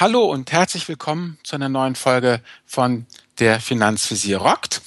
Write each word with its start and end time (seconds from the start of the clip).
Hallo 0.00 0.24
und 0.24 0.50
herzlich 0.50 0.88
willkommen 0.88 1.36
zu 1.42 1.56
einer 1.56 1.68
neuen 1.68 1.94
Folge 1.94 2.40
von 2.64 3.04
der 3.38 3.60
Finanzvisier 3.60 4.38
rockt. 4.38 4.80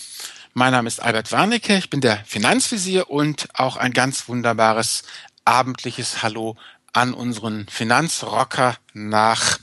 Mein 0.56 0.72
Name 0.72 0.88
ist 0.88 1.04
Albert 1.04 1.32
Warnecke, 1.32 1.78
ich 1.78 1.92
bin 1.92 2.02
der 2.02 2.26
Finanzvisier 2.26 3.12
und 3.12 3.48
auch 3.54 3.78
ein 3.78 3.94
ganz 3.94 4.28
wunderbares 4.28 5.04
abendliches 5.46 6.24
Hallo 6.24 6.58
an 6.94 7.14
unseren 7.14 7.68
Finanzrocker 7.70 8.76
nach 8.94 9.60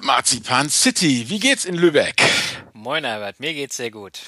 Marzipan 0.00 0.70
City. 0.70 1.28
Wie 1.28 1.40
geht's 1.40 1.64
in 1.64 1.74
Lübeck? 1.74 2.22
Moin 2.86 3.04
Albert, 3.04 3.40
mir 3.40 3.52
geht's 3.52 3.78
sehr 3.78 3.90
gut. 3.90 4.20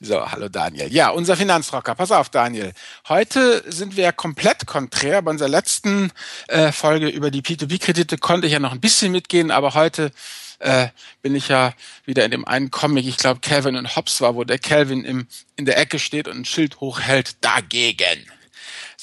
So, 0.00 0.28
hallo 0.28 0.48
Daniel. 0.48 0.92
Ja, 0.92 1.10
unser 1.10 1.36
Finanzrocker. 1.36 1.94
Pass 1.94 2.10
auf, 2.10 2.30
Daniel. 2.30 2.72
Heute 3.08 3.62
sind 3.70 3.96
wir 3.96 4.10
komplett 4.10 4.66
konträr. 4.66 5.22
Bei 5.22 5.30
unserer 5.30 5.48
letzten 5.48 6.10
äh, 6.48 6.72
Folge 6.72 7.06
über 7.06 7.30
die 7.30 7.42
P2P-Kredite 7.42 8.18
konnte 8.18 8.48
ich 8.48 8.54
ja 8.54 8.58
noch 8.58 8.72
ein 8.72 8.80
bisschen 8.80 9.12
mitgehen, 9.12 9.52
aber 9.52 9.74
heute 9.74 10.10
äh, 10.58 10.88
bin 11.22 11.36
ich 11.36 11.46
ja 11.46 11.74
wieder 12.04 12.24
in 12.24 12.32
dem 12.32 12.44
einen 12.44 12.72
Comic, 12.72 13.06
ich 13.06 13.18
glaube 13.18 13.38
Calvin 13.38 13.76
und 13.76 13.94
Hobbes 13.94 14.20
war, 14.20 14.34
wo 14.34 14.42
der 14.42 14.58
Calvin 14.58 15.04
im, 15.04 15.28
in 15.54 15.64
der 15.64 15.78
Ecke 15.78 16.00
steht 16.00 16.26
und 16.26 16.38
ein 16.38 16.44
Schild 16.44 16.80
hochhält, 16.80 17.36
dagegen. 17.40 18.26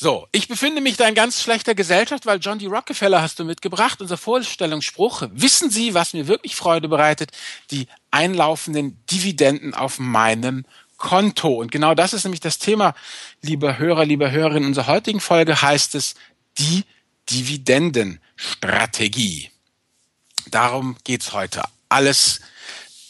So, 0.01 0.29
ich 0.31 0.47
befinde 0.47 0.79
mich 0.79 0.95
da 0.95 1.09
in 1.09 1.13
ganz 1.13 1.41
schlechter 1.41 1.75
Gesellschaft, 1.75 2.25
weil 2.25 2.39
John 2.39 2.57
D. 2.57 2.67
Rockefeller 2.67 3.21
hast 3.21 3.37
du 3.37 3.43
mitgebracht, 3.43 3.99
unser 3.99 4.15
Vorstellungsspruch. 4.15 5.23
Wissen 5.33 5.69
Sie, 5.69 5.93
was 5.93 6.13
mir 6.13 6.29
wirklich 6.29 6.55
Freude 6.55 6.87
bereitet? 6.87 7.31
Die 7.69 7.85
einlaufenden 8.09 8.97
Dividenden 9.11 9.73
auf 9.73 9.99
meinem 9.99 10.63
Konto. 10.95 11.49
Und 11.49 11.73
genau 11.73 11.95
das 11.95 12.13
ist 12.13 12.23
nämlich 12.23 12.39
das 12.39 12.59
Thema, 12.59 12.95
lieber 13.41 13.77
Hörer, 13.77 14.05
lieber 14.05 14.31
Hörerin. 14.31 14.63
In 14.63 14.69
unserer 14.69 14.87
heutigen 14.87 15.19
Folge 15.19 15.61
heißt 15.61 15.95
es 15.95 16.15
die 16.57 16.85
Dividendenstrategie. 17.29 19.51
Darum 20.49 20.95
geht's 21.03 21.33
heute. 21.33 21.63
Alles 21.89 22.39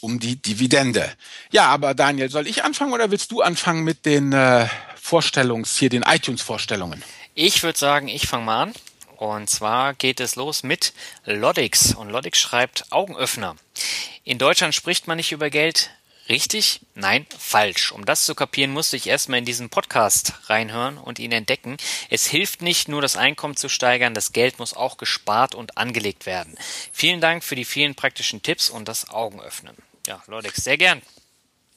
um 0.00 0.18
die 0.18 0.42
Dividende. 0.42 1.08
Ja, 1.52 1.66
aber 1.66 1.94
Daniel, 1.94 2.30
soll 2.30 2.48
ich 2.48 2.64
anfangen 2.64 2.92
oder 2.92 3.12
willst 3.12 3.30
du 3.30 3.42
anfangen 3.42 3.84
mit 3.84 4.06
den 4.06 4.32
äh, 4.32 4.66
Vorstellungs, 5.00 5.76
hier 5.76 5.88
den 5.88 6.02
iTunes-Vorstellungen? 6.02 7.02
Ich 7.34 7.62
würde 7.62 7.78
sagen, 7.78 8.08
ich 8.08 8.26
fange 8.26 8.44
mal 8.44 8.62
an. 8.62 8.74
Und 9.16 9.50
zwar 9.50 9.94
geht 9.94 10.20
es 10.20 10.36
los 10.36 10.62
mit 10.62 10.92
Lodix. 11.24 11.94
Und 11.94 12.10
Lodix 12.10 12.38
schreibt 12.38 12.90
Augenöffner. 12.90 13.56
In 14.24 14.38
Deutschland 14.38 14.74
spricht 14.74 15.08
man 15.08 15.16
nicht 15.16 15.32
über 15.32 15.50
Geld. 15.50 15.90
Richtig? 16.30 16.80
Nein, 16.94 17.26
falsch. 17.36 17.90
Um 17.90 18.06
das 18.06 18.24
zu 18.24 18.34
kapieren, 18.34 18.70
musste 18.70 18.96
ich 18.96 19.08
erstmal 19.08 19.40
in 19.40 19.44
diesen 19.44 19.68
Podcast 19.68 20.34
reinhören 20.46 20.96
und 20.96 21.18
ihn 21.18 21.32
entdecken. 21.32 21.76
Es 22.08 22.26
hilft 22.26 22.62
nicht 22.62 22.88
nur, 22.88 23.02
das 23.02 23.16
Einkommen 23.16 23.56
zu 23.56 23.68
steigern, 23.68 24.14
das 24.14 24.32
Geld 24.32 24.60
muss 24.60 24.72
auch 24.72 24.96
gespart 24.96 25.56
und 25.56 25.76
angelegt 25.76 26.26
werden. 26.26 26.56
Vielen 26.92 27.20
Dank 27.20 27.42
für 27.42 27.56
die 27.56 27.64
vielen 27.64 27.96
praktischen 27.96 28.42
Tipps 28.42 28.70
und 28.70 28.86
das 28.86 29.10
Augenöffnen. 29.10 29.76
Ja, 30.06 30.22
Lodix, 30.28 30.62
sehr 30.62 30.78
gern. 30.78 31.02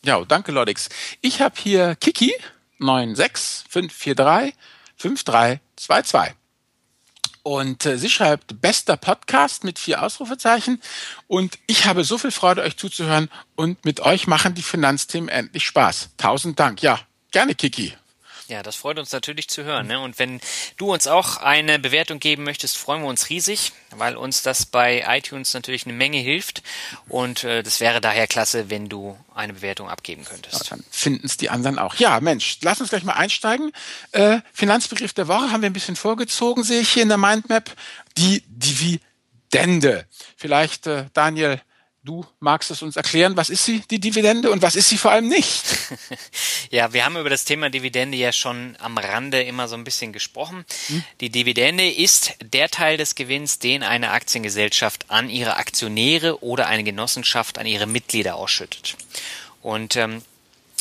Ja, 0.06 0.24
danke 0.24 0.52
Lodix. 0.52 0.90
Ich 1.22 1.42
habe 1.42 1.56
hier 1.58 1.96
Kiki 1.96 2.34
96543 2.80 4.54
5322. 4.98 6.36
Und 7.44 7.86
äh, 7.86 7.98
sie 7.98 8.10
schreibt, 8.10 8.62
bester 8.62 8.96
Podcast 8.96 9.66
mit 9.66 9.78
vier 9.78 10.02
Ausrufezeichen. 10.02 10.82
Und 11.28 11.60
ich 11.68 11.86
habe 11.86 12.06
so 12.06 12.18
viel 12.18 12.32
Freude, 12.32 12.62
euch 12.62 12.78
zuzuhören. 12.78 13.30
Und 13.56 13.84
mit 13.84 14.00
euch 14.00 14.28
machen 14.28 14.56
die 14.56 14.64
Finanzthemen 14.64 15.28
endlich 15.28 15.66
Spaß. 15.66 16.12
Tausend 16.18 16.58
Dank. 16.60 16.82
Ja, 16.82 17.00
gerne, 17.32 17.54
Kiki. 17.54 17.94
Ja, 18.48 18.62
das 18.62 18.76
freut 18.76 19.00
uns 19.00 19.12
natürlich 19.12 19.48
zu 19.48 19.64
hören. 19.64 19.88
Ne? 19.88 20.00
Und 20.00 20.20
wenn 20.20 20.42
du 20.78 20.92
uns 20.92 21.08
auch 21.08 21.38
eine 21.38 21.80
Bewertung 21.80 22.20
geben 22.20 22.44
möchtest, 22.44 22.78
freuen 22.78 23.02
wir 23.02 23.08
uns 23.08 23.30
riesig, 23.30 23.72
weil 23.92 24.18
uns 24.18 24.42
das 24.42 24.66
bei 24.66 25.06
iTunes 25.08 25.54
natürlich 25.54 25.86
eine 25.86 25.94
Menge 25.94 26.18
hilft. 26.18 26.62
Und 27.08 27.46
äh, 27.46 27.64
das 27.64 27.80
wäre 27.80 28.02
daher 28.02 28.28
klasse, 28.28 28.70
wenn 28.70 28.90
du 28.90 29.18
eine 29.34 29.54
Bewertung 29.54 29.90
abgeben 29.90 30.26
könntest. 30.26 30.66
Ja, 30.66 30.70
dann 30.72 30.84
finden 30.92 31.26
es 31.26 31.38
die 31.38 31.50
anderen 31.50 31.80
auch. 31.80 31.96
Ja, 31.96 32.20
Mensch, 32.20 32.58
lass 32.62 32.82
uns 32.82 32.90
gleich 32.90 33.04
mal 33.04 33.14
einsteigen. 33.14 33.72
Äh, 34.12 34.40
Finanzbegriff 34.52 35.14
der 35.14 35.30
Woche 35.30 35.52
haben 35.52 35.62
wir 35.62 35.70
ein 35.70 35.74
bisschen 35.74 35.96
vorgezogen, 35.96 36.64
sehe 36.64 36.82
ich 36.82 36.90
hier 36.90 37.04
in 37.04 37.10
der 37.10 37.18
Mindmap. 37.18 37.72
Die 38.18 38.44
Dividende. 38.48 40.06
Vielleicht, 40.36 40.88
äh, 40.88 41.06
Daniel, 41.14 41.62
Du 42.06 42.26
magst 42.42 42.70
es 42.70 42.82
uns 42.82 42.98
erklären, 42.98 43.38
was 43.38 43.50
ist 43.50 43.64
sie, 43.64 43.80
die 43.90 44.00
Dividende, 44.00 44.52
und 44.52 44.62
was 44.62 44.76
ist 44.76 44.90
sie 44.90 44.98
vor 44.98 45.12
allem 45.12 45.30
nicht? 45.30 45.64
ja, 46.70 46.92
wir 46.92 47.06
haben 47.06 47.16
über 47.16 47.30
das 47.30 47.46
Thema 47.46 47.70
Dividende 47.70 48.18
ja 48.18 48.34
schon 48.34 48.76
am 48.80 48.98
Rande 48.98 49.42
immer 49.42 49.70
so 49.70 49.76
ein 49.76 49.86
bisschen 49.86 50.12
gesprochen. 50.12 50.66
Hm? 50.88 51.04
Die 51.22 51.30
Dividende 51.30 51.90
ist 51.90 52.34
der 52.44 52.70
Teil 52.70 52.98
des 52.98 53.16
Gewinns, 53.16 53.60
den 53.60 53.84
eine 53.84 54.12
Aktiengesellschaft 54.12 55.10
an 55.10 55.30
ihre 55.30 55.56
Aktionäre 55.56 56.44
oder 56.44 56.68
eine 56.68 56.84
Genossenschaft 56.84 57.58
an 57.58 57.66
ihre 57.66 57.88
Mitglieder 57.88 58.36
ausschüttet. 58.36 58.98
Und 59.62 59.96
ähm, 59.96 60.24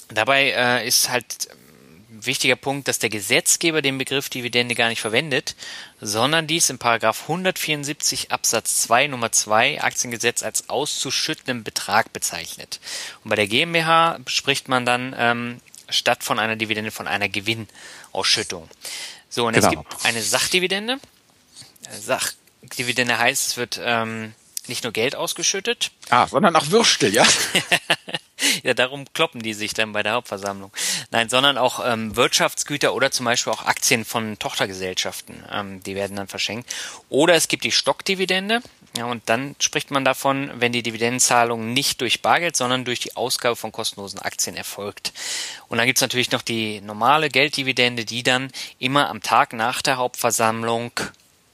dabei 0.08 0.50
äh, 0.50 0.88
ist 0.88 1.08
halt 1.08 1.50
wichtiger 2.12 2.56
Punkt, 2.56 2.88
dass 2.88 2.98
der 2.98 3.08
Gesetzgeber 3.08 3.82
den 3.82 3.98
Begriff 3.98 4.28
Dividende 4.28 4.74
gar 4.74 4.88
nicht 4.88 5.00
verwendet, 5.00 5.56
sondern 6.00 6.46
dies 6.46 6.70
im 6.70 6.78
Paragraph 6.78 7.22
174 7.22 8.30
Absatz 8.30 8.82
2 8.82 9.08
Nummer 9.08 9.32
2 9.32 9.82
Aktiengesetz 9.82 10.42
als 10.42 10.68
auszuschüttenden 10.68 11.64
Betrag 11.64 12.12
bezeichnet. 12.12 12.80
Und 13.24 13.30
bei 13.30 13.36
der 13.36 13.46
GmbH 13.46 14.18
spricht 14.26 14.68
man 14.68 14.84
dann 14.84 15.14
ähm, 15.18 15.60
statt 15.88 16.24
von 16.24 16.38
einer 16.38 16.56
Dividende 16.56 16.90
von 16.90 17.08
einer 17.08 17.28
Gewinnausschüttung. 17.28 18.68
So, 19.28 19.46
und 19.46 19.54
genau. 19.54 19.66
es 19.66 19.70
gibt 19.70 20.04
eine 20.04 20.22
Sachdividende. 20.22 20.98
Sachdividende 21.90 23.18
heißt, 23.18 23.48
es 23.48 23.56
wird 23.56 23.80
ähm, 23.82 24.34
nicht 24.68 24.84
nur 24.84 24.92
Geld 24.92 25.16
ausgeschüttet. 25.16 25.90
Ah, 26.10 26.26
sondern 26.26 26.54
auch 26.56 26.70
Würstel, 26.70 27.12
ja. 27.12 27.26
ja, 28.62 28.74
darum 28.74 29.04
kloppen 29.12 29.42
die 29.42 29.54
sich 29.54 29.74
dann 29.74 29.92
bei 29.92 30.02
der 30.02 30.12
Hauptversammlung. 30.12 30.72
Nein, 31.10 31.28
sondern 31.28 31.58
auch 31.58 31.80
ähm, 31.84 32.16
Wirtschaftsgüter 32.16 32.94
oder 32.94 33.10
zum 33.10 33.24
Beispiel 33.24 33.52
auch 33.52 33.64
Aktien 33.66 34.04
von 34.04 34.38
Tochtergesellschaften, 34.38 35.42
ähm, 35.50 35.82
die 35.82 35.94
werden 35.94 36.16
dann 36.16 36.28
verschenkt. 36.28 36.74
Oder 37.08 37.34
es 37.34 37.48
gibt 37.48 37.64
die 37.64 37.72
Stockdividende. 37.72 38.60
Ja, 38.96 39.06
und 39.06 39.22
dann 39.26 39.56
spricht 39.58 39.90
man 39.90 40.04
davon, 40.04 40.50
wenn 40.56 40.72
die 40.72 40.82
Dividendenzahlung 40.82 41.72
nicht 41.72 42.02
durch 42.02 42.20
Bargeld, 42.20 42.56
sondern 42.56 42.84
durch 42.84 43.00
die 43.00 43.16
Ausgabe 43.16 43.56
von 43.56 43.72
kostenlosen 43.72 44.20
Aktien 44.20 44.54
erfolgt. 44.54 45.14
Und 45.68 45.78
dann 45.78 45.86
gibt's 45.86 46.02
natürlich 46.02 46.30
noch 46.30 46.42
die 46.42 46.82
normale 46.82 47.30
Gelddividende, 47.30 48.04
die 48.04 48.22
dann 48.22 48.50
immer 48.78 49.08
am 49.08 49.22
Tag 49.22 49.54
nach 49.54 49.80
der 49.80 49.96
Hauptversammlung 49.96 50.92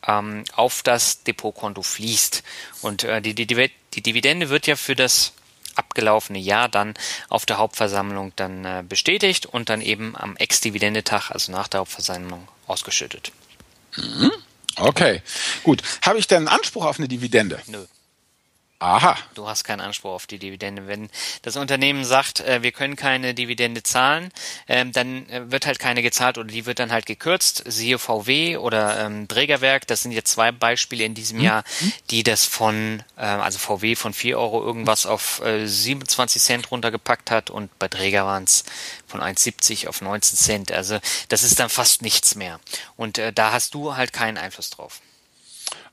ähm, 0.07 0.45
auf 0.55 0.83
das 0.83 1.23
Depotkonto 1.25 1.83
fließt. 1.83 2.43
Und 2.83 3.05
äh, 3.05 3.21
die, 3.21 3.35
die, 3.35 3.47
die 3.47 4.03
Dividende 4.03 4.49
wird 4.49 4.67
ja 4.67 4.77
für 4.77 4.95
das 4.95 5.33
abgelaufene 5.75 6.39
Jahr 6.39 6.69
dann 6.69 6.95
auf 7.29 7.47
der 7.47 7.59
Hauptversammlung 7.59 8.33
dann 8.37 8.65
äh, 8.65 8.85
bestätigt 8.87 9.47
und 9.47 9.69
dann 9.69 9.81
eben 9.81 10.17
am 10.17 10.37
Ex-Dividendetag, 10.37 11.31
also 11.31 11.53
nach 11.53 11.69
der 11.69 11.81
Hauptversammlung, 11.81 12.49
ausgeschüttet. 12.67 13.33
Mhm. 13.97 14.33
Okay, 14.77 15.23
gut. 15.63 15.83
Habe 16.03 16.19
ich 16.19 16.27
denn 16.27 16.39
einen 16.39 16.49
Anspruch 16.49 16.85
auf 16.85 16.99
eine 16.99 17.09
Dividende? 17.09 17.61
Nö. 17.67 17.85
Aha. 18.81 19.17
Du 19.35 19.49
hast 19.49 19.65
keinen 19.65 19.81
Anspruch 19.81 20.13
auf 20.13 20.27
die 20.29 20.39
Dividende. 20.39 20.87
Wenn 20.87 21.11
das 21.43 21.57
Unternehmen 21.57 22.05
sagt, 22.05 22.39
äh, 22.39 22.63
wir 22.63 22.71
können 22.71 22.95
keine 22.95 23.35
Dividende 23.35 23.83
zahlen, 23.83 24.31
ähm, 24.69 24.93
dann 24.93 25.29
äh, 25.31 25.51
wird 25.51 25.67
halt 25.67 25.81
keine 25.81 26.01
gezahlt 26.01 26.39
oder 26.39 26.47
die 26.47 26.65
wird 26.65 26.79
dann 26.79 26.93
halt 26.93 27.05
gekürzt. 27.05 27.65
Siehe 27.67 27.99
VW 27.99 28.57
oder 28.57 29.05
ähm, 29.05 29.27
Trägerwerk, 29.27 29.89
das 29.89 30.03
sind 30.03 30.13
jetzt 30.13 30.31
zwei 30.31 30.53
Beispiele 30.53 31.05
in 31.05 31.15
diesem 31.15 31.39
hm. 31.39 31.45
Jahr, 31.45 31.65
die 32.11 32.23
das 32.23 32.45
von, 32.45 33.03
äh, 33.17 33.23
also 33.23 33.59
VW 33.59 33.97
von 33.97 34.15
4 34.15 34.39
Euro 34.39 34.63
irgendwas 34.63 35.07
auf 35.07 35.43
äh, 35.45 35.67
27 35.67 36.41
Cent 36.41 36.71
runtergepackt 36.71 37.33
hat 37.33 37.51
und 37.51 37.77
bei 37.81 37.89
Träger 37.89 38.27
waren 38.27 38.45
es 38.45 38.63
von 39.09 39.21
1,70 39.21 39.89
auf 39.89 40.03
19 40.03 40.39
Cent. 40.39 40.71
Also 40.71 41.01
das 41.29 41.43
ist 41.43 41.59
dann 41.59 41.69
fast 41.69 42.03
nichts 42.03 42.37
mehr. 42.37 42.61
Und 42.97 43.19
äh, 43.19 43.33
da 43.33 43.51
hast 43.51 43.75
du 43.75 43.97
halt 43.97 44.13
keinen 44.13 44.39
Einfluss 44.39 44.71
drauf. 44.71 45.01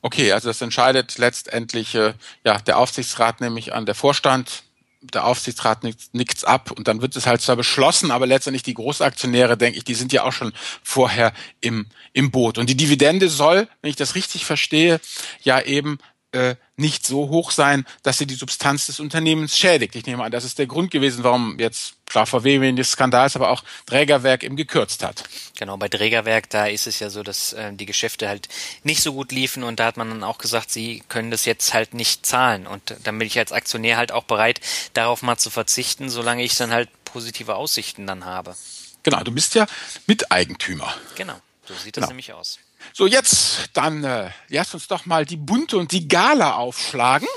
Okay, 0.02 0.32
also 0.32 0.50
das 0.50 0.62
entscheidet 0.62 1.18
letztendlich 1.18 1.96
äh, 1.96 2.14
ja 2.44 2.60
der 2.60 2.78
Aufsichtsrat 2.78 3.42
nämlich 3.42 3.74
an 3.74 3.86
der 3.86 3.96
Vorstand. 3.96 4.64
Der 5.02 5.26
Aufsichtsrat 5.26 5.84
nickt, 5.84 6.14
nichts 6.14 6.44
ab 6.44 6.72
und 6.72 6.88
dann 6.88 7.00
wird 7.00 7.16
es 7.16 7.28
halt 7.28 7.40
zwar 7.40 7.56
beschlossen, 7.56 8.10
aber 8.10 8.26
letztendlich 8.26 8.64
die 8.64 8.74
Großaktionäre, 8.74 9.56
denke 9.56 9.78
ich, 9.78 9.84
die 9.84 9.94
sind 9.94 10.12
ja 10.12 10.24
auch 10.24 10.32
schon 10.32 10.52
vorher 10.82 11.32
im, 11.62 11.86
im 12.14 12.32
Boot. 12.32 12.58
Und 12.58 12.72
die 12.72 12.78
Dividende 12.78 13.30
soll, 13.30 13.68
wenn 13.82 13.90
ich 13.90 13.96
das 13.96 14.16
richtig 14.16 14.46
verstehe, 14.46 15.00
ja 15.44 15.62
eben 15.62 16.00
äh, 16.36 16.56
nicht 16.78 17.06
so 17.06 17.30
hoch 17.30 17.52
sein, 17.52 17.86
dass 18.04 18.18
sie 18.18 18.28
die 18.28 18.36
Substanz 18.36 18.88
des 18.88 19.00
Unternehmens 19.00 19.58
schädigt. 19.58 19.96
Ich 19.96 20.06
nehme 20.06 20.24
an, 20.24 20.32
das 20.32 20.44
ist 20.44 20.60
der 20.60 20.68
Grund 20.68 20.92
gewesen, 20.92 21.24
warum 21.24 21.58
jetzt 21.58 21.96
klar 22.06 22.26
VW 22.26 22.62
wegen 22.62 22.76
des 22.76 22.92
Skandals, 22.92 23.36
aber 23.36 23.50
auch 23.50 23.64
Trägerwerk 23.86 24.44
eben 24.44 24.56
gekürzt 24.56 25.04
hat. 25.04 25.24
Genau, 25.58 25.78
bei 25.78 25.88
Trägerwerk, 25.88 26.50
da 26.50 26.68
ist 26.68 26.86
es 26.86 27.00
ja 27.00 27.10
so, 27.10 27.24
dass 27.24 27.54
äh, 27.54 27.74
die 27.74 27.86
Geschäfte 27.86 28.28
halt 28.28 28.50
nicht 28.84 29.02
so 29.02 29.14
gut 29.14 29.32
liefen 29.32 29.64
und 29.64 29.80
da 29.80 29.86
hat 29.86 29.98
man 29.98 30.10
dann 30.10 30.24
auch 30.24 30.38
gesagt, 30.38 30.70
sie 30.70 31.04
können 31.08 31.32
das 31.32 31.46
jetzt 31.46 31.74
halt 31.74 31.94
nicht 31.94 32.26
zahlen 32.26 32.68
und 32.68 32.96
dann 33.04 33.18
bin 33.18 33.28
ich 33.28 33.40
als 33.40 33.52
Aktionär 33.52 33.98
halt 33.98 34.12
auch 34.12 34.26
bereit, 34.26 34.60
darauf 34.94 35.22
mal 35.22 35.38
zu 35.38 35.50
verzichten, 35.50 36.10
solange 36.10 36.44
ich 36.44 36.56
dann 36.58 36.72
halt 36.72 36.90
positive 37.06 37.56
Aussichten 37.56 38.06
dann 38.06 38.26
habe. 38.26 38.56
Genau, 39.04 39.24
du 39.24 39.32
bist 39.32 39.56
ja 39.56 39.66
Miteigentümer. 40.08 40.94
Genau, 41.16 41.40
so 41.66 41.74
sieht 41.76 41.96
das 41.96 42.02
genau. 42.02 42.08
nämlich 42.10 42.34
aus. 42.34 42.60
So, 42.94 43.08
jetzt 43.08 43.70
dann 43.74 44.04
äh, 44.04 44.30
lass 44.50 44.74
uns 44.74 44.88
doch 44.88 45.06
mal 45.06 45.26
die 45.26 45.38
Bunte 45.38 45.78
und 45.78 45.92
die 45.92 46.08
Gala 46.08 46.56
aufschlagen 46.56 47.28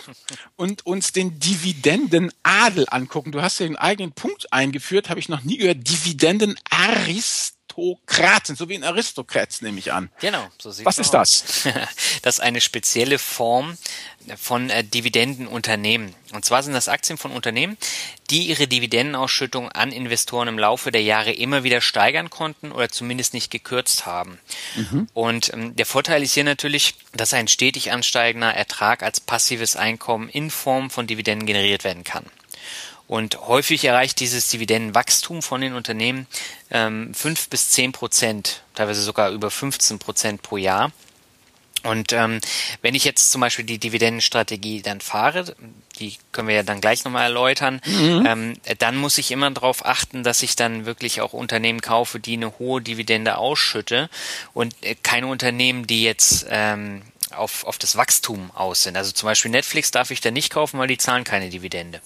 und 0.57 0.87
uns 0.87 1.13
den 1.13 1.39
Dividendenadel 1.39 2.87
angucken. 2.89 3.33
Du 3.33 3.43
hast 3.43 3.59
ja 3.59 3.67
den 3.67 3.77
eigenen 3.77 4.13
Punkt 4.13 4.53
eingeführt, 4.53 5.11
habe 5.11 5.21
ich 5.21 5.29
noch 5.29 5.43
nie 5.43 5.59
gehört. 5.59 5.89
Dividendenarist. 5.89 7.58
Aristokraten, 7.79 8.57
so 8.57 8.69
wie 8.69 8.75
ein 8.75 8.85
Aristokrat, 8.85 9.57
nehme 9.61 9.79
ich 9.79 9.93
an. 9.93 10.11
Genau, 10.21 10.47
so 10.59 10.71
sieht 10.71 10.85
Was 10.85 10.99
ist 10.99 11.11
das? 11.11 11.45
das 12.23 12.37
ist 12.37 12.41
eine 12.41 12.61
spezielle 12.61 13.19
Form 13.19 13.79
von 14.37 14.69
äh, 14.69 14.85
Dividendenunternehmen. 14.85 16.15
Und 16.33 16.45
zwar 16.45 16.63
sind 16.63 16.75
das 16.75 16.89
Aktien 16.89 17.17
von 17.17 17.31
Unternehmen, 17.31 17.79
die 18.31 18.49
ihre 18.49 18.67
Dividendenausschüttung 18.67 19.71
an 19.71 19.93
Investoren 19.93 20.49
im 20.49 20.59
Laufe 20.59 20.91
der 20.91 21.03
Jahre 21.03 21.33
immer 21.33 21.63
wieder 21.63 21.81
steigern 21.81 22.29
konnten 22.29 22.73
oder 22.73 22.89
zumindest 22.89 23.33
nicht 23.33 23.51
gekürzt 23.51 24.05
haben. 24.05 24.39
Mhm. 24.77 25.09
Und 25.15 25.53
ähm, 25.55 25.77
der 25.77 25.87
Vorteil 25.87 26.23
ist 26.23 26.35
hier 26.35 26.45
natürlich, 26.45 26.95
dass 27.15 27.33
ein 27.33 27.49
stetig 27.49 27.93
ansteigender 27.93 28.53
Ertrag 28.53 29.03
als 29.03 29.21
passives 29.21 29.77
Einkommen 29.77 30.29
in 30.29 30.51
Form 30.51 30.91
von 30.91 31.07
Dividenden 31.07 31.47
generiert 31.47 31.85
werden 31.85 32.05
kann. 32.05 32.27
Und 33.09 33.41
häufig 33.41 33.85
erreicht 33.85 34.21
dieses 34.21 34.49
Dividendenwachstum 34.49 35.43
von 35.43 35.63
den 35.63 35.75
Unternehmen 35.75 36.27
ähm, 36.71 37.13
5 37.15 37.49
bis 37.49 37.71
10 37.71 37.93
Prozent, 37.93 38.63
teilweise 38.75 39.03
sogar 39.03 39.31
über 39.31 39.51
15 39.51 39.99
Prozent 39.99 40.43
pro 40.43 40.59
Jahr. 40.59 40.93
Und 41.85 42.13
ähm, 42.13 42.41
wenn 42.83 42.95
ich 42.95 43.05
jetzt 43.05 43.31
zum 43.31 43.41
Beispiel 43.41 43.65
die 43.65 43.79
Dividendenstrategie 43.79 44.83
dann 44.83 45.01
fahre, 45.01 45.55
die 45.99 46.17
können 46.33 46.49
wir 46.49 46.57
ja 46.57 46.63
dann 46.63 46.81
gleich 46.81 47.05
nochmal 47.05 47.25
erläutern, 47.25 47.81
mhm. 47.87 48.27
ähm, 48.27 48.55
dann 48.79 48.97
muss 48.97 49.17
ich 49.17 49.31
immer 49.31 49.51
darauf 49.51 49.87
achten, 49.87 50.23
dass 50.23 50.43
ich 50.43 50.57
dann 50.57 50.87
wirklich 50.87 51.21
auch 51.21 51.33
Unternehmen 51.33 51.81
kaufe, 51.81 52.19
die 52.21 52.35
eine 52.35 52.59
hohe 52.59 52.83
Dividende 52.83 53.39
ausschütte 53.39 54.11
und 54.55 54.75
äh, 54.83 54.97
keine 55.03 55.29
Unternehmen, 55.29 55.87
die 55.87 56.03
jetzt 56.03 56.47
ähm, 56.51 57.03
auf, 57.33 57.65
auf 57.65 57.79
das 57.79 57.97
Wachstum 57.97 58.51
aus 58.53 58.83
sind. 58.83 58.97
Also 58.97 59.13
zum 59.13 59.27
Beispiel 59.27 59.51
Netflix 59.51 59.91
darf 59.91 60.11
ich 60.11 60.21
da 60.21 60.31
nicht 60.31 60.51
kaufen, 60.51 60.79
weil 60.79 60.89
die 60.89 60.99
zahlen 60.99 61.25
keine 61.25 61.51
Dividende. 61.51 62.01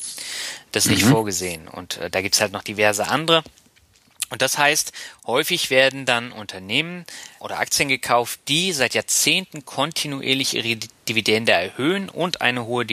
Das 0.73 0.87
ist 0.87 0.91
nicht 0.91 1.05
mhm. 1.05 1.11
vorgesehen. 1.11 1.69
Und 1.69 1.99
äh, 1.99 2.11
da 2.11 2.23
gibt's 2.23 2.41
halt 2.41 2.53
noch 2.53 2.63
diverse 2.63 3.09
andere. 3.09 3.43
Und 4.33 4.41
das 4.41 4.57
heißt, 4.57 4.93
häufig 5.27 5.69
werden 5.69 6.07
dann 6.07 6.33
Unternehmen 6.33 7.05
oder 7.39 7.59
Aktien 7.59 7.91
gekauft, 7.91 8.41
die 8.49 8.73
seit 8.73 8.95
Jahrzehnten 8.95 9.67
kontinuierlich 9.67 10.55
ihre 10.55 10.79
Dividende 11.07 11.53
erhöhen 11.53 12.09
und 12.09 12.41
eine 12.41 12.65
hohe 12.65 12.87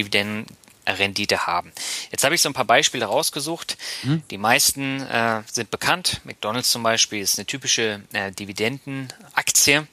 Dividendenrendite 0.90 1.48
haben. 1.48 1.72
Jetzt 2.12 2.24
habe 2.24 2.36
ich 2.36 2.42
so 2.42 2.50
ein 2.50 2.54
paar 2.54 2.66
Beispiele 2.66 3.06
rausgesucht. 3.06 3.78
Hm. 4.02 4.24
Die 4.30 4.38
meisten 4.38 5.02
äh, 5.02 5.44
sind 5.52 5.72
bekannt. 5.72 6.22
McDonald's 6.24 6.72
zum 6.72 6.84
Beispiel 6.84 7.22
ist 7.22 7.38
eine 7.38 7.46
typische 7.46 8.02
äh, 8.14 8.32
Dividendenaktie. 8.32 9.88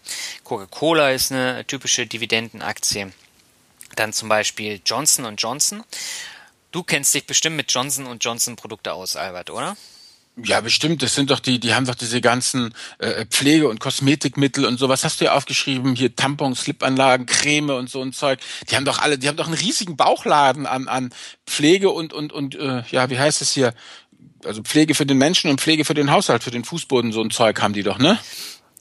Coca-Cola 0.45 1.11
ist 1.11 1.33
eine 1.33 1.67
typische 1.67 2.07
Dividendenaktie. 2.07 3.13
Dann 3.97 4.13
zum 4.13 4.29
Beispiel 4.29 4.81
Johnson 4.85 5.25
Johnson. 5.37 5.85
Du 6.73 6.83
kennst 6.83 7.15
dich 7.15 7.27
bestimmt 7.27 7.57
mit 7.57 7.73
Johnson 7.73 8.07
Johnson 8.25 8.57
Produkte 8.57 8.93
aus, 8.93 9.17
Albert, 9.17 9.51
oder? 9.51 9.77
Ja, 10.45 10.61
bestimmt. 10.61 11.03
Das 11.03 11.15
sind 11.15 11.31
doch 11.31 11.41
die, 11.41 11.59
die 11.59 11.75
haben 11.75 11.87
doch 11.87 11.95
diese 11.95 12.21
ganzen 12.21 12.75
äh, 12.99 13.25
Pflege- 13.25 13.69
und 13.69 13.81
Kosmetikmittel 13.81 14.67
und 14.67 14.79
sowas. 14.79 15.03
Hast 15.03 15.21
du 15.21 15.25
ja 15.25 15.33
aufgeschrieben, 15.33 15.95
hier 15.97 16.15
Tampons, 16.15 16.61
Slipanlagen, 16.61 17.25
Creme 17.25 17.71
und 17.71 17.89
so 17.89 18.03
ein 18.03 18.13
Zeug. 18.13 18.39
Die 18.69 18.77
haben 18.77 18.85
doch 18.85 18.99
alle, 18.99 19.17
die 19.17 19.29
haben 19.29 19.37
doch 19.37 19.47
einen 19.47 19.57
riesigen 19.57 19.97
Bauchladen 19.97 20.67
an, 20.67 20.89
an 20.89 21.11
Pflege 21.47 21.89
und, 21.89 22.13
und, 22.13 22.35
und 22.35 22.55
äh, 22.55 22.83
ja, 22.91 23.09
wie 23.09 23.19
heißt 23.19 23.41
es 23.41 23.53
hier? 23.53 23.73
Also 24.45 24.63
Pflege 24.63 24.95
für 24.95 25.07
den 25.07 25.17
Menschen 25.17 25.51
und 25.51 25.61
Pflege 25.61 25.87
für 25.87 25.95
den 25.95 26.11
Haushalt, 26.11 26.45
für 26.45 26.51
den 26.51 26.65
Fußboden, 26.65 27.13
so 27.13 27.23
ein 27.23 27.31
Zeug 27.31 27.61
haben 27.63 27.73
die 27.73 27.83
doch, 27.83 27.99
ne? 27.99 28.19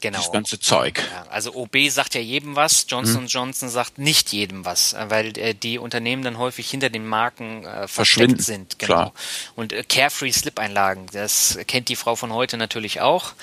Genau. 0.05 0.19
Das 0.19 0.31
ganze 0.31 0.59
Zeug. 0.59 1.01
Ja, 1.11 1.25
also 1.31 1.55
OB 1.55 1.89
sagt 1.89 2.13
ja 2.13 2.21
jedem 2.21 2.55
was, 2.55 2.85
Johnson 2.87 3.21
hm. 3.21 3.27
Johnson 3.27 3.69
sagt 3.69 3.97
nicht 3.97 4.31
jedem 4.31 4.63
was, 4.63 4.93
äh, 4.93 5.09
weil 5.09 5.35
äh, 5.39 5.55
die 5.55 5.79
Unternehmen 5.79 6.21
dann 6.21 6.37
häufig 6.37 6.69
hinter 6.69 6.91
den 6.91 7.07
Marken 7.07 7.65
äh, 7.65 7.87
versteckt 7.87 8.39
sind. 8.43 8.77
Genau. 8.77 8.93
Klar. 8.93 9.13
Und 9.55 9.73
äh, 9.73 9.83
Carefree 9.83 10.31
Slip-Einlagen, 10.31 11.07
das 11.11 11.57
kennt 11.65 11.89
die 11.89 11.95
Frau 11.95 12.15
von 12.15 12.31
heute 12.31 12.57
natürlich 12.57 13.01
auch. 13.01 13.33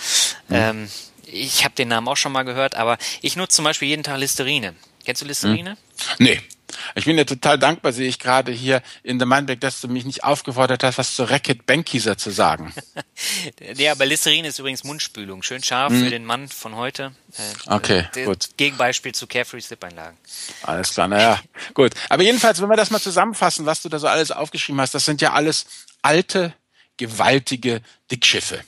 Hm. 0.46 0.56
Ähm, 0.56 0.88
ich 1.24 1.64
habe 1.64 1.74
den 1.74 1.88
Namen 1.88 2.06
auch 2.06 2.16
schon 2.16 2.30
mal 2.30 2.44
gehört, 2.44 2.76
aber 2.76 2.96
ich 3.22 3.34
nutze 3.34 3.56
zum 3.56 3.64
Beispiel 3.64 3.88
jeden 3.88 4.04
Tag 4.04 4.18
Listerine. 4.18 4.76
Kennst 5.04 5.20
du 5.20 5.26
Listerine? 5.26 5.70
Hm. 5.70 5.76
Nee. 6.20 6.40
Ich 6.94 7.04
bin 7.04 7.16
dir 7.16 7.26
total 7.26 7.58
dankbar, 7.58 7.92
sehe 7.92 8.08
ich 8.08 8.18
gerade 8.18 8.52
hier 8.52 8.82
in 9.02 9.18
der 9.18 9.26
Mindback, 9.26 9.60
dass 9.60 9.80
du 9.80 9.88
mich 9.88 10.04
nicht 10.04 10.24
aufgefordert 10.24 10.82
hast, 10.84 10.98
was 10.98 11.14
zu 11.14 11.24
Racket 11.24 11.66
Bankieser 11.66 12.16
zu 12.16 12.30
sagen. 12.30 12.72
ja, 13.76 13.92
aber 13.92 14.06
Listerin 14.06 14.44
ist 14.44 14.58
übrigens 14.58 14.84
Mundspülung. 14.84 15.42
Schön 15.42 15.62
scharf 15.62 15.92
hm. 15.92 16.04
für 16.04 16.10
den 16.10 16.24
Mann 16.24 16.48
von 16.48 16.76
heute. 16.76 17.12
Äh, 17.36 17.74
okay, 17.74 18.08
äh, 18.14 18.24
gut. 18.24 18.50
Gegenbeispiel 18.56 19.14
zu 19.14 19.26
Carefree 19.26 19.60
Slip-Einlagen. 19.60 20.16
Alles 20.62 20.94
klar, 20.94 21.08
naja, 21.08 21.40
gut. 21.74 21.92
Aber 22.08 22.22
jedenfalls, 22.22 22.60
wenn 22.60 22.68
wir 22.68 22.76
das 22.76 22.90
mal 22.90 23.00
zusammenfassen, 23.00 23.66
was 23.66 23.82
du 23.82 23.88
da 23.88 23.98
so 23.98 24.06
alles 24.06 24.30
aufgeschrieben 24.30 24.80
hast, 24.80 24.94
das 24.94 25.04
sind 25.04 25.20
ja 25.20 25.32
alles 25.32 25.66
alte, 26.02 26.54
gewaltige 26.96 27.82
Dickschiffe. 28.10 28.62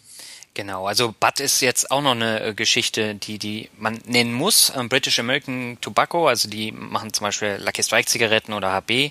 Genau, 0.54 0.86
also 0.86 1.12
Butt 1.18 1.40
ist 1.40 1.60
jetzt 1.62 1.90
auch 1.90 2.00
noch 2.00 2.12
eine 2.12 2.40
äh, 2.40 2.54
Geschichte, 2.54 3.16
die, 3.16 3.40
die 3.40 3.70
man 3.76 4.00
nennen 4.06 4.32
muss. 4.32 4.72
Ähm, 4.76 4.88
British 4.88 5.18
American 5.18 5.78
Tobacco, 5.80 6.28
also 6.28 6.48
die 6.48 6.70
machen 6.70 7.12
zum 7.12 7.24
Beispiel 7.24 7.58
Lucky 7.60 7.82
Strike 7.82 8.08
Zigaretten 8.08 8.52
oder 8.52 8.70
HB. 8.70 9.10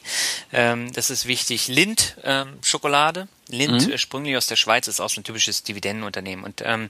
Ähm, 0.54 0.94
das 0.94 1.10
ist 1.10 1.28
wichtig. 1.28 1.68
Lind 1.68 2.16
ähm, 2.24 2.58
Schokolade. 2.62 3.28
Lind, 3.50 3.90
mhm. 3.90 3.98
sprünglich 3.98 4.38
aus 4.38 4.48
der 4.48 4.56
Schweiz, 4.56 4.88
ist 4.88 5.02
auch 5.02 5.10
so 5.10 5.20
ein 5.20 5.26
typisches 5.26 5.64
Dividendenunternehmen. 5.64 6.46
Und 6.46 6.64
ähm, 6.66 6.90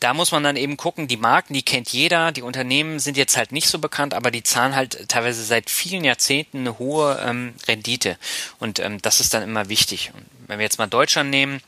da 0.00 0.14
muss 0.14 0.32
man 0.32 0.42
dann 0.42 0.56
eben 0.56 0.78
gucken, 0.78 1.06
die 1.06 1.18
Marken, 1.18 1.52
die 1.52 1.62
kennt 1.62 1.90
jeder, 1.90 2.32
die 2.32 2.42
Unternehmen 2.42 2.98
sind 2.98 3.18
jetzt 3.18 3.36
halt 3.36 3.52
nicht 3.52 3.68
so 3.68 3.78
bekannt, 3.78 4.14
aber 4.14 4.30
die 4.30 4.42
zahlen 4.42 4.74
halt 4.74 5.08
teilweise 5.10 5.44
seit 5.44 5.68
vielen 5.68 6.02
Jahrzehnten 6.02 6.60
eine 6.60 6.78
hohe 6.78 7.22
ähm, 7.22 7.54
Rendite. 7.68 8.16
Und 8.58 8.78
ähm, 8.78 9.02
das 9.02 9.20
ist 9.20 9.34
dann 9.34 9.42
immer 9.42 9.68
wichtig. 9.68 10.12
Und 10.14 10.24
wenn 10.46 10.58
wir 10.58 10.64
jetzt 10.64 10.78
mal 10.78 10.86
Deutschland 10.86 11.28
nehmen, 11.28 11.60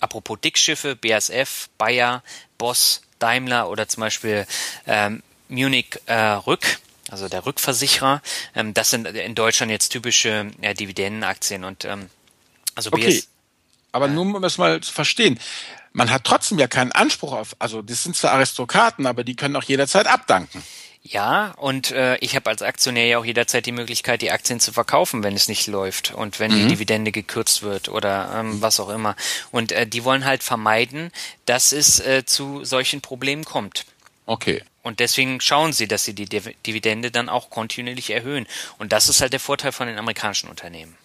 apropos 0.00 0.38
Dickschiffe, 0.42 0.96
BASF, 0.96 1.68
Bayer, 1.78 2.22
Boss, 2.58 3.02
Daimler 3.18 3.68
oder 3.68 3.88
zum 3.88 4.02
Beispiel 4.02 4.46
ähm, 4.86 5.22
Munich 5.48 5.98
äh, 6.06 6.14
Rück, 6.14 6.80
also 7.10 7.28
der 7.28 7.46
Rückversicherer. 7.46 8.22
Ähm, 8.54 8.74
das 8.74 8.90
sind 8.90 9.06
in 9.06 9.34
Deutschland 9.34 9.70
jetzt 9.70 9.90
typische 9.90 10.50
äh, 10.60 10.74
Dividendenaktien 10.74 11.64
und 11.64 11.84
ähm, 11.84 12.10
also 12.74 12.90
okay. 12.92 13.22
Aber 13.92 14.08
nur 14.08 14.22
um 14.22 14.44
es 14.44 14.58
mal 14.58 14.80
zu 14.80 14.92
verstehen, 14.92 15.38
man 15.92 16.10
hat 16.10 16.24
trotzdem 16.24 16.58
ja 16.58 16.68
keinen 16.68 16.92
Anspruch 16.92 17.32
auf, 17.32 17.56
also 17.58 17.82
das 17.82 18.04
sind 18.04 18.14
zwar 18.14 18.32
Aristokraten, 18.32 19.06
aber 19.06 19.24
die 19.24 19.34
können 19.34 19.56
auch 19.56 19.64
jederzeit 19.64 20.06
abdanken. 20.06 20.62
Ja, 21.02 21.52
und 21.56 21.92
äh, 21.92 22.16
ich 22.18 22.36
habe 22.36 22.50
als 22.50 22.60
Aktionär 22.60 23.06
ja 23.06 23.18
auch 23.18 23.24
jederzeit 23.24 23.64
die 23.64 23.72
Möglichkeit, 23.72 24.20
die 24.20 24.30
Aktien 24.30 24.60
zu 24.60 24.70
verkaufen, 24.70 25.22
wenn 25.22 25.34
es 25.34 25.48
nicht 25.48 25.66
läuft 25.66 26.12
und 26.12 26.38
wenn 26.38 26.52
mhm. 26.52 26.56
die 26.56 26.74
Dividende 26.74 27.10
gekürzt 27.10 27.62
wird 27.62 27.88
oder 27.88 28.32
ähm, 28.36 28.60
was 28.60 28.78
auch 28.80 28.90
immer. 28.90 29.16
Und 29.50 29.72
äh, 29.72 29.86
die 29.86 30.04
wollen 30.04 30.26
halt 30.26 30.42
vermeiden, 30.42 31.10
dass 31.46 31.72
es 31.72 32.00
äh, 32.00 32.24
zu 32.26 32.64
solchen 32.64 33.00
Problemen 33.00 33.44
kommt. 33.44 33.86
Okay. 34.26 34.62
Und 34.82 35.00
deswegen 35.00 35.40
schauen 35.40 35.72
sie, 35.72 35.88
dass 35.88 36.04
sie 36.04 36.14
die 36.14 36.26
Dividende 36.26 37.10
dann 37.10 37.28
auch 37.28 37.50
kontinuierlich 37.50 38.10
erhöhen. 38.10 38.46
Und 38.78 38.92
das 38.92 39.08
ist 39.08 39.20
halt 39.20 39.32
der 39.32 39.40
Vorteil 39.40 39.72
von 39.72 39.86
den 39.86 39.98
amerikanischen 39.98 40.48
Unternehmen. 40.48 40.96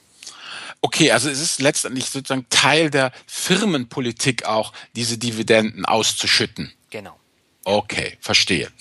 Okay, 0.81 1.11
also 1.11 1.29
es 1.29 1.39
ist 1.39 1.61
letztendlich 1.61 2.05
sozusagen 2.05 2.45
Teil 2.49 2.89
der 2.89 3.11
Firmenpolitik 3.25 4.45
auch, 4.45 4.73
diese 4.95 5.17
Dividenden 5.17 5.85
auszuschütten. 5.85 6.71
Genau. 6.89 7.17
Okay, 7.63 8.17
verstehe. 8.21 8.71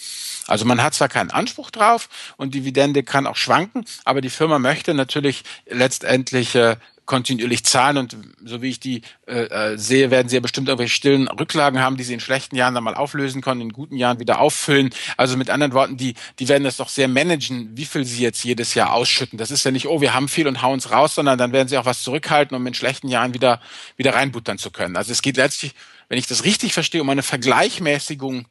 Also 0.46 0.64
man 0.64 0.82
hat 0.82 0.94
zwar 0.94 1.08
keinen 1.08 1.30
Anspruch 1.30 1.70
drauf 1.70 2.08
und 2.36 2.54
Dividende 2.54 3.02
kann 3.02 3.26
auch 3.26 3.36
schwanken, 3.36 3.84
aber 4.04 4.20
die 4.20 4.30
Firma 4.30 4.58
möchte 4.58 4.94
natürlich 4.94 5.42
letztendlich 5.66 6.54
äh, 6.54 6.76
kontinuierlich 7.06 7.64
zahlen 7.64 7.98
und 7.98 8.16
so 8.44 8.62
wie 8.62 8.70
ich 8.70 8.80
die 8.80 9.02
äh, 9.26 9.44
äh, 9.44 9.78
sehe, 9.78 10.10
werden 10.10 10.28
sie 10.28 10.36
ja 10.36 10.40
bestimmt 10.40 10.68
irgendwelche 10.68 10.94
stillen 10.94 11.28
Rücklagen 11.28 11.80
haben, 11.80 11.96
die 11.96 12.04
sie 12.04 12.14
in 12.14 12.20
schlechten 12.20 12.56
Jahren 12.56 12.74
dann 12.74 12.84
mal 12.84 12.94
auflösen 12.94 13.42
können, 13.42 13.60
in 13.60 13.72
guten 13.72 13.96
Jahren 13.96 14.20
wieder 14.20 14.40
auffüllen. 14.40 14.90
Also 15.16 15.36
mit 15.36 15.50
anderen 15.50 15.74
Worten, 15.74 15.96
die, 15.96 16.14
die 16.38 16.48
werden 16.48 16.64
das 16.64 16.78
doch 16.78 16.88
sehr 16.88 17.08
managen, 17.08 17.76
wie 17.76 17.84
viel 17.84 18.04
sie 18.04 18.22
jetzt 18.22 18.42
jedes 18.44 18.74
Jahr 18.74 18.92
ausschütten. 18.92 19.38
Das 19.38 19.50
ist 19.50 19.64
ja 19.64 19.70
nicht, 19.70 19.86
oh, 19.86 20.00
wir 20.00 20.14
haben 20.14 20.28
viel 20.28 20.48
und 20.48 20.62
hauen 20.62 20.78
es 20.78 20.90
raus, 20.90 21.14
sondern 21.14 21.36
dann 21.36 21.52
werden 21.52 21.68
sie 21.68 21.76
auch 21.76 21.84
was 21.84 22.02
zurückhalten, 22.02 22.56
um 22.56 22.66
in 22.66 22.74
schlechten 22.74 23.08
Jahren 23.08 23.34
wieder, 23.34 23.60
wieder 23.96 24.14
reinbuttern 24.14 24.58
zu 24.58 24.70
können. 24.70 24.96
Also 24.96 25.12
es 25.12 25.20
geht 25.20 25.36
letztlich, 25.36 25.74
wenn 26.08 26.18
ich 26.18 26.26
das 26.26 26.44
richtig 26.44 26.72
verstehe, 26.72 27.02
um 27.02 27.10
eine 27.10 27.22
Vergleichmäßigung 27.22 28.46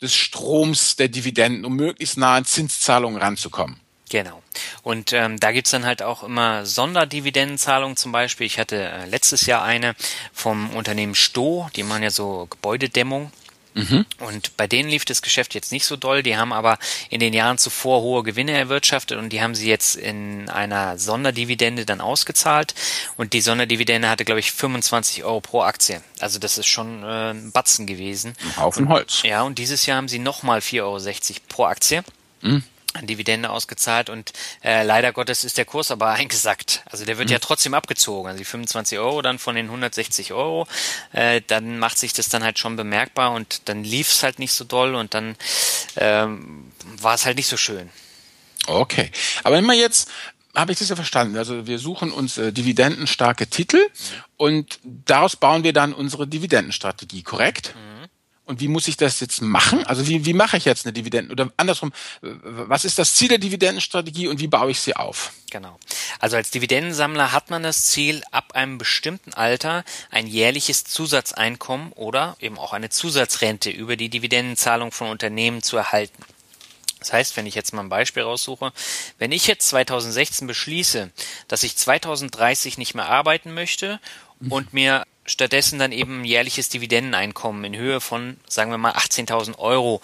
des 0.00 0.14
Stroms 0.14 0.96
der 0.96 1.08
Dividenden, 1.08 1.64
um 1.64 1.76
möglichst 1.76 2.16
nah 2.16 2.36
an 2.36 2.44
Zinszahlungen 2.44 3.20
ranzukommen. 3.20 3.80
Genau. 4.08 4.42
Und 4.82 5.12
ähm, 5.12 5.40
da 5.40 5.52
gibt's 5.52 5.72
dann 5.72 5.84
halt 5.84 6.02
auch 6.02 6.22
immer 6.22 6.64
Sonderdividendenzahlungen 6.64 7.96
zum 7.96 8.12
Beispiel. 8.12 8.46
Ich 8.46 8.58
hatte 8.58 8.76
äh, 8.76 9.06
letztes 9.06 9.46
Jahr 9.46 9.62
eine 9.62 9.96
vom 10.32 10.70
Unternehmen 10.70 11.14
Sto, 11.14 11.68
die 11.74 11.82
machen 11.82 12.04
ja 12.04 12.10
so 12.10 12.46
Gebäudedämmung. 12.48 13.32
Mhm. 13.76 14.06
Und 14.20 14.56
bei 14.56 14.66
denen 14.66 14.88
lief 14.88 15.04
das 15.04 15.20
Geschäft 15.20 15.54
jetzt 15.54 15.70
nicht 15.70 15.84
so 15.84 15.96
doll. 15.96 16.22
Die 16.22 16.38
haben 16.38 16.54
aber 16.54 16.78
in 17.10 17.20
den 17.20 17.34
Jahren 17.34 17.58
zuvor 17.58 18.00
hohe 18.00 18.22
Gewinne 18.22 18.52
erwirtschaftet 18.52 19.18
und 19.18 19.30
die 19.34 19.42
haben 19.42 19.54
sie 19.54 19.68
jetzt 19.68 19.96
in 19.96 20.48
einer 20.48 20.98
Sonderdividende 20.98 21.84
dann 21.84 22.00
ausgezahlt. 22.00 22.74
Und 23.18 23.34
die 23.34 23.42
Sonderdividende 23.42 24.08
hatte, 24.08 24.24
glaube 24.24 24.40
ich, 24.40 24.50
25 24.50 25.24
Euro 25.24 25.42
pro 25.42 25.60
Aktie. 25.60 26.00
Also 26.20 26.38
das 26.38 26.56
ist 26.56 26.68
schon 26.68 27.02
äh, 27.02 27.32
ein 27.32 27.52
Batzen 27.52 27.86
gewesen. 27.86 28.34
Ein 28.42 28.56
Haufen 28.56 28.88
Holz. 28.88 29.22
Ja, 29.24 29.42
und 29.42 29.58
dieses 29.58 29.84
Jahr 29.84 29.98
haben 29.98 30.08
sie 30.08 30.20
nochmal 30.20 30.60
4,60 30.60 30.80
Euro 30.80 31.40
pro 31.48 31.64
Aktie. 31.66 32.02
Mhm. 32.40 32.64
Dividende 33.02 33.50
ausgezahlt 33.50 34.10
und 34.10 34.32
äh, 34.62 34.82
leider 34.84 35.12
Gottes 35.12 35.44
ist 35.44 35.58
der 35.58 35.64
Kurs 35.64 35.90
aber 35.90 36.10
eingesackt. 36.10 36.82
Also 36.86 37.04
der 37.04 37.18
wird 37.18 37.28
mhm. 37.28 37.34
ja 37.34 37.38
trotzdem 37.38 37.74
abgezogen. 37.74 38.28
Also 38.28 38.38
die 38.38 38.44
25 38.44 38.98
Euro 38.98 39.22
dann 39.22 39.38
von 39.38 39.54
den 39.54 39.66
160 39.66 40.32
Euro, 40.32 40.66
äh, 41.12 41.42
dann 41.46 41.78
macht 41.78 41.98
sich 41.98 42.12
das 42.12 42.28
dann 42.28 42.42
halt 42.42 42.58
schon 42.58 42.76
bemerkbar 42.76 43.32
und 43.32 43.68
dann 43.68 43.84
lief 43.84 44.08
es 44.10 44.22
halt 44.22 44.38
nicht 44.38 44.52
so 44.52 44.64
doll 44.64 44.94
und 44.94 45.14
dann 45.14 45.36
ähm, 45.96 46.72
war 47.00 47.14
es 47.14 47.26
halt 47.26 47.36
nicht 47.36 47.48
so 47.48 47.56
schön. 47.56 47.90
Okay, 48.66 49.10
aber 49.44 49.60
man 49.62 49.78
jetzt 49.78 50.10
habe 50.56 50.72
ich 50.72 50.78
das 50.78 50.88
ja 50.88 50.96
verstanden. 50.96 51.36
Also 51.36 51.66
wir 51.66 51.78
suchen 51.78 52.10
uns 52.10 52.38
äh, 52.38 52.52
dividendenstarke 52.52 53.46
Titel 53.46 53.76
mhm. 53.76 54.22
und 54.36 54.78
daraus 54.82 55.36
bauen 55.36 55.62
wir 55.64 55.72
dann 55.72 55.92
unsere 55.92 56.26
Dividendenstrategie, 56.26 57.22
korrekt? 57.22 57.74
Mhm. 57.74 58.05
Und 58.46 58.60
wie 58.60 58.68
muss 58.68 58.86
ich 58.86 58.96
das 58.96 59.18
jetzt 59.18 59.42
machen? 59.42 59.84
Also 59.86 60.06
wie, 60.06 60.24
wie 60.24 60.32
mache 60.32 60.56
ich 60.56 60.64
jetzt 60.64 60.86
eine 60.86 60.92
Dividende? 60.92 61.32
Oder 61.32 61.50
andersrum, 61.56 61.92
was 62.22 62.84
ist 62.84 62.96
das 62.96 63.14
Ziel 63.14 63.28
der 63.28 63.38
Dividendenstrategie 63.38 64.28
und 64.28 64.38
wie 64.38 64.46
baue 64.46 64.70
ich 64.70 64.80
sie 64.80 64.94
auf? 64.94 65.32
Genau. 65.50 65.78
Also 66.20 66.36
als 66.36 66.52
Dividendensammler 66.52 67.32
hat 67.32 67.50
man 67.50 67.64
das 67.64 67.86
Ziel, 67.86 68.22
ab 68.30 68.52
einem 68.54 68.78
bestimmten 68.78 69.34
Alter 69.34 69.84
ein 70.10 70.28
jährliches 70.28 70.84
Zusatzeinkommen 70.84 71.90
oder 71.92 72.36
eben 72.38 72.56
auch 72.56 72.72
eine 72.72 72.88
Zusatzrente 72.88 73.70
über 73.70 73.96
die 73.96 74.10
Dividendenzahlung 74.10 74.92
von 74.92 75.08
Unternehmen 75.08 75.64
zu 75.64 75.76
erhalten. 75.76 76.22
Das 77.00 77.12
heißt, 77.12 77.36
wenn 77.36 77.46
ich 77.46 77.56
jetzt 77.56 77.74
mal 77.74 77.82
ein 77.82 77.88
Beispiel 77.88 78.22
raussuche, 78.22 78.72
wenn 79.18 79.32
ich 79.32 79.48
jetzt 79.48 79.68
2016 79.68 80.46
beschließe, 80.46 81.10
dass 81.48 81.64
ich 81.64 81.76
2030 81.76 82.78
nicht 82.78 82.94
mehr 82.94 83.06
arbeiten 83.06 83.54
möchte 83.54 84.00
und 84.48 84.72
mir 84.72 85.04
stattdessen 85.26 85.78
dann 85.78 85.92
eben 85.92 86.24
jährliches 86.24 86.68
Dividendeneinkommen 86.68 87.64
in 87.64 87.76
Höhe 87.76 88.00
von, 88.00 88.38
sagen 88.48 88.70
wir 88.70 88.78
mal, 88.78 88.92
18.000 88.92 89.58
Euro 89.58 90.00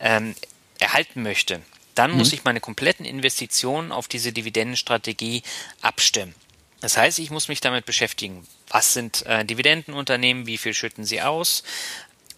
ähm, 0.00 0.34
erhalten 0.78 1.22
möchte, 1.22 1.60
dann 1.94 2.12
mhm. 2.12 2.18
muss 2.18 2.32
ich 2.32 2.44
meine 2.44 2.60
kompletten 2.60 3.06
Investitionen 3.06 3.92
auf 3.92 4.08
diese 4.08 4.32
Dividendenstrategie 4.32 5.42
abstimmen. 5.80 6.34
Das 6.80 6.96
heißt, 6.96 7.18
ich 7.18 7.30
muss 7.30 7.48
mich 7.48 7.60
damit 7.60 7.86
beschäftigen. 7.86 8.46
Was 8.68 8.92
sind 8.92 9.24
äh, 9.26 9.44
Dividendenunternehmen? 9.44 10.46
Wie 10.46 10.58
viel 10.58 10.74
schütten 10.74 11.04
sie 11.04 11.22
aus? 11.22 11.62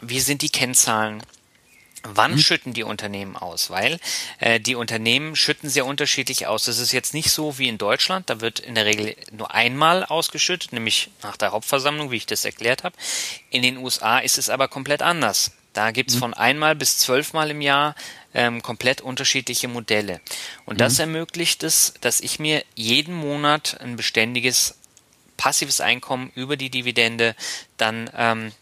Wie 0.01 0.21
sind 0.21 0.43
die 0.43 0.51
Kennzahlen? 0.51 1.23
Wann 2.15 2.33
mhm. 2.33 2.39
schütten 2.39 2.73
die 2.73 2.83
Unternehmen 2.83 3.37
aus? 3.37 3.71
Weil 3.71 3.99
äh, 4.39 4.61
die 4.61 4.75
Unternehmen 4.75 5.37
schütten 5.37 5.69
sehr 5.69 5.87
unterschiedlich 5.87 6.47
aus. 6.47 6.65
Das 6.65 6.79
ist 6.79 6.93
jetzt 6.93 7.15
nicht 7.15 7.31
so 7.31 7.59
wie 7.59 7.69
in 7.69 7.79
Deutschland. 7.79 8.31
Da 8.31 8.41
wird 8.41 8.59
in 8.61 8.75
der 8.75 8.85
Regel 8.85 9.17
nur 9.33 9.53
einmal 9.55 10.05
ausgeschüttet, 10.05 10.73
nämlich 10.73 11.11
nach 11.23 11.37
der 11.37 11.53
Hauptversammlung, 11.53 12.11
wie 12.11 12.17
ich 12.17 12.27
das 12.27 12.45
erklärt 12.45 12.85
habe. 12.85 12.97
In 13.51 13.63
den 13.63 13.79
USA 13.79 14.19
ist 14.19 14.39
es 14.39 14.49
aber 14.49 14.69
komplett 14.69 15.03
anders. 15.03 15.53
Da 15.73 15.91
gibt's 15.91 16.15
mhm. 16.15 16.21
von 16.21 16.35
einmal 16.35 16.75
bis 16.75 16.99
zwölfmal 16.99 17.51
im 17.51 17.61
Jahr 17.61 17.95
ähm, 18.33 18.63
komplett 18.63 19.01
unterschiedliche 19.01 19.69
Modelle. 19.69 20.21
Und 20.65 20.81
das 20.81 20.95
mhm. 20.95 21.01
ermöglicht 21.01 21.63
es, 21.63 21.95
dass 22.01 22.21
ich 22.21 22.39
mir 22.39 22.65
jeden 22.75 23.15
Monat 23.15 23.79
ein 23.81 23.97
beständiges 23.97 24.77
passives 25.37 25.81
Einkommen 25.81 26.33
über 26.35 26.57
die 26.57 26.71
Dividende 26.71 27.37
dann 27.77 28.11
ähm, 28.17 28.53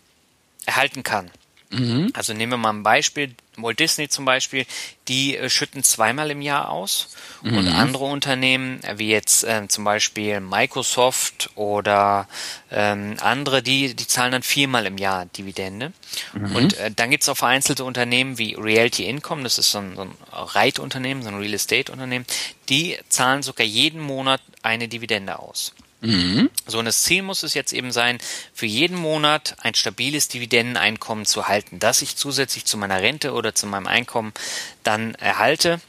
erhalten 0.66 1.02
kann. 1.02 1.30
Mhm. 1.75 2.11
Also 2.14 2.33
nehmen 2.33 2.52
wir 2.52 2.57
mal 2.57 2.73
ein 2.73 2.83
Beispiel, 2.83 3.35
Walt 3.57 3.78
Disney 3.78 4.09
zum 4.09 4.25
Beispiel, 4.25 4.66
die 5.09 5.37
äh, 5.37 5.49
schütten 5.49 5.83
zweimal 5.83 6.31
im 6.31 6.43
Jahr 6.43 6.71
aus 6.71 7.14
mhm. 7.43 7.59
und 7.59 7.69
andere 7.69 8.04
Unternehmen, 8.04 8.83
äh, 8.85 8.99
wie 8.99 9.09
jetzt 9.09 9.45
äh, 9.45 9.66
zum 9.69 9.85
Beispiel 9.85 10.40
Microsoft 10.40 11.50
oder 11.54 12.28
ähm, 12.71 13.16
andere, 13.21 13.62
die, 13.62 13.95
die 13.95 14.07
zahlen 14.07 14.33
dann 14.33 14.43
viermal 14.43 14.87
im 14.87 14.99
Jahr 14.99 15.26
Dividende. 15.26 15.93
Mhm. 16.33 16.57
Und 16.57 16.78
äh, 16.78 16.90
dann 16.90 17.11
gibt's 17.11 17.28
auch 17.28 17.37
vereinzelte 17.37 17.85
Unternehmen 17.85 18.38
wie 18.38 18.54
Realty 18.54 19.04
Income, 19.07 19.43
das 19.43 19.59
ist 19.59 19.71
so 19.71 19.78
ein, 19.78 19.95
so 19.97 20.02
ein 20.02 20.14
Reitunternehmen, 20.33 21.23
so 21.23 21.28
ein 21.28 21.37
Real 21.37 21.54
Estate 21.54 21.93
Unternehmen, 21.93 22.26
die 22.69 22.99
zahlen 23.09 23.43
sogar 23.43 23.66
jeden 23.66 24.00
Monat 24.00 24.40
eine 24.62 24.88
Dividende 24.88 25.38
aus. 25.38 25.75
Mhm. 26.04 26.50
So, 26.66 26.78
und 26.78 26.84
das 26.84 27.02
Ziel 27.02 27.23
muss 27.23 27.42
es 27.42 27.54
jetzt 27.54 27.73
eben 27.73 27.90
sein, 27.90 28.18
für 28.52 28.66
jeden 28.66 28.96
Monat 28.96 29.56
ein 29.61 29.75
stabiles 29.75 30.28
Dividendeneinkommen 30.28 31.25
zu 31.25 31.49
halten, 31.49 31.78
das 31.78 32.02
ich 32.02 32.16
zusätzlich 32.16 32.66
zu 32.66 32.76
meiner 32.76 33.00
Rente 33.00 33.32
oder 33.32 33.54
zu 33.54 33.66
meinem 33.66 33.87
Einkommen 33.87 34.34
dann 34.82 35.14
erhalte 35.14 35.80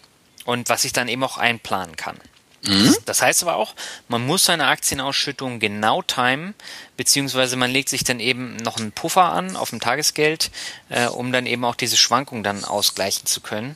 und 0.46 0.70
was 0.70 0.86
ich 0.86 0.94
dann 0.94 1.10
eben 1.10 1.24
auch 1.24 1.38
einplanen 1.38 1.98
kann. 1.98 2.18
Mhm. 2.66 2.96
Das 3.06 3.22
heißt 3.22 3.44
aber 3.44 3.58
auch, 3.58 3.76
man 4.08 4.26
muss 4.26 4.46
seine 4.46 4.68
Aktienausschüttung 4.68 5.60
genau 5.60 6.02
timen, 6.02 6.56
beziehungsweise 6.96 7.58
man 7.58 7.70
legt 7.70 7.90
sich 7.90 8.06
dann 8.06 8.22
eben 8.22 8.56
noch 8.58 8.78
einen 8.78 8.94
Puffer 8.94 9.34
an 9.34 9.58
auf 9.58 9.70
dem 9.70 9.82
Tagesgeld, 9.82 10.50
äh, 10.90 11.08
um 11.08 11.32
dann 11.34 11.46
eben 11.46 11.66
auch 11.66 11.76
diese 11.76 11.98
Schwankung 11.98 12.42
dann 12.42 12.64
ausgleichen 12.64 13.26
zu 13.26 13.42
können. 13.42 13.76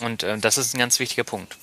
Und 0.00 0.22
äh, 0.22 0.38
das 0.38 0.56
ist 0.56 0.74
ein 0.74 0.78
ganz 0.78 0.98
wichtiger 0.98 1.24
Punkt. 1.24 1.56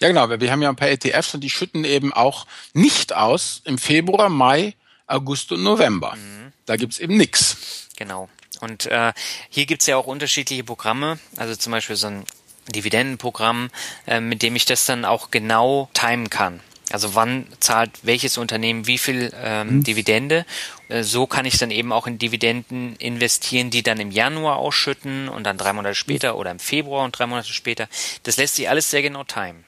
Ja, 0.00 0.08
genau. 0.08 0.28
Wir 0.28 0.50
haben 0.50 0.62
ja 0.62 0.68
ein 0.68 0.76
paar 0.76 0.88
ETFs 0.88 1.34
und 1.34 1.40
die 1.42 1.50
schütten 1.50 1.84
eben 1.84 2.12
auch 2.12 2.46
nicht 2.72 3.14
aus 3.14 3.62
im 3.64 3.78
Februar, 3.78 4.28
Mai, 4.28 4.74
August 5.06 5.52
und 5.52 5.62
November. 5.62 6.14
Mhm. 6.16 6.52
Da 6.66 6.76
gibt's 6.76 6.98
eben 6.98 7.16
nix. 7.16 7.88
Genau. 7.96 8.28
Und 8.60 8.86
äh, 8.86 9.12
hier 9.48 9.66
gibt's 9.66 9.86
ja 9.86 9.96
auch 9.96 10.06
unterschiedliche 10.06 10.64
Programme, 10.64 11.18
also 11.36 11.56
zum 11.56 11.72
Beispiel 11.72 11.96
so 11.96 12.08
ein 12.08 12.24
Dividendenprogramm, 12.68 13.70
äh, 14.06 14.20
mit 14.20 14.42
dem 14.42 14.56
ich 14.56 14.66
das 14.66 14.84
dann 14.84 15.04
auch 15.04 15.30
genau 15.30 15.88
timen 15.94 16.30
kann. 16.30 16.60
Also 16.92 17.14
wann 17.14 17.46
zahlt 17.60 17.90
welches 18.02 18.36
Unternehmen 18.36 18.86
wie 18.86 18.98
viel 18.98 19.32
ähm, 19.34 19.76
mhm. 19.76 19.84
Dividende? 19.84 20.44
Äh, 20.88 21.02
so 21.02 21.26
kann 21.26 21.44
ich 21.44 21.56
dann 21.56 21.70
eben 21.70 21.92
auch 21.92 22.06
in 22.06 22.18
Dividenden 22.18 22.96
investieren, 22.96 23.70
die 23.70 23.82
dann 23.82 24.00
im 24.00 24.10
Januar 24.10 24.56
ausschütten 24.56 25.28
und 25.28 25.44
dann 25.44 25.56
drei 25.56 25.72
Monate 25.72 25.94
später 25.94 26.36
oder 26.36 26.50
im 26.50 26.58
Februar 26.58 27.04
und 27.04 27.12
drei 27.18 27.26
Monate 27.26 27.52
später. 27.52 27.88
Das 28.24 28.36
lässt 28.36 28.56
sich 28.56 28.68
alles 28.68 28.90
sehr 28.90 29.02
genau 29.02 29.24
timen. 29.24 29.64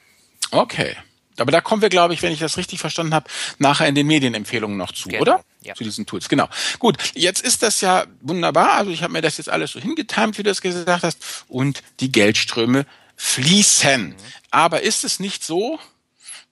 Okay. 0.53 0.95
Aber 1.37 1.51
da 1.51 1.61
kommen 1.61 1.81
wir, 1.81 1.89
glaube 1.89 2.13
ich, 2.13 2.21
wenn 2.21 2.31
ich 2.31 2.39
das 2.39 2.57
richtig 2.57 2.79
verstanden 2.79 3.13
habe, 3.13 3.29
nachher 3.57 3.87
in 3.87 3.95
den 3.95 4.05
Medienempfehlungen 4.05 4.77
noch 4.77 4.91
zu, 4.91 5.09
genau. 5.09 5.21
oder? 5.21 5.43
Ja. 5.61 5.73
Zu 5.73 5.83
diesen 5.83 6.05
Tools. 6.05 6.29
Genau. 6.29 6.47
Gut, 6.77 6.97
jetzt 7.15 7.41
ist 7.41 7.63
das 7.63 7.81
ja 7.81 8.05
wunderbar. 8.21 8.73
Also 8.73 8.91
ich 8.91 9.01
habe 9.01 9.13
mir 9.13 9.21
das 9.21 9.37
jetzt 9.37 9.49
alles 9.49 9.71
so 9.71 9.79
hingetimt, 9.79 10.37
wie 10.37 10.43
du 10.43 10.49
das 10.49 10.61
gesagt 10.61 11.03
hast. 11.03 11.45
Und 11.47 11.81
die 11.99 12.11
Geldströme 12.11 12.85
fließen. 13.15 14.09
Mhm. 14.09 14.15
Aber 14.51 14.81
ist 14.81 15.03
es 15.03 15.19
nicht 15.19 15.43
so, 15.43 15.79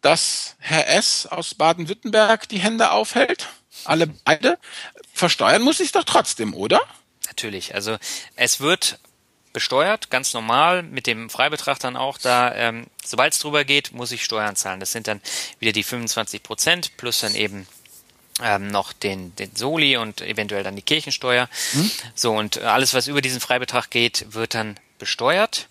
dass 0.02 0.56
Herr 0.58 0.88
S. 0.88 1.28
aus 1.28 1.54
Baden-Württemberg 1.54 2.50
die 2.50 2.60
Hände 2.60 2.92
aufhält? 2.92 3.50
Alle 3.84 4.08
beide? 4.08 4.58
Versteuern 5.14 5.62
muss 5.62 5.80
ich 5.80 5.92
doch 5.92 6.04
trotzdem, 6.04 6.54
oder? 6.54 6.82
Natürlich. 7.28 7.76
Also 7.76 7.98
es 8.36 8.60
wird 8.60 9.00
besteuert, 9.54 10.10
ganz 10.10 10.34
normal, 10.34 10.84
mit 10.84 11.08
dem 11.08 11.30
Freibetrag 11.30 11.80
dann 11.80 11.96
auch 11.96 12.18
da, 12.18 12.54
ähm, 12.56 12.88
sobald 13.04 13.34
es 13.34 13.40
drüber 13.40 13.66
geht, 13.66 13.92
muss 13.92 14.12
ich 14.12 14.24
Steuern 14.24 14.56
zahlen. 14.56 14.80
Das 14.80 14.92
sind 14.92 15.08
dann 15.08 15.22
wieder 15.60 15.72
die 15.72 15.84
25 15.84 16.44
Prozent 16.44 16.98
plus 16.98 17.20
dann 17.20 17.36
eben 17.36 17.68
ähm, 18.42 18.70
noch 18.70 18.94
den, 18.94 19.36
den 19.36 19.56
Soli 19.56 19.98
und 19.98 20.22
eventuell 20.22 20.64
dann 20.64 20.76
die 20.76 20.82
Kirchensteuer. 20.82 21.50
Hm? 21.72 21.92
So, 22.16 22.34
und 22.34 22.60
alles, 22.60 22.94
was 22.94 23.08
über 23.08 23.22
diesen 23.22 23.40
Freibetrag 23.40 23.90
geht, 23.90 24.34
wird 24.34 24.56
dann 24.56 24.80
besteuert. 25.00 25.68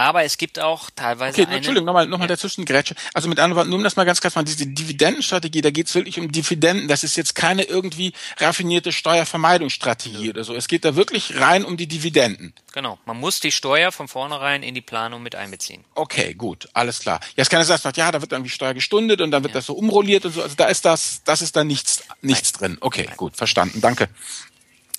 Aber 0.00 0.24
es 0.24 0.38
gibt 0.38 0.58
auch 0.58 0.88
teilweise. 0.88 1.42
Okay, 1.42 1.46
eine, 1.46 1.56
Entschuldigung, 1.56 1.84
nochmal 1.84 2.06
noch 2.06 2.16
mal 2.16 2.26
dazwischen 2.26 2.64
Grätsche. 2.64 2.94
Also 3.12 3.28
mit 3.28 3.38
anderen 3.38 3.58
Worten, 3.58 3.68
nur 3.68 3.76
um 3.76 3.84
das 3.84 3.96
mal 3.96 4.04
ganz 4.04 4.22
klar 4.22 4.32
zu 4.32 4.38
machen, 4.38 4.46
diese 4.46 4.66
Dividendenstrategie, 4.66 5.60
da 5.60 5.68
geht 5.68 5.88
es 5.88 5.94
wirklich 5.94 6.18
um 6.18 6.32
Dividenden. 6.32 6.88
Das 6.88 7.04
ist 7.04 7.16
jetzt 7.16 7.34
keine 7.34 7.64
irgendwie 7.64 8.14
raffinierte 8.38 8.92
Steuervermeidungsstrategie 8.92 10.24
ja. 10.24 10.30
oder 10.30 10.42
so. 10.42 10.54
Es 10.54 10.68
geht 10.68 10.86
da 10.86 10.96
wirklich 10.96 11.38
rein 11.38 11.66
um 11.66 11.76
die 11.76 11.86
Dividenden. 11.86 12.54
Genau. 12.72 12.98
Man 13.04 13.20
muss 13.20 13.40
die 13.40 13.52
Steuer 13.52 13.92
von 13.92 14.08
vornherein 14.08 14.62
in 14.62 14.74
die 14.74 14.80
Planung 14.80 15.22
mit 15.22 15.34
einbeziehen. 15.34 15.84
Okay, 15.94 16.32
gut, 16.32 16.70
alles 16.72 17.00
klar. 17.00 17.20
Jetzt 17.36 17.50
kann 17.50 17.60
es 17.60 17.68
sagen, 17.68 17.92
ja, 17.94 18.10
da 18.10 18.22
wird 18.22 18.32
irgendwie 18.32 18.50
Steuer 18.50 18.72
gestundet 18.72 19.20
und 19.20 19.30
dann 19.32 19.42
wird 19.42 19.52
ja. 19.52 19.58
das 19.58 19.66
so 19.66 19.74
umrolliert 19.74 20.24
und 20.24 20.32
so. 20.32 20.42
Also 20.42 20.54
da 20.56 20.68
ist 20.68 20.86
das, 20.86 21.20
das 21.24 21.42
ist 21.42 21.56
da 21.56 21.62
nichts, 21.62 22.04
nichts 22.22 22.52
drin. 22.52 22.78
Okay, 22.80 23.04
Nein. 23.06 23.16
gut, 23.18 23.36
verstanden. 23.36 23.82
Danke. 23.82 24.08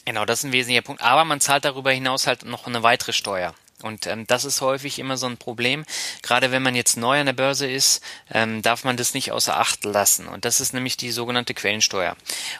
Genau, 0.05 0.25
das 0.25 0.39
ist 0.39 0.45
ein 0.45 0.51
wesentlicher 0.51 0.83
Punkt. 0.83 1.01
Aber 1.01 1.25
man 1.25 1.39
zahlt 1.39 1.65
darüber 1.65 1.91
hinaus 1.91 2.27
halt 2.27 2.45
noch 2.45 2.67
eine 2.67 2.83
weitere 2.83 3.13
Steuer. 3.13 3.55
Und 3.83 4.07
ähm, 4.07 4.27
das 4.27 4.45
ist 4.45 4.61
häufig 4.61 4.99
immer 4.99 5.17
so 5.17 5.27
ein 5.27 5.37
Problem. 5.37 5.85
Gerade 6.21 6.51
wenn 6.51 6.63
man 6.63 6.75
jetzt 6.75 6.97
neu 6.97 7.19
an 7.19 7.25
der 7.25 7.33
Börse 7.33 7.69
ist, 7.69 8.01
ähm, 8.31 8.61
darf 8.61 8.83
man 8.83 8.97
das 8.97 9.13
nicht 9.13 9.31
außer 9.31 9.57
Acht 9.57 9.83
lassen. 9.85 10.27
Und 10.27 10.45
das 10.45 10.59
ist 10.59 10.73
nämlich 10.73 10.97
die 10.97 11.11
sogenannte 11.11 11.53
Quellensteuer. 11.53 12.15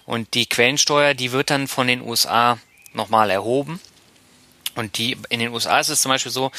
Und 0.06 0.34
die 0.34 0.48
Quellensteuer, 0.48 1.13
die 1.13 1.32
wird 1.32 1.50
dann 1.50 1.68
von 1.68 1.88
den 1.88 2.01
USA 2.01 2.58
nochmal 2.94 3.30
erhoben. 3.30 3.80
Und 4.75 4.98
die 4.98 5.18
in 5.30 5.40
den 5.40 5.54
USA 5.54 5.80
ist 5.80 5.90
es 5.90 6.01
zum 6.01 6.10
Beispiel 6.10 6.32
so, 6.32 6.51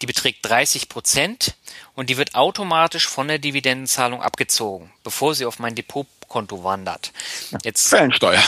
die 0.00 0.06
beträgt 0.06 0.48
30 0.48 0.88
Prozent 0.88 1.54
und 1.94 2.08
die 2.08 2.16
wird 2.16 2.34
automatisch 2.34 3.08
von 3.08 3.28
der 3.28 3.38
Dividendenzahlung 3.38 4.22
abgezogen, 4.22 4.92
bevor 5.02 5.34
sie 5.34 5.44
auf 5.44 5.58
mein 5.58 5.74
Depotkonto 5.74 6.62
wandert. 6.62 7.12
Jetzt 7.64 7.90
Quellensteuer. 7.90 8.42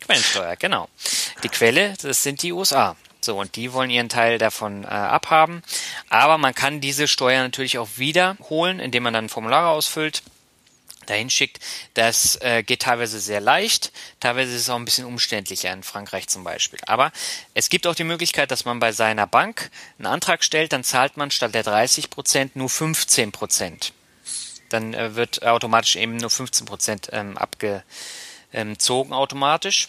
Quellensteuer, 0.00 0.56
genau. 0.56 0.88
Die 1.42 1.48
Quelle, 1.48 1.94
das 2.00 2.22
sind 2.22 2.42
die 2.42 2.52
USA. 2.52 2.96
So, 3.24 3.38
und 3.38 3.56
die 3.56 3.72
wollen 3.72 3.90
ihren 3.90 4.08
Teil 4.08 4.38
davon 4.38 4.84
äh, 4.84 4.88
abhaben. 4.88 5.62
Aber 6.08 6.38
man 6.38 6.54
kann 6.54 6.80
diese 6.80 7.08
Steuer 7.08 7.42
natürlich 7.42 7.78
auch 7.78 7.88
wiederholen, 7.96 8.80
indem 8.80 9.04
man 9.04 9.14
dann 9.14 9.28
Formulare 9.28 9.68
ausfüllt 9.68 10.22
dahin 11.10 11.30
schickt, 11.30 11.58
das 11.94 12.36
äh, 12.36 12.62
geht 12.62 12.82
teilweise 12.82 13.20
sehr 13.20 13.40
leicht, 13.40 13.92
teilweise 14.20 14.54
ist 14.54 14.62
es 14.62 14.70
auch 14.70 14.76
ein 14.76 14.84
bisschen 14.84 15.04
umständlicher 15.04 15.72
in 15.72 15.82
Frankreich 15.82 16.28
zum 16.28 16.44
Beispiel. 16.44 16.78
Aber 16.86 17.12
es 17.54 17.68
gibt 17.68 17.86
auch 17.86 17.94
die 17.94 18.04
Möglichkeit, 18.04 18.50
dass 18.50 18.64
man 18.64 18.78
bei 18.78 18.92
seiner 18.92 19.26
Bank 19.26 19.70
einen 19.98 20.06
Antrag 20.06 20.44
stellt, 20.44 20.72
dann 20.72 20.84
zahlt 20.84 21.16
man 21.16 21.30
statt 21.30 21.54
der 21.54 21.62
30 21.62 22.10
Prozent 22.10 22.56
nur 22.56 22.70
15 22.70 23.32
Prozent. 23.32 23.92
Dann 24.68 24.94
äh, 24.94 25.16
wird 25.16 25.44
automatisch 25.44 25.96
eben 25.96 26.16
nur 26.16 26.30
15 26.30 26.66
Prozent 26.66 27.08
ähm, 27.12 27.36
abgezogen 27.36 29.12
automatisch. 29.12 29.88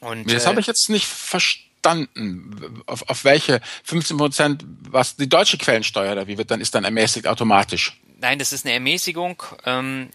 Und, 0.00 0.30
das 0.30 0.44
äh, 0.44 0.46
habe 0.46 0.60
ich 0.60 0.66
jetzt 0.66 0.88
nicht 0.88 1.06
verstanden. 1.06 1.67
Auf, 2.86 3.08
auf 3.08 3.24
welche 3.24 3.60
15 3.84 4.16
Prozent, 4.16 4.64
was 4.90 5.16
die 5.16 5.28
deutsche 5.28 5.58
Quellensteuer 5.58 6.12
oder 6.12 6.26
wie 6.26 6.36
wird 6.36 6.50
dann 6.50 6.60
ist 6.60 6.74
dann 6.74 6.84
ermäßigt 6.84 7.26
automatisch? 7.26 7.98
Nein, 8.20 8.38
das 8.38 8.52
ist 8.52 8.66
eine 8.66 8.74
Ermäßigung. 8.74 9.42
Ähm, 9.64 10.10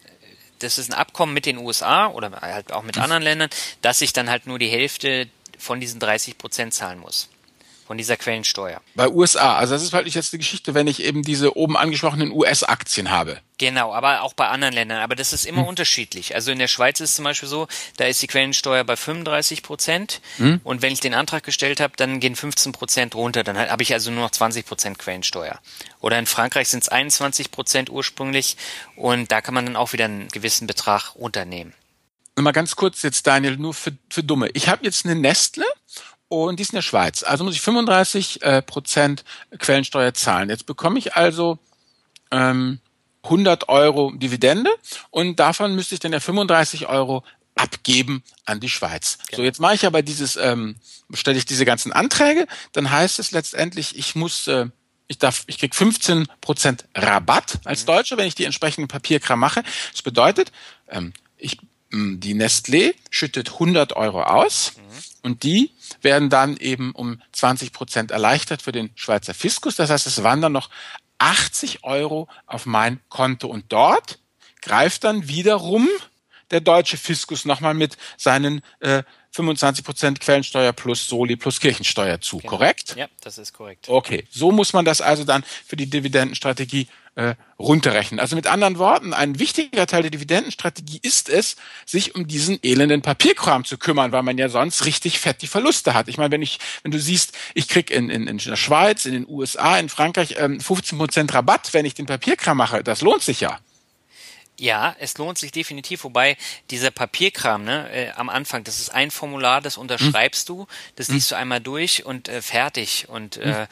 das 0.59 0.77
ist 0.77 0.91
ein 0.91 0.97
Abkommen 0.97 1.33
mit 1.33 1.45
den 1.45 1.57
USA 1.57 2.07
oder 2.07 2.31
halt 2.41 2.71
auch 2.71 2.83
mit 2.83 2.97
anderen 2.97 3.23
Ländern, 3.23 3.49
dass 3.81 4.01
ich 4.01 4.13
dann 4.13 4.29
halt 4.29 4.47
nur 4.47 4.59
die 4.59 4.67
Hälfte 4.69 5.27
von 5.57 5.79
diesen 5.79 5.99
30 5.99 6.37
Prozent 6.37 6.73
zahlen 6.73 6.99
muss 6.99 7.29
von 7.85 7.97
dieser 7.97 8.17
Quellensteuer. 8.17 8.81
Bei 8.95 9.09
USA, 9.09 9.55
also 9.55 9.73
das 9.73 9.83
ist 9.83 9.93
halt 9.93 10.07
jetzt 10.07 10.33
die 10.33 10.37
Geschichte, 10.37 10.73
wenn 10.73 10.87
ich 10.87 11.03
eben 11.03 11.21
diese 11.23 11.57
oben 11.57 11.77
angesprochenen 11.77 12.31
US-Aktien 12.31 13.11
habe. 13.11 13.39
Genau, 13.57 13.93
aber 13.93 14.23
auch 14.23 14.33
bei 14.33 14.47
anderen 14.47 14.73
Ländern. 14.73 14.99
Aber 14.99 15.15
das 15.15 15.31
ist 15.31 15.45
immer 15.45 15.61
hm. 15.61 15.67
unterschiedlich. 15.67 16.35
Also 16.35 16.51
in 16.51 16.59
der 16.59 16.67
Schweiz 16.67 16.99
ist 16.99 17.11
es 17.11 17.15
zum 17.15 17.25
Beispiel 17.25 17.47
so, 17.47 17.67
da 17.97 18.05
ist 18.05 18.21
die 18.21 18.27
Quellensteuer 18.27 18.83
bei 18.83 18.95
35 18.95 19.63
Prozent. 19.63 20.21
Hm. 20.37 20.59
Und 20.63 20.81
wenn 20.81 20.91
ich 20.91 20.99
den 20.99 21.13
Antrag 21.13 21.43
gestellt 21.43 21.79
habe, 21.79 21.93
dann 21.95 22.19
gehen 22.19 22.35
15 22.35 22.71
Prozent 22.71 23.15
runter. 23.15 23.43
Dann 23.43 23.57
habe 23.57 23.83
ich 23.83 23.93
also 23.93 24.11
nur 24.11 24.23
noch 24.23 24.31
20 24.31 24.65
Prozent 24.65 24.99
Quellensteuer. 24.99 25.59
Oder 26.01 26.19
in 26.19 26.25
Frankreich 26.25 26.69
sind 26.69 26.83
es 26.83 26.89
21 26.89 27.51
Prozent 27.51 27.89
ursprünglich. 27.89 28.57
Und 28.95 29.31
da 29.31 29.41
kann 29.41 29.53
man 29.53 29.65
dann 29.65 29.75
auch 29.75 29.93
wieder 29.93 30.05
einen 30.05 30.27
gewissen 30.29 30.67
Betrag 30.67 31.15
runternehmen. 31.15 31.73
Mal 32.35 32.51
ganz 32.51 32.75
kurz 32.75 33.03
jetzt, 33.03 33.27
Daniel, 33.27 33.57
nur 33.57 33.75
für, 33.75 33.95
für 34.09 34.23
Dumme. 34.23 34.49
Ich 34.53 34.67
habe 34.67 34.83
jetzt 34.83 35.05
eine 35.05 35.15
Nestle 35.15 35.65
und 36.41 36.57
die 36.57 36.63
ist 36.63 36.71
in 36.71 36.77
der 36.77 36.81
Schweiz. 36.81 37.23
Also 37.23 37.43
muss 37.43 37.55
ich 37.55 37.61
35 37.61 38.41
äh, 38.41 38.61
Prozent 38.61 39.23
Quellensteuer 39.57 40.13
zahlen. 40.13 40.49
Jetzt 40.49 40.65
bekomme 40.65 40.99
ich 40.99 41.15
also 41.15 41.59
ähm, 42.31 42.79
100 43.23 43.69
Euro 43.69 44.11
Dividende 44.11 44.69
und 45.09 45.39
davon 45.39 45.75
müsste 45.75 45.95
ich 45.95 46.01
dann 46.01 46.11
ja 46.11 46.19
35 46.19 46.87
Euro 46.87 47.23
abgeben 47.55 48.23
an 48.45 48.59
die 48.59 48.69
Schweiz. 48.69 49.17
Genau. 49.27 49.37
So, 49.37 49.43
jetzt 49.43 49.59
mache 49.59 49.75
ich 49.75 49.85
aber 49.85 50.01
dieses, 50.01 50.35
ähm, 50.35 50.75
stelle 51.13 51.37
ich 51.37 51.45
diese 51.45 51.65
ganzen 51.65 51.91
Anträge, 51.91 52.47
dann 52.73 52.89
heißt 52.89 53.19
es 53.19 53.31
letztendlich, 53.31 53.97
ich 53.97 54.15
muss, 54.15 54.47
äh, 54.47 54.67
ich 55.07 55.19
darf, 55.19 55.43
ich 55.47 55.59
krieg 55.59 55.75
15 55.75 56.27
Prozent 56.41 56.85
Rabatt 56.95 57.59
als 57.63 57.83
mhm. 57.83 57.87
Deutscher, 57.87 58.17
wenn 58.17 58.27
ich 58.27 58.35
die 58.35 58.45
entsprechenden 58.45 58.87
Papierkram 58.87 59.39
mache. 59.39 59.63
Das 59.91 60.01
bedeutet, 60.01 60.51
ähm, 60.89 61.13
ich, 61.37 61.59
die 61.93 62.33
Nestlé 62.33 62.95
schüttet 63.09 63.53
100 63.53 63.95
Euro 63.95 64.23
aus 64.23 64.73
mhm. 64.75 64.81
und 65.21 65.43
die 65.43 65.71
werden 66.01 66.29
dann 66.29 66.57
eben 66.57 66.91
um 66.91 67.21
20 67.31 67.71
Prozent 67.71 68.11
erleichtert 68.11 68.61
für 68.61 68.71
den 68.71 68.89
Schweizer 68.95 69.33
Fiskus. 69.33 69.75
Das 69.75 69.89
heißt, 69.89 70.07
es 70.07 70.23
wandern 70.23 70.51
noch 70.51 70.69
80 71.19 71.83
Euro 71.83 72.27
auf 72.47 72.65
mein 72.65 72.99
Konto 73.09 73.47
und 73.47 73.65
dort 73.69 74.19
greift 74.61 75.03
dann 75.03 75.27
wiederum 75.27 75.87
der 76.51 76.61
deutsche 76.61 76.97
Fiskus 76.97 77.45
nochmal 77.45 77.73
mit 77.73 77.97
seinen 78.17 78.61
äh, 78.79 79.03
25 79.31 79.83
Prozent 79.83 80.19
Quellensteuer 80.19 80.73
plus 80.73 81.07
Soli 81.07 81.35
plus 81.35 81.59
Kirchensteuer 81.59 82.21
zu, 82.21 82.37
genau. 82.37 82.51
korrekt? 82.51 82.95
Ja, 82.95 83.07
das 83.21 83.37
ist 83.37 83.53
korrekt. 83.53 83.89
Okay, 83.89 84.27
so 84.29 84.51
muss 84.51 84.73
man 84.73 84.85
das 84.85 85.01
also 85.01 85.23
dann 85.23 85.43
für 85.65 85.75
die 85.75 85.89
Dividendenstrategie 85.89 86.87
äh, 87.15 87.35
runterrechnen. 87.59 88.19
Also 88.19 88.35
mit 88.35 88.47
anderen 88.47 88.77
Worten, 88.77 89.13
ein 89.13 89.39
wichtiger 89.39 89.85
Teil 89.87 90.01
der 90.01 90.11
Dividendenstrategie 90.11 90.99
ist 91.01 91.29
es, 91.29 91.55
sich 91.85 92.15
um 92.15 92.27
diesen 92.27 92.59
elenden 92.63 93.01
Papierkram 93.01 93.65
zu 93.65 93.77
kümmern, 93.77 94.11
weil 94.11 94.23
man 94.23 94.37
ja 94.37 94.49
sonst 94.49 94.85
richtig 94.85 95.19
fett 95.19 95.41
die 95.41 95.47
Verluste 95.47 95.93
hat. 95.93 96.07
Ich 96.07 96.17
meine, 96.17 96.31
wenn 96.31 96.41
ich, 96.41 96.59
wenn 96.81 96.91
du 96.91 96.99
siehst, 96.99 97.37
ich 97.53 97.67
krieg 97.67 97.91
in, 97.91 98.09
in, 98.09 98.27
in 98.27 98.37
der 98.37 98.55
Schweiz, 98.55 99.05
in 99.05 99.13
den 99.13 99.27
USA, 99.27 99.77
in 99.77 99.89
Frankreich 99.89 100.35
ähm, 100.37 100.59
15 100.59 100.97
Prozent 100.97 101.33
Rabatt, 101.33 101.73
wenn 101.73 101.85
ich 101.85 101.93
den 101.93 102.05
Papierkram 102.05 102.57
mache, 102.57 102.83
das 102.83 103.01
lohnt 103.01 103.21
sich 103.21 103.41
ja. 103.41 103.59
Ja, 104.59 104.95
es 104.99 105.17
lohnt 105.17 105.39
sich 105.39 105.51
definitiv, 105.51 106.03
wobei 106.03 106.37
dieser 106.69 106.91
Papierkram, 106.91 107.63
ne, 107.63 107.89
äh, 107.91 108.11
am 108.11 108.29
Anfang, 108.29 108.63
das 108.63 108.79
ist 108.79 108.89
ein 108.89 109.09
Formular, 109.09 109.61
das 109.61 109.77
unterschreibst 109.77 110.47
hm. 110.47 110.55
du, 110.55 110.67
das 110.95 111.07
liest 111.09 111.31
hm. 111.31 111.35
du 111.35 111.41
einmal 111.41 111.59
durch 111.59 112.05
und 112.05 112.29
äh, 112.29 112.41
fertig. 112.41 113.09
Und 113.09 113.37
hm. 113.37 113.43
äh, 113.43 113.67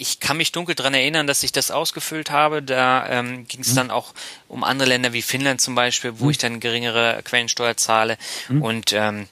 ich 0.00 0.18
kann 0.18 0.38
mich 0.38 0.50
dunkel 0.50 0.74
dran 0.74 0.94
erinnern, 0.94 1.26
dass 1.26 1.42
ich 1.42 1.52
das 1.52 1.70
ausgefüllt 1.70 2.30
habe. 2.30 2.62
Da 2.62 3.06
ähm, 3.08 3.46
ging 3.46 3.60
es 3.60 3.68
hm. 3.68 3.76
dann 3.76 3.90
auch 3.90 4.14
um 4.48 4.64
andere 4.64 4.88
Länder 4.88 5.12
wie 5.12 5.22
Finnland 5.22 5.60
zum 5.60 5.74
Beispiel, 5.74 6.18
wo 6.18 6.24
hm. 6.24 6.30
ich 6.30 6.38
dann 6.38 6.60
geringere 6.60 7.20
Quellensteuer 7.22 7.76
zahle. 7.76 8.16
Hm. 8.46 8.62
Und 8.62 8.92
ähm, 8.92 9.28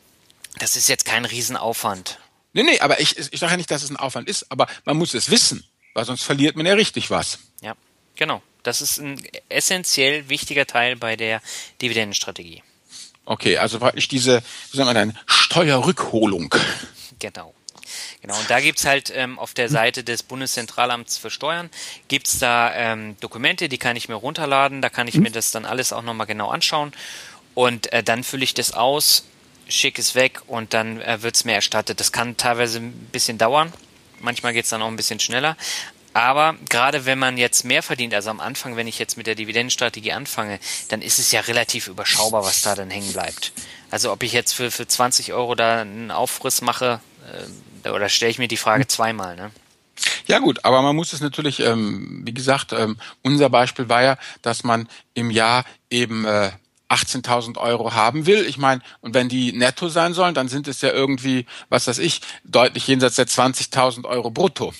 das 0.59 0.77
ist 0.77 0.89
jetzt 0.89 1.07
kein 1.07 1.25
Riesenaufwand. 1.25 2.19
Nee, 2.53 2.65
nee, 2.65 2.81
aber 2.81 3.01
ich, 3.01 3.17
ich 3.17 3.41
sage 3.41 3.53
ja 3.53 3.57
nicht, 3.57 3.71
dass 3.71 3.83
es 3.83 3.91
ein 3.91 3.97
Aufwand 3.97 4.29
ist, 4.29 4.51
aber 4.51 4.67
man 4.85 4.97
muss 4.97 5.15
es 5.15 5.31
wissen, 5.31 5.65
weil 5.95 6.05
sonst 6.05 6.23
verliert 6.23 6.57
man 6.57 6.67
ja 6.67 6.75
richtig 6.75 7.11
was. 7.11 7.39
Ja, 7.63 7.75
genau. 8.17 8.43
Das 8.63 8.83
ist 8.83 8.99
ein 8.99 9.23
essentiell 9.49 10.29
wichtiger 10.29 10.67
Teil 10.67 10.97
bei 10.97 11.17
der 11.17 11.41
Dividendenstrategie. 11.81 12.63
Okay, 13.25 13.59
also 13.59 13.79
praktisch 13.79 14.09
diese, 14.09 14.43
wie 14.71 14.77
sagen 14.77 14.89
wir 14.89 14.95
dann, 14.95 15.19
Steuerrückholung. 15.27 16.55
Genau. 17.19 17.55
Genau, 18.21 18.37
und 18.37 18.51
da 18.51 18.61
gibt's 18.61 18.85
halt 18.85 19.13
ähm, 19.15 19.39
auf 19.39 19.55
der 19.55 19.69
Seite 19.69 20.03
des 20.03 20.25
Bundeszentralamts 20.25 21.19
für 21.19 21.31
Steuern, 21.31 21.71
gibt's 22.09 22.39
da 22.39 22.75
ähm, 22.75 23.17
Dokumente, 23.21 23.69
die 23.69 23.79
kann 23.79 23.97
ich 23.97 24.09
mir 24.09 24.17
runterladen, 24.17 24.83
da 24.83 24.91
kann 24.91 25.07
ich 25.07 25.15
mir 25.15 25.31
das 25.31 25.53
dann 25.53 25.65
alles 25.65 25.93
auch 25.93 26.03
nochmal 26.03 26.27
genau 26.27 26.49
anschauen. 26.49 26.93
Und 27.55 27.93
äh, 27.93 28.03
dann 28.03 28.25
fülle 28.25 28.45
ich 28.45 28.55
das 28.55 28.73
aus, 28.73 29.25
schicke 29.69 30.01
es 30.01 30.15
weg 30.15 30.41
und 30.47 30.75
dann 30.75 31.01
äh, 31.01 31.23
wird's 31.23 31.45
mir 31.45 31.55
erstattet. 31.55 32.01
Das 32.01 32.11
kann 32.11 32.37
teilweise 32.37 32.79
ein 32.79 32.93
bisschen 33.13 33.39
dauern, 33.39 33.73
manchmal 34.21 34.53
geht's 34.53 34.71
dann 34.71 34.83
auch 34.83 34.89
ein 34.89 34.97
bisschen 34.97 35.21
schneller, 35.21 35.57
aber 36.19 36.57
gerade 36.69 37.05
wenn 37.07 37.19
man 37.19 37.39
jetzt 37.39 37.65
mehr 37.65 37.83
verdient, 37.83 38.13
also 38.13 38.31
am 38.31 38.41
Anfang, 38.41 38.75
wenn 38.75 38.89
ich 38.89 38.99
jetzt 38.99 39.17
mit 39.17 39.29
der 39.29 39.37
Dividendenstrategie 39.37 40.11
anfange, 40.11 40.59
dann 40.89 41.01
ist 41.03 41.21
es 41.21 41.31
ja 41.31 41.41
relativ 41.43 41.87
überschaubar, 41.87 42.45
was 42.45 42.63
da 42.63 42.75
dann 42.75 42.91
hängen 42.91 43.13
bleibt. 43.13 43.53
Also 43.91 44.11
ob 44.11 44.25
ich 44.25 44.33
jetzt 44.33 44.53
für, 44.53 44.73
für 44.73 44.89
20 44.89 45.33
Euro 45.33 45.55
da 45.55 45.83
einen 45.83 46.11
Aufriss 46.11 46.61
mache, 46.61 47.01
äh, 47.33 47.45
oder 47.93 48.09
stelle 48.09 48.31
ich 48.31 48.39
mir 48.39 48.49
die 48.49 48.57
Frage 48.57 48.83
hm. 48.83 48.89
zweimal, 48.89 49.37
ne? 49.37 49.51
Ja 50.27 50.39
gut, 50.39 50.65
aber 50.65 50.83
man 50.83 50.95
muss 50.95 51.13
es 51.13 51.21
natürlich, 51.21 51.61
ähm, 51.61 52.23
wie 52.25 52.35
gesagt, 52.35 52.73
ähm, 52.73 52.99
unser 53.23 53.51
Beispiel 53.51 53.89
war 53.89 54.03
ja, 54.03 54.17
dass 54.43 54.63
man 54.63 54.89
im 55.15 55.31
Jahr 55.31 55.65
eben 55.91 56.25
äh, 56.25 56.53
18.000 56.89 57.59
Euro 57.59 57.93
haben 57.93 58.27
will. 58.27 58.47
Ich 58.47 58.59
meine, 58.59 58.81
und 59.01 59.15
wenn 59.15 59.29
die 59.29 59.53
netto 59.53 59.89
sein 59.89 60.15
sollen, 60.15 60.35
dann 60.35 60.49
sind 60.49 60.69
es 60.69 60.81
ja 60.81 60.91
irgendwie, 60.91 61.47
was 61.69 61.87
weiß 61.87 61.99
ich, 61.99 62.21
deutlich 62.45 62.87
jenseits 62.87 63.17
der 63.17 63.27
20.000 63.27 64.05
Euro 64.07 64.31
brutto. 64.31 64.73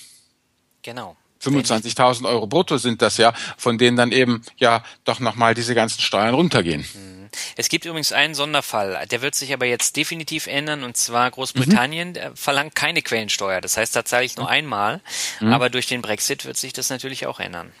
Genau. 0.81 1.15
25.000 1.41 2.27
Euro 2.27 2.47
brutto 2.47 2.77
sind 2.77 3.01
das 3.01 3.17
ja, 3.17 3.33
von 3.57 3.77
denen 3.77 3.95
dann 3.95 4.11
eben 4.11 4.43
ja 4.57 4.83
doch 5.05 5.19
nochmal 5.19 5.53
diese 5.53 5.75
ganzen 5.75 6.01
Steuern 6.01 6.33
runtergehen. 6.33 6.85
Mhm. 6.93 7.18
Es 7.55 7.69
gibt 7.69 7.85
übrigens 7.85 8.11
einen 8.11 8.35
Sonderfall, 8.35 9.05
der 9.09 9.21
wird 9.21 9.35
sich 9.35 9.53
aber 9.53 9.65
jetzt 9.65 9.95
definitiv 9.95 10.47
ändern 10.47 10.83
und 10.83 10.97
zwar 10.97 11.29
Großbritannien 11.31 12.09
mhm. 12.11 12.35
verlangt 12.35 12.75
keine 12.75 13.01
Quellensteuer. 13.01 13.61
Das 13.61 13.77
heißt, 13.77 13.95
da 13.95 14.05
zahle 14.05 14.25
ich 14.25 14.37
nur 14.37 14.47
mhm. 14.47 14.51
einmal, 14.51 15.01
mhm. 15.39 15.53
aber 15.53 15.69
durch 15.69 15.87
den 15.87 16.01
Brexit 16.01 16.45
wird 16.45 16.57
sich 16.57 16.73
das 16.73 16.89
natürlich 16.89 17.25
auch 17.25 17.39
ändern. 17.39 17.71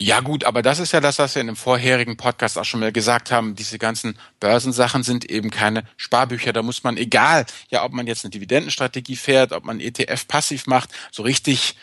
Ja 0.00 0.20
gut, 0.20 0.44
aber 0.44 0.62
das 0.62 0.78
ist 0.78 0.92
ja 0.92 1.00
das, 1.00 1.18
was 1.18 1.34
wir 1.34 1.40
in 1.40 1.48
dem 1.48 1.56
vorherigen 1.56 2.16
Podcast 2.16 2.56
auch 2.56 2.64
schon 2.64 2.78
mal 2.78 2.92
gesagt 2.92 3.32
haben. 3.32 3.56
Diese 3.56 3.80
ganzen 3.80 4.16
Börsensachen 4.38 5.02
sind 5.02 5.28
eben 5.28 5.50
keine 5.50 5.82
Sparbücher. 5.96 6.52
Da 6.52 6.62
muss 6.62 6.84
man, 6.84 6.96
egal, 6.96 7.46
ja, 7.68 7.84
ob 7.84 7.92
man 7.92 8.06
jetzt 8.06 8.24
eine 8.24 8.30
Dividendenstrategie 8.30 9.16
fährt, 9.16 9.50
ob 9.50 9.64
man 9.64 9.80
ETF 9.80 10.28
passiv 10.28 10.68
macht, 10.68 10.90
so 11.10 11.24
richtig 11.24 11.74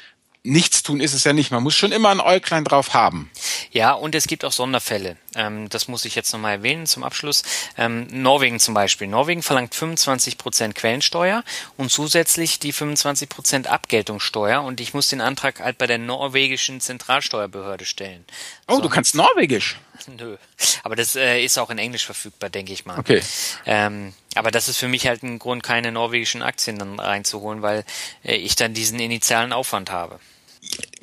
nichts 0.45 0.83
tun 0.83 0.99
ist 0.99 1.13
es 1.13 1.23
ja 1.23 1.33
nicht. 1.33 1.51
Man 1.51 1.63
muss 1.63 1.75
schon 1.75 1.91
immer 1.91 2.09
ein 2.09 2.19
Äuglein 2.19 2.63
drauf 2.63 2.93
haben. 2.93 3.29
Ja, 3.71 3.93
und 3.93 4.15
es 4.15 4.27
gibt 4.27 4.45
auch 4.45 4.51
Sonderfälle. 4.51 5.17
Ähm, 5.35 5.67
das 5.69 5.87
muss 5.87 6.05
ich 6.05 6.15
jetzt 6.15 6.31
nochmal 6.31 6.53
erwähnen 6.53 6.85
zum 6.85 7.03
Abschluss. 7.03 7.43
Ähm, 7.77 8.07
Norwegen 8.11 8.59
zum 8.59 8.73
Beispiel. 8.73 9.07
Norwegen 9.07 9.43
verlangt 9.43 9.75
25 9.75 10.37
Prozent 10.37 10.75
Quellensteuer 10.75 11.43
und 11.77 11.91
zusätzlich 11.91 12.59
die 12.59 12.71
25 12.71 13.27
Prozent 13.27 13.67
Abgeltungssteuer 13.67 14.61
und 14.61 14.79
ich 14.79 14.93
muss 14.93 15.09
den 15.09 15.21
Antrag 15.21 15.59
halt 15.59 15.77
bei 15.77 15.87
der 15.87 15.97
norwegischen 15.97 16.79
Zentralsteuerbehörde 16.79 17.85
stellen. 17.85 18.23
Oh, 18.67 18.75
so. 18.75 18.81
du 18.81 18.89
kannst 18.89 19.15
Norwegisch? 19.15 19.77
Nö. 20.07 20.37
Aber 20.83 20.95
das 20.95 21.15
äh, 21.15 21.43
ist 21.43 21.57
auch 21.57 21.69
in 21.69 21.77
Englisch 21.77 22.05
verfügbar, 22.05 22.49
denke 22.49 22.73
ich 22.73 22.85
mal. 22.85 22.99
Okay. 22.99 23.21
Ähm, 23.65 24.13
aber 24.35 24.51
das 24.51 24.67
ist 24.67 24.77
für 24.77 24.87
mich 24.87 25.07
halt 25.07 25.23
ein 25.23 25.39
Grund, 25.39 25.63
keine 25.63 25.91
norwegischen 25.91 26.41
Aktien 26.41 26.77
dann 26.77 26.99
reinzuholen, 26.99 27.61
weil 27.61 27.83
äh, 28.23 28.35
ich 28.35 28.55
dann 28.55 28.73
diesen 28.73 28.99
initialen 28.99 29.53
Aufwand 29.53 29.91
habe. 29.91 30.19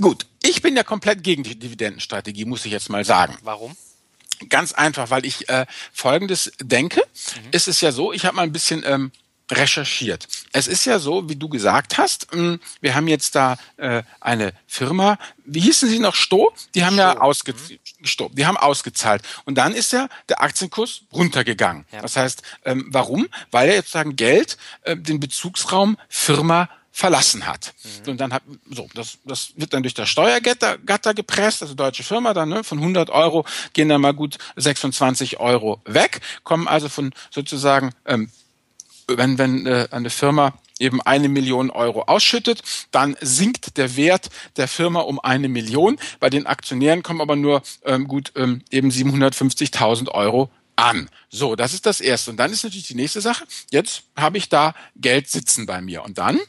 Gut, 0.03 0.27
ich 0.43 0.61
bin 0.63 0.77
ja 0.77 0.83
komplett 0.83 1.23
gegen 1.23 1.45
die 1.45 1.57
Dividendenstrategie, 1.57 2.45
muss 2.45 2.67
ich 2.67 2.73
jetzt 2.73 2.91
mal 2.91 3.05
sagen. 3.05 3.39
Warum? 3.43 3.77
Ganz 4.49 4.73
einfach, 4.73 5.11
weil 5.11 5.25
ich 5.25 5.49
äh, 5.49 5.65
Folgendes 5.93 6.51
denke. 6.61 7.01
Mhm. 7.01 7.49
Es 7.53 7.69
ist 7.69 7.81
ja 7.81 7.93
so, 7.93 8.13
ich 8.13 8.25
habe 8.25 8.35
mal 8.35 8.43
ein 8.43 8.53
bisschen 8.53 8.83
ähm, 8.85 9.13
recherchiert. 9.49 10.27
Es 10.53 10.67
ist 10.67 10.85
ja 10.87 10.99
so, 10.99 11.29
wie 11.29 11.37
du 11.37 11.49
gesagt 11.49 11.99
hast, 11.99 12.27
hm, 12.33 12.59
wir 12.81 12.97
haben 12.97 13.07
jetzt 13.07 13.37
da 13.37 13.57
äh, 13.77 14.03
eine 14.21 14.55
Firma, 14.67 15.19
wie 15.45 15.61
hießen 15.61 15.89
sie 15.89 16.01
noch, 16.01 16.17
Sto? 16.17 16.53
Die 16.75 16.85
haben 16.85 16.95
Sto. 16.95 17.03
ja 17.03 17.21
ausge 17.21 17.53
mhm. 17.53 17.79
Sto, 18.05 18.29
die 18.33 18.45
haben 18.45 18.57
ausgezahlt. 18.57 19.23
Und 19.45 19.55
dann 19.57 19.73
ist 19.73 19.93
ja 19.93 20.09
der 20.29 20.43
Aktienkurs 20.43 21.03
runtergegangen. 21.13 21.87
Ja. 21.93 22.03
Das 22.03 22.17
heißt, 22.17 22.43
ähm, 22.65 22.87
warum? 22.89 23.29
Weil 23.53 23.69
er 23.69 23.77
jetzt 23.77 23.93
sagen 23.93 24.17
Geld 24.17 24.57
äh, 24.83 24.97
den 24.97 25.21
Bezugsraum 25.21 25.97
Firma 26.09 26.69
verlassen 26.93 27.47
hat. 27.47 27.75
Mhm. 28.05 28.11
Und 28.11 28.21
dann 28.21 28.33
hat, 28.33 28.43
so, 28.71 28.87
das, 28.95 29.19
das 29.25 29.53
wird 29.57 29.73
dann 29.73 29.83
durch 29.83 29.95
das 29.95 30.09
Steuergatter 30.09 30.79
Gatter 30.79 31.15
gepresst, 31.15 31.63
also 31.63 31.75
deutsche 31.75 32.03
Firma 32.03 32.35
dann, 32.35 32.51
ne, 32.51 32.63
von 32.63 32.79
100 32.79 33.11
Euro 33.11 33.47
gehen 33.73 33.89
dann 33.89 34.03
mal 34.03 34.13
gut 34.13 34.37
26 34.57 35.41
Euro 35.41 35.81
weg, 35.85 36.21
kommen 36.45 36.69
also 36.69 36.89
von 36.89 37.13
sozusagen, 37.31 37.93
ähm, 38.05 38.31
wenn, 39.09 39.39
wenn 39.39 39.67
äh, 39.67 39.89
eine 39.91 40.11
Firma 40.11 40.53
eben 40.79 41.01
eine 41.01 41.29
Million 41.29 41.71
Euro 41.71 42.03
ausschüttet, 42.03 42.63
dann 42.91 43.17
sinkt 43.21 43.77
der 43.79 43.97
Wert 43.97 44.29
der 44.57 44.69
Firma 44.69 45.01
um 45.01 45.19
eine 45.21 45.49
Million. 45.49 45.99
Bei 46.21 46.29
den 46.29 46.47
Aktionären 46.47 47.03
kommen 47.03 47.21
aber 47.21 47.37
nur 47.37 47.63
ähm, 47.85 48.09
gut 48.09 48.33
ähm, 48.37 48.63
eben 48.71 48.91
750.000 48.91 50.09
Euro 50.11 50.51
an. 50.77 51.09
So, 51.31 51.57
das 51.57 51.73
ist 51.73 51.87
das 51.87 52.01
Erste. 52.01 52.33
Und 52.33 52.37
dann 52.39 52.53
ist 52.53 52.65
natürlich 52.65 52.89
die 52.89 52.95
nächste 52.95 53.21
Sache. 53.21 53.45
Jetzt 53.71 54.03
habe 54.17 54.39
ich 54.39 54.49
da 54.49 54.75
Geld 54.97 55.29
sitzen 55.29 55.67
bei 55.67 55.81
mir. 55.81 56.03
Und 56.03 56.19
dann 56.19 56.41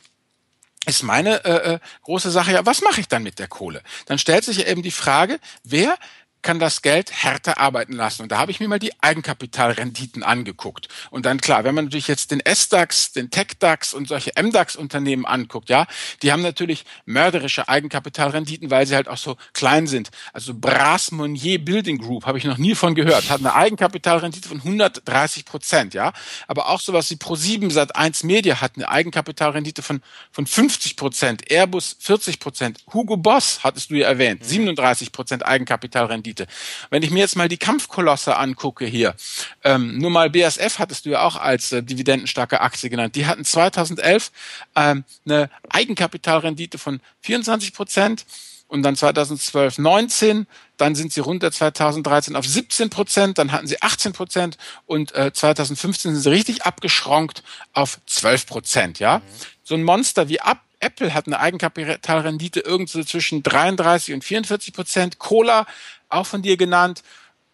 ist 0.86 1.04
meine 1.04 1.44
äh, 1.46 1.74
äh, 1.74 1.80
große 2.04 2.32
Sache 2.32 2.52
ja, 2.52 2.66
was 2.66 2.82
mache 2.82 3.00
ich 3.00 3.08
dann 3.08 3.24
mit 3.24 3.40
der 3.40 3.48
Kohle? 3.48 3.82
Dann 4.06 4.18
stellt 4.18 4.44
sich 4.44 4.68
eben 4.68 4.82
die 4.82 4.92
Frage, 4.92 5.40
wer 5.64 5.98
kann 6.44 6.60
das 6.60 6.82
Geld 6.82 7.12
härter 7.12 7.58
arbeiten 7.58 7.94
lassen. 7.94 8.22
Und 8.22 8.32
da 8.32 8.38
habe 8.38 8.52
ich 8.52 8.60
mir 8.60 8.68
mal 8.68 8.80
die 8.80 8.92
Eigenkapitalrenditen 9.02 10.22
angeguckt. 10.22 10.88
Und 11.10 11.26
dann 11.26 11.40
klar, 11.40 11.64
wenn 11.64 11.74
man 11.74 11.86
natürlich 11.86 12.08
jetzt 12.08 12.32
den 12.32 12.42
S-DAX, 12.42 13.14
den 13.14 13.32
Tech-DAX 13.32 13.94
und 13.94 14.08
solche 14.08 14.36
M-DAX-Unternehmen 14.36 15.26
anguckt, 15.26 15.70
ja, 15.70 15.88
die 16.22 16.32
haben 16.32 16.42
natürlich 16.42 16.86
mörderische 17.06 17.68
Eigenkapitalrenditen, 17.68 18.70
weil 18.70 18.86
sie 18.86 18.96
halt 18.96 19.08
auch 19.08 19.18
so 19.18 19.38
klein 19.54 19.88
sind. 19.88 20.12
Also 20.34 20.54
Bras 20.54 21.12
Monnier 21.12 21.64
Building 21.64 21.98
Group 21.98 22.26
habe 22.26 22.38
ich 22.38 22.44
noch 22.44 22.58
nie 22.58 22.76
von 22.76 22.94
gehört, 22.94 23.30
hat 23.30 23.40
eine 23.40 23.56
Eigenkapitalrendite 23.56 24.48
von 24.48 24.58
130 24.58 25.46
Prozent, 25.46 25.94
ja. 25.94 26.14
Aber 26.48 26.70
auch 26.70 26.80
sowas 26.80 27.10
wie 27.10 27.16
Pro7 27.16 27.72
Sat 27.72 27.96
1 27.96 28.24
Media 28.24 28.62
hat 28.62 28.74
eine 28.76 28.90
Eigenkapitalrendite 28.90 29.82
von, 29.82 30.02
von 30.32 30.46
50 30.46 30.98
Prozent, 30.98 31.50
Airbus 31.50 31.96
40 32.00 32.40
Prozent, 32.40 32.80
Hugo 32.94 33.18
Boss 33.18 33.64
hattest 33.64 33.90
du 33.90 33.96
ja 33.96 34.08
erwähnt, 34.08 34.46
37 34.46 35.08
mhm. 35.08 35.12
Prozent 35.12 35.46
Eigenkapitalrendite. 35.46 36.33
Rendite. 36.34 36.48
Wenn 36.90 37.04
ich 37.04 37.12
mir 37.12 37.20
jetzt 37.20 37.36
mal 37.36 37.48
die 37.48 37.58
Kampfkolosse 37.58 38.36
angucke 38.36 38.86
hier, 38.86 39.16
ähm, 39.64 39.98
nur 39.98 40.10
mal 40.10 40.30
BASF 40.30 40.80
hattest 40.80 41.06
du 41.06 41.12
ja 41.12 41.24
auch 41.24 41.36
als 41.36 41.72
äh, 41.72 41.84
dividendenstarke 41.84 42.62
Aktie 42.62 42.90
genannt. 42.90 43.16
Die 43.16 43.26
hatten 43.26 43.46
2011 43.46 44.32
ähm, 44.76 45.04
eine 45.26 45.50
Eigenkapitalrendite 45.70 46.78
von 46.78 47.00
24 47.22 47.74
Prozent 47.74 48.26
und 48.68 48.82
dann 48.82 48.96
2012 48.96 49.78
19, 49.78 50.48
dann 50.78 50.96
sind 50.96 51.14
sie 51.14 51.20
runter 51.20 51.52
2013 51.52 52.36
auf 52.36 52.46
17 52.46 52.90
Prozent, 52.90 53.38
dann 53.38 53.52
hatten 53.52 53.68
sie 53.68 53.82
18 53.82 54.14
Prozent 54.14 54.58
und 54.86 55.14
äh, 55.14 55.32
2015 55.32 56.14
sind 56.14 56.22
sie 56.22 56.32
richtig 56.32 56.64
abgeschronkt 56.64 57.44
auf 57.74 58.00
12 58.08 58.48
Prozent, 58.48 59.00
ja. 59.00 59.20
Mhm. 59.20 59.24
So 59.64 59.76
ein 59.76 59.84
Monster 59.84 60.28
wie 60.28 60.42
Ab 60.42 60.62
Apple 60.84 61.14
hat 61.14 61.28
eine 61.28 61.40
Eigenkapitalrendite 61.40 62.60
irgendwo 62.60 63.02
zwischen 63.04 63.42
33 63.42 64.14
und 64.14 64.24
44 64.24 64.74
Prozent. 64.74 65.18
Cola 65.20 65.66
auch 66.14 66.26
von 66.26 66.42
dir 66.42 66.58
genannt, 66.58 67.04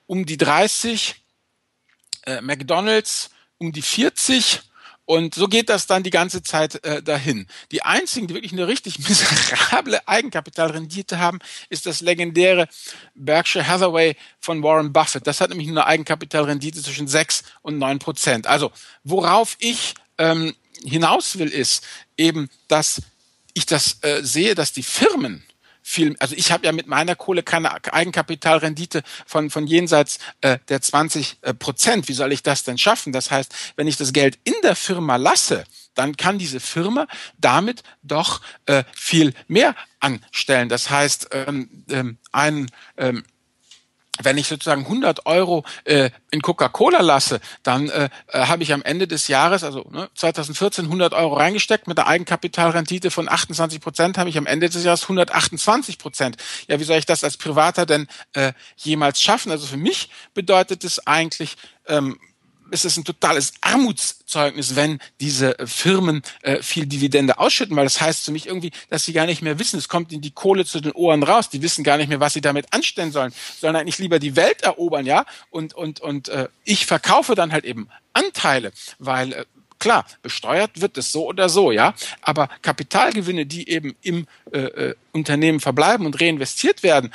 um 0.08 0.26
die 0.26 0.38
30, 0.38 1.16
äh, 2.26 2.42
McDonald's 2.42 3.30
um 3.58 3.72
die 3.72 3.82
40 3.82 4.62
und 5.10 5.34
so 5.34 5.48
geht 5.48 5.70
das 5.70 5.88
dann 5.88 6.04
die 6.04 6.12
ganze 6.12 6.44
Zeit 6.44 6.86
äh, 6.86 7.02
dahin. 7.02 7.48
Die 7.72 7.82
einzigen, 7.82 8.28
die 8.28 8.36
wirklich 8.36 8.52
eine 8.52 8.68
richtig 8.68 9.00
miserable 9.10 10.08
Eigenkapitalrendite 10.08 11.18
haben, 11.18 11.40
ist 11.70 11.88
das 11.88 12.02
legendäre 12.02 12.68
Berkshire 13.16 13.68
Hathaway 13.68 14.16
von 14.40 14.62
Warren 14.62 14.94
Buffett. 14.94 15.26
Das 15.26 15.42
hat 15.42 15.50
nämlich 15.50 15.68
eine 15.68 15.88
Eigenkapitalrendite 15.88 16.84
zwischen 16.84 17.08
6 17.08 17.42
und 17.64 17.80
9 17.80 17.98
Prozent. 17.98 18.46
Also 18.46 18.72
worauf 19.04 19.58
ich 19.58 19.96
ähm, 20.20 20.56
hinaus 20.84 21.40
will, 21.40 21.50
ist 21.50 21.84
eben, 22.16 22.48
dass 22.68 23.02
ich 23.56 23.66
das 23.66 23.98
äh, 24.04 24.22
sehe, 24.22 24.54
dass 24.54 24.74
die 24.74 24.84
Firmen 24.84 25.44
viel, 25.82 26.16
also 26.20 26.36
ich 26.36 26.52
habe 26.52 26.66
ja 26.66 26.72
mit 26.72 26.88
meiner 26.88 27.16
Kohle 27.16 27.44
keine 27.44 27.72
Eigenkapitalrendite 27.94 29.04
von, 29.26 29.50
von 29.50 29.68
jenseits 29.68 30.20
äh, 30.42 30.60
der 30.70 30.82
20 30.82 31.38
äh, 31.42 31.54
Prozent. 31.54 32.08
Wie 32.08 32.14
soll 32.14 32.32
ich 32.32 32.44
das 32.44 32.64
denn 32.64 32.78
schaffen? 32.78 33.14
Das 33.14 33.32
heißt, 33.32 33.54
wenn 33.76 33.88
ich 33.88 33.98
das 33.98 34.14
Geld 34.14 34.38
in 34.44 34.54
der 34.64 34.76
Firma 34.76 35.16
lasse, 35.16 35.64
dann 35.96 36.16
kann 36.16 36.38
diese 36.38 36.60
Firma 36.60 37.08
damit 37.38 37.84
doch 38.04 38.42
äh, 38.66 38.84
viel 38.96 39.34
mehr 39.48 39.76
anstellen. 40.00 40.70
Das 40.70 40.90
heißt, 40.90 41.30
ähm, 41.32 41.84
ähm, 41.90 42.18
ein 42.32 42.70
ähm, 42.98 43.24
wenn 44.22 44.38
ich 44.38 44.48
sozusagen 44.48 44.84
100 44.84 45.26
Euro 45.26 45.64
äh, 45.86 46.10
in 46.32 46.42
Coca-Cola 46.42 47.02
lasse, 47.02 47.40
dann 47.64 47.90
äh, 47.90 48.10
äh, 48.28 48.46
habe 48.46 48.64
ich 48.64 48.74
am 48.74 48.82
Ende 48.82 49.08
des 49.08 49.28
Jahres, 49.28 49.64
also 49.64 49.88
ne, 49.92 50.10
2014, 50.16 50.86
100 50.86 51.14
Euro 51.14 51.36
reingesteckt 51.36 51.88
mit 51.88 51.98
einer 51.98 52.08
Eigenkapitalrendite 52.08 53.12
von 53.12 53.30
28 53.30 53.82
Prozent, 53.82 54.18
habe 54.18 54.30
ich 54.30 54.38
am 54.38 54.46
Ende 54.46 54.70
des 54.70 54.84
Jahres 54.84 55.04
128 55.04 55.98
Prozent. 55.98 56.38
Ja, 56.68 56.80
wie 56.80 56.84
soll 56.84 56.98
ich 56.98 57.06
das 57.06 57.24
als 57.24 57.38
Privater 57.38 57.86
denn 57.86 58.08
äh, 58.34 58.54
jemals 58.78 59.22
schaffen? 59.22 59.52
Also 59.52 59.68
für 59.68 59.78
mich 59.78 60.10
bedeutet 60.34 60.84
es 60.84 61.06
eigentlich, 61.08 61.56
ähm, 61.88 62.20
ist 62.72 62.86
es 62.86 62.98
ein 62.98 63.04
totales 63.04 63.54
Armutszeugnis, 63.62 64.76
wenn 64.76 65.00
diese 65.20 65.56
Firmen 65.66 66.22
äh, 66.42 66.62
viel 66.62 66.86
Dividende 66.86 67.40
ausschütten, 67.40 67.76
weil 67.76 67.86
das 67.86 68.02
heißt 68.02 68.26
für 68.26 68.32
mich 68.32 68.48
irgendwie, 68.48 68.72
dass 68.90 69.06
sie 69.06 69.14
gar 69.14 69.26
nicht 69.26 69.42
mehr 69.42 69.60
wissen, 69.60 69.78
es 69.78 69.90
kommt 69.90 70.12
ihnen 70.12 70.22
die 70.22 70.32
Kohle 70.32 70.66
zu 70.66 70.80
den 70.80 70.92
Ohren 70.94 71.24
raus, 71.24 71.50
die 71.50 71.62
wissen 71.62 71.84
gar 71.84 71.98
nicht 71.98 72.10
mehr, 72.10 72.20
was 72.20 72.34
sie 72.34 72.42
damit 72.42 72.68
anstellen 72.72 73.12
sollen, 73.12 73.34
sollen 73.60 73.76
eigentlich 73.76 74.00
lieber 74.00 74.20
die 74.20 74.36
Welt 74.36 74.62
erobern, 74.62 75.06
ja, 75.06 75.26
und, 75.50 75.74
und, 75.74 76.00
und 76.00 76.30
äh, 76.30 76.48
ich 76.64 76.86
verkaufe 76.86 77.36
dann 77.36 77.52
halt 77.52 77.66
eben 77.66 77.90
Anteile, 78.14 78.72
weil 79.00 79.34
äh, 79.34 79.46
klar, 79.80 80.06
besteuert 80.22 80.82
wird 80.82 80.98
es 80.98 81.12
so 81.12 81.26
oder 81.26 81.50
so, 81.50 81.72
ja, 81.72 81.94
aber 82.22 82.50
Kapitalgewinne, 82.62 83.46
die 83.46 83.70
eben 83.70 83.96
im 84.02 84.28
äh, 84.52 84.60
äh, 84.60 84.96
Unternehmen 85.14 85.60
verbleiben 85.60 86.06
und 86.06 86.20
reinvestiert 86.22 86.84
werden, 86.84 87.12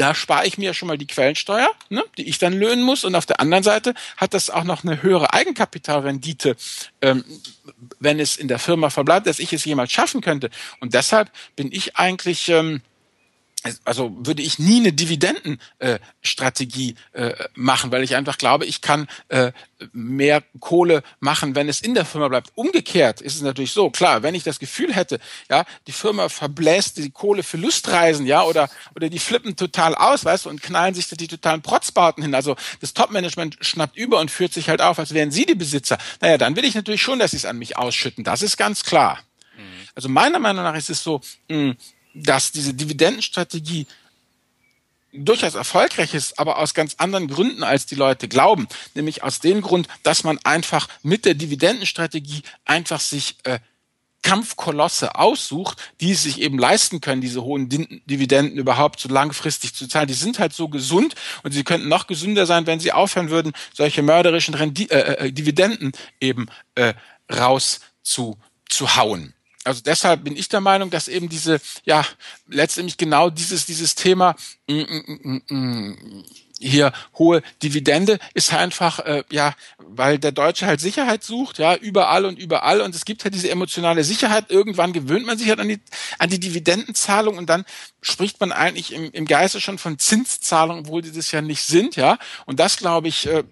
da 0.00 0.14
spare 0.14 0.46
ich 0.46 0.56
mir 0.56 0.72
schon 0.72 0.88
mal 0.88 0.96
die 0.96 1.06
Quellensteuer, 1.06 1.68
ne, 1.90 2.02
die 2.16 2.26
ich 2.26 2.38
dann 2.38 2.54
löhnen 2.54 2.82
muss. 2.82 3.04
Und 3.04 3.14
auf 3.14 3.26
der 3.26 3.38
anderen 3.38 3.62
Seite 3.62 3.92
hat 4.16 4.32
das 4.32 4.48
auch 4.48 4.64
noch 4.64 4.82
eine 4.82 5.02
höhere 5.02 5.34
Eigenkapitalrendite, 5.34 6.56
ähm, 7.02 7.22
wenn 7.98 8.18
es 8.18 8.38
in 8.38 8.48
der 8.48 8.58
Firma 8.58 8.88
verbleibt, 8.88 9.26
dass 9.26 9.38
ich 9.38 9.52
es 9.52 9.66
jemals 9.66 9.92
schaffen 9.92 10.22
könnte. 10.22 10.48
Und 10.80 10.94
deshalb 10.94 11.30
bin 11.54 11.70
ich 11.70 11.96
eigentlich 11.96 12.48
ähm, 12.48 12.80
also 13.84 14.16
würde 14.20 14.42
ich 14.42 14.58
nie 14.58 14.80
eine 14.80 14.92
Dividendenstrategie 14.92 16.96
äh, 17.12 17.28
äh, 17.28 17.48
machen, 17.54 17.92
weil 17.92 18.02
ich 18.02 18.16
einfach 18.16 18.38
glaube, 18.38 18.64
ich 18.64 18.80
kann 18.80 19.06
äh, 19.28 19.52
mehr 19.92 20.42
Kohle 20.60 21.02
machen, 21.20 21.54
wenn 21.54 21.68
es 21.68 21.82
in 21.82 21.92
der 21.94 22.06
Firma 22.06 22.28
bleibt. 22.28 22.52
Umgekehrt 22.54 23.20
ist 23.20 23.34
es 23.34 23.42
natürlich 23.42 23.72
so, 23.72 23.90
klar, 23.90 24.22
wenn 24.22 24.34
ich 24.34 24.44
das 24.44 24.58
Gefühl 24.58 24.94
hätte, 24.94 25.20
ja, 25.50 25.66
die 25.86 25.92
Firma 25.92 26.30
verbläst 26.30 26.96
die 26.96 27.10
Kohle 27.10 27.42
für 27.42 27.58
Lustreisen, 27.58 28.24
ja, 28.26 28.44
oder 28.44 28.70
oder 28.94 29.10
die 29.10 29.18
flippen 29.18 29.56
total 29.56 29.94
aus, 29.94 30.24
weißt 30.24 30.46
du, 30.46 30.50
und 30.50 30.62
knallen 30.62 30.94
sich 30.94 31.08
da 31.08 31.16
die 31.16 31.28
totalen 31.28 31.60
Protzbauten 31.60 32.22
hin. 32.22 32.34
Also 32.34 32.56
das 32.80 32.94
Topmanagement 32.94 33.58
schnappt 33.60 33.96
über 33.96 34.20
und 34.20 34.30
führt 34.30 34.54
sich 34.54 34.70
halt 34.70 34.80
auf, 34.80 34.98
als 34.98 35.12
wären 35.12 35.30
sie 35.30 35.44
die 35.44 35.54
Besitzer. 35.54 35.98
Naja, 36.20 36.38
dann 36.38 36.56
will 36.56 36.64
ich 36.64 36.74
natürlich 36.74 37.02
schon, 37.02 37.18
dass 37.18 37.32
sie 37.32 37.36
es 37.36 37.44
an 37.44 37.58
mich 37.58 37.76
ausschütten. 37.76 38.24
Das 38.24 38.40
ist 38.40 38.56
ganz 38.56 38.84
klar. 38.84 39.18
Mhm. 39.56 39.88
Also 39.94 40.08
meiner 40.08 40.38
Meinung 40.38 40.64
nach 40.64 40.76
ist 40.76 40.88
es 40.88 41.02
so, 41.02 41.20
mh, 41.48 41.74
dass 42.14 42.52
diese 42.52 42.74
Dividendenstrategie 42.74 43.86
durchaus 45.12 45.54
erfolgreich 45.54 46.14
ist, 46.14 46.38
aber 46.38 46.58
aus 46.58 46.74
ganz 46.74 46.94
anderen 46.98 47.28
Gründen, 47.28 47.64
als 47.64 47.86
die 47.86 47.96
Leute 47.96 48.28
glauben. 48.28 48.68
Nämlich 48.94 49.22
aus 49.22 49.40
dem 49.40 49.60
Grund, 49.60 49.88
dass 50.02 50.24
man 50.24 50.38
einfach 50.44 50.88
mit 51.02 51.24
der 51.24 51.34
Dividendenstrategie 51.34 52.42
einfach 52.64 53.00
sich 53.00 53.36
äh, 53.44 53.58
Kampfkolosse 54.22 55.14
aussucht, 55.14 55.78
die 56.00 56.12
es 56.12 56.22
sich 56.22 56.40
eben 56.40 56.58
leisten 56.58 57.00
können, 57.00 57.22
diese 57.22 57.42
hohen 57.42 57.68
Dividenden 57.68 58.58
überhaupt 58.58 59.00
so 59.00 59.08
langfristig 59.08 59.74
zu 59.74 59.88
zahlen. 59.88 60.08
Die 60.08 60.14
sind 60.14 60.38
halt 60.38 60.52
so 60.52 60.68
gesund 60.68 61.14
und 61.42 61.52
sie 61.52 61.64
könnten 61.64 61.88
noch 61.88 62.06
gesünder 62.06 62.44
sein, 62.44 62.66
wenn 62.66 62.80
sie 62.80 62.92
aufhören 62.92 63.30
würden, 63.30 63.52
solche 63.72 64.02
mörderischen 64.02 64.54
Rendi 64.54 64.84
äh, 64.84 65.26
äh, 65.26 65.32
Dividenden 65.32 65.92
eben 66.20 66.46
äh, 66.74 66.92
raus 67.32 67.80
zu, 68.02 68.36
zu 68.68 68.96
hauen 68.96 69.34
also 69.70 69.82
deshalb 69.82 70.24
bin 70.24 70.36
ich 70.36 70.48
der 70.48 70.60
Meinung, 70.60 70.90
dass 70.90 71.06
eben 71.06 71.28
diese, 71.28 71.60
ja, 71.84 72.04
letztendlich 72.48 72.96
genau 72.96 73.30
dieses, 73.30 73.66
dieses 73.66 73.94
Thema 73.94 74.34
mm, 74.68 74.82
mm, 74.82 75.42
mm, 75.48 76.24
hier 76.58 76.92
hohe 77.16 77.40
Dividende 77.62 78.18
ist 78.34 78.52
einfach, 78.52 78.98
äh, 78.98 79.22
ja, 79.30 79.54
weil 79.78 80.18
der 80.18 80.32
Deutsche 80.32 80.66
halt 80.66 80.80
Sicherheit 80.80 81.22
sucht, 81.22 81.58
ja, 81.58 81.76
überall 81.76 82.24
und 82.24 82.36
überall 82.36 82.80
und 82.80 82.94
es 82.96 83.04
gibt 83.04 83.22
halt 83.22 83.32
diese 83.32 83.48
emotionale 83.48 84.02
Sicherheit. 84.02 84.50
Irgendwann 84.50 84.92
gewöhnt 84.92 85.24
man 85.24 85.38
sich 85.38 85.48
halt 85.48 85.60
an 85.60 85.68
die, 85.68 85.80
an 86.18 86.30
die 86.30 86.40
Dividendenzahlung 86.40 87.38
und 87.38 87.48
dann 87.48 87.64
spricht 88.02 88.40
man 88.40 88.50
eigentlich 88.50 88.92
im, 88.92 89.10
im 89.12 89.24
Geiste 89.24 89.60
schon 89.60 89.78
von 89.78 90.00
Zinszahlungen, 90.00 90.84
obwohl 90.84 91.02
die 91.02 91.12
das 91.12 91.30
ja 91.30 91.40
nicht 91.40 91.62
sind, 91.62 91.94
ja. 91.94 92.18
Und 92.44 92.58
das, 92.58 92.76
glaube 92.76 93.06
ich, 93.06 93.26
äh, 93.26 93.44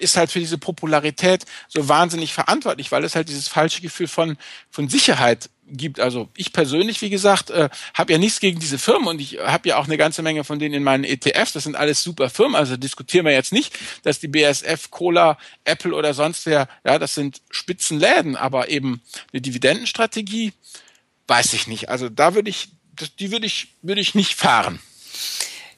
ist 0.00 0.16
halt 0.16 0.30
für 0.30 0.40
diese 0.40 0.58
Popularität 0.58 1.44
so 1.68 1.88
wahnsinnig 1.88 2.32
verantwortlich, 2.32 2.92
weil 2.92 3.04
es 3.04 3.14
halt 3.14 3.28
dieses 3.28 3.48
falsche 3.48 3.80
Gefühl 3.80 4.08
von, 4.08 4.36
von 4.70 4.88
Sicherheit 4.88 5.50
gibt. 5.68 6.00
Also 6.00 6.28
ich 6.36 6.52
persönlich, 6.52 7.02
wie 7.02 7.10
gesagt, 7.10 7.50
äh, 7.50 7.68
habe 7.94 8.12
ja 8.12 8.18
nichts 8.18 8.40
gegen 8.40 8.60
diese 8.60 8.78
Firmen 8.78 9.08
und 9.08 9.20
ich 9.20 9.38
habe 9.38 9.68
ja 9.68 9.78
auch 9.78 9.86
eine 9.86 9.96
ganze 9.96 10.22
Menge 10.22 10.44
von 10.44 10.58
denen 10.58 10.74
in 10.74 10.82
meinen 10.82 11.04
ETFs. 11.04 11.52
Das 11.52 11.64
sind 11.64 11.76
alles 11.76 12.02
super 12.02 12.30
Firmen. 12.30 12.54
Also 12.54 12.76
diskutieren 12.76 13.24
wir 13.24 13.32
jetzt 13.32 13.52
nicht, 13.52 13.76
dass 14.02 14.20
die 14.20 14.28
BSF, 14.28 14.90
Cola, 14.90 15.38
Apple 15.64 15.94
oder 15.94 16.14
sonst 16.14 16.46
wer, 16.46 16.68
ja, 16.84 16.98
das 16.98 17.14
sind 17.14 17.40
Spitzenläden, 17.50 18.36
aber 18.36 18.68
eben 18.68 19.00
eine 19.32 19.42
Dividendenstrategie, 19.42 20.52
weiß 21.26 21.52
ich 21.54 21.66
nicht. 21.66 21.88
Also 21.88 22.08
da 22.08 22.34
würde 22.34 22.50
ich, 22.50 22.68
die 23.18 23.32
würde 23.32 23.46
ich, 23.46 23.74
würde 23.82 24.00
ich 24.00 24.14
nicht 24.14 24.34
fahren. 24.34 24.78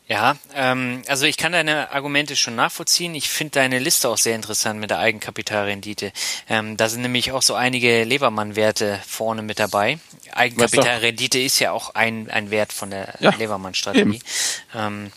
Ja, 0.08 0.36
ähm, 0.54 1.02
also 1.06 1.26
ich 1.26 1.36
kann 1.36 1.52
deine 1.52 1.92
Argumente 1.92 2.34
schon 2.34 2.56
nachvollziehen. 2.56 3.14
Ich 3.14 3.28
finde 3.28 3.52
deine 3.52 3.78
Liste 3.78 4.08
auch 4.08 4.16
sehr 4.16 4.34
interessant 4.34 4.80
mit 4.80 4.88
der 4.88 5.00
Eigenkapitalrendite. 5.00 6.12
Ähm, 6.48 6.78
da 6.78 6.88
sind 6.88 7.02
nämlich 7.02 7.32
auch 7.32 7.42
so 7.42 7.54
einige 7.54 8.04
Levermann-Werte 8.04 9.00
vorne 9.06 9.42
mit 9.42 9.58
dabei. 9.58 9.98
Eigenkapitalrendite 10.32 11.38
ist 11.38 11.58
ja 11.58 11.72
auch 11.72 11.94
ein, 11.94 12.30
ein 12.30 12.50
Wert 12.50 12.72
von 12.72 12.88
der 12.88 13.14
ja, 13.20 13.34
Levermann-Strategie. 13.38 14.22
Ähm, 14.74 15.12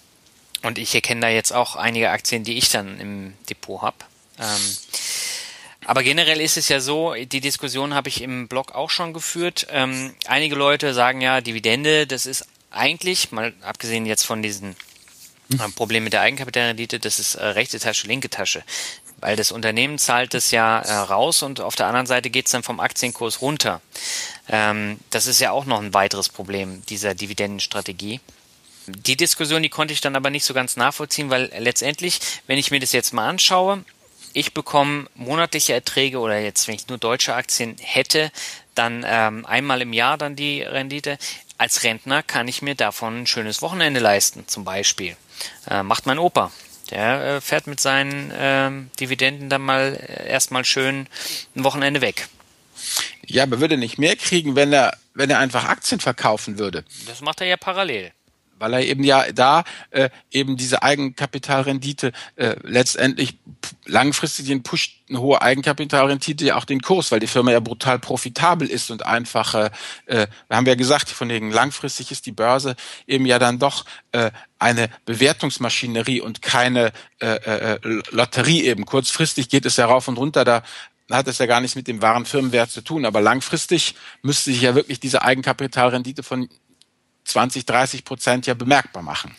und 0.64 0.78
ich 0.78 0.94
erkenne 0.94 1.22
da 1.22 1.30
jetzt 1.30 1.54
auch 1.54 1.78
einige 1.78 2.10
Aktien, 2.10 2.44
die 2.44 2.58
ich 2.58 2.70
dann 2.70 3.00
im 3.00 3.34
Depot 3.50 3.82
habe. 3.82 3.98
Ähm, 4.40 4.78
aber 5.86 6.04
generell 6.04 6.40
ist 6.42 6.58
es 6.58 6.70
ja 6.70 6.80
so, 6.80 7.16
die 7.16 7.42
Diskussion 7.42 7.94
habe 7.94 8.10
ich 8.10 8.22
im 8.22 8.48
Blog 8.48 8.74
auch 8.76 8.90
schon 8.90 9.14
geführt. 9.14 9.68
Ähm, 9.72 10.14
einige 10.28 10.56
Leute 10.56 10.94
sagen 10.94 11.22
ja, 11.22 11.42
Dividende, 11.42 12.06
das 12.06 12.26
ist 12.26 12.46
eigentlich, 12.72 13.32
mal 13.32 13.54
abgesehen 13.62 14.06
jetzt 14.06 14.26
von 14.26 14.42
diesen 14.42 14.76
äh, 15.52 15.70
Problem 15.76 16.04
mit 16.04 16.14
der 16.14 16.22
Eigenkapitalrendite, 16.22 17.00
das 17.00 17.20
ist 17.20 17.36
äh, 17.36 17.46
rechte 17.46 17.80
Tasche, 17.80 18.08
linke 18.08 18.30
Tasche. 18.30 18.64
Weil 19.20 19.36
das 19.36 19.52
Unternehmen 19.52 20.00
zahlt 20.00 20.34
es 20.34 20.52
ja 20.52 20.80
äh, 20.80 20.94
raus 20.94 21.44
und 21.44 21.62
auf 21.62 21.76
der 21.76 21.88
anderen 21.88 22.08
Seite 22.08 22.30
geht 22.30 22.48
es 22.48 22.52
dann 22.52 22.64
vom 22.64 22.80
Aktienkurs 22.80 23.42
runter. 23.42 23.82
Ähm, 24.50 25.00
das 25.10 25.28
ist 25.28 25.40
ja 25.40 25.52
auch 25.52 25.66
noch 25.66 25.82
ein 25.82 25.94
weiteres 25.94 26.30
Problem 26.30 26.82
dieser 26.88 27.14
Dividendenstrategie. 27.14 28.20
Die 28.88 29.16
Diskussion, 29.16 29.62
die 29.62 29.70
konnte 29.70 29.94
ich 29.94 30.02
dann 30.02 30.16
aber 30.16 30.32
nicht 30.32 30.44
so 30.44 30.54
ganz 30.54 30.76
nachvollziehen, 30.76 31.30
weil 31.30 31.52
letztendlich, 31.60 32.20
wenn 32.48 32.58
ich 32.58 32.72
mir 32.72 32.80
das 32.80 32.94
jetzt 32.94 33.14
mal 33.14 33.30
anschaue, 33.30 33.86
ich 34.34 34.54
bekomme 34.54 35.08
monatliche 35.14 35.74
Erträge 35.74 36.20
oder 36.20 36.40
jetzt, 36.40 36.68
wenn 36.68 36.76
ich 36.76 36.88
nur 36.88 36.98
deutsche 36.98 37.36
Aktien 37.36 37.76
hätte, 37.80 38.32
dann 38.76 39.06
ähm, 39.06 39.46
einmal 39.46 39.82
im 39.82 39.94
Jahr 39.94 40.18
dann 40.18 40.36
die 40.36 40.62
Rendite 40.62 41.18
als 41.62 41.84
Rentner 41.84 42.24
kann 42.24 42.48
ich 42.48 42.64
mir 42.64 42.74
davon 42.74 43.22
ein 43.22 43.28
schönes 43.28 43.62
Wochenende 43.62 44.00
leisten, 44.00 44.48
zum 44.48 44.64
Beispiel. 44.64 45.16
Äh, 45.70 45.84
macht 45.84 46.08
mein 46.08 46.18
Opa. 46.18 46.52
Der 46.90 47.36
äh, 47.36 47.42
fährt 47.42 47.68
mit 47.68 47.80
seinen 47.80 48.32
äh, 48.32 48.72
Dividenden 49.00 49.48
dann 49.48 49.62
mal 49.62 49.96
äh, 49.96 50.28
erstmal 50.28 50.66
schön 50.66 51.06
ein 51.56 51.64
Wochenende 51.64 52.02
weg. 52.02 52.28
Ja, 53.28 53.44
aber 53.44 53.60
würde 53.60 53.78
nicht 53.78 54.00
mehr 54.00 54.16
kriegen, 54.16 54.56
wenn 54.56 54.74
er, 54.74 54.98
wenn 55.14 55.30
er 55.30 55.38
einfach 55.38 55.66
Aktien 55.66 56.02
verkaufen 56.02 56.58
würde. 56.58 56.84
Das 57.06 57.22
macht 57.22 57.42
er 57.42 57.48
ja 57.48 57.58
parallel 57.58 58.12
weil 58.62 58.74
er 58.74 58.86
eben 58.86 59.04
ja 59.04 59.32
da 59.32 59.64
äh, 59.90 60.10
eben 60.32 60.56
diese 60.56 60.84
Eigenkapitalrendite 60.84 62.12
äh, 62.36 62.56
letztendlich 62.64 63.38
langfristig 63.86 64.48
den 64.48 64.64
pusht 64.64 65.02
eine 65.10 65.20
hohe 65.20 65.42
Eigenkapitalrendite 65.42 66.46
ja 66.46 66.56
auch 66.56 66.66
den 66.66 66.82
Kurs, 66.82 67.12
weil 67.12 67.20
die 67.20 67.28
Firma 67.28 67.52
ja 67.52 67.60
brutal 67.60 68.00
profitabel 68.00 68.70
ist 68.70 68.92
und 68.92 69.06
einfach, 69.06 69.54
äh, 69.56 69.70
äh, 70.06 70.28
wir 70.48 70.58
haben 70.58 70.66
ja 70.66 70.76
gesagt, 70.76 71.10
von 71.10 71.30
wegen 71.30 71.52
langfristig 71.52 72.12
ist 72.12 72.26
die 72.26 72.32
Börse 72.32 72.76
eben 73.08 73.26
ja 73.26 73.38
dann 73.40 73.60
doch 73.60 73.86
äh, 74.14 74.32
eine 74.60 74.90
Bewertungsmaschinerie 75.06 76.22
und 76.22 76.42
keine 76.42 76.94
äh, 77.20 77.36
äh, 77.36 77.80
Lotterie 78.12 78.64
eben. 78.64 78.86
Kurzfristig 78.86 79.50
geht 79.50 79.66
es 79.66 79.78
ja 79.78 79.86
rauf 79.86 80.08
und 80.08 80.18
runter, 80.18 80.46
da 80.46 80.64
hat 81.10 81.28
es 81.28 81.40
ja 81.40 81.46
gar 81.46 81.60
nichts 81.62 81.76
mit 81.76 81.88
dem 81.88 82.02
wahren 82.02 82.26
Firmenwert 82.26 82.72
zu 82.72 82.82
tun. 82.82 83.06
Aber 83.06 83.22
langfristig 83.22 83.96
müsste 84.22 84.52
sich 84.52 84.62
ja 84.62 84.76
wirklich 84.76 85.00
diese 85.00 85.24
Eigenkapitalrendite 85.24 86.24
von 86.24 86.48
20, 87.32 87.66
30 87.66 88.06
Prozent 88.06 88.48
ja 88.48 88.54
bemerkbar 88.54 89.04
machen. 89.04 89.36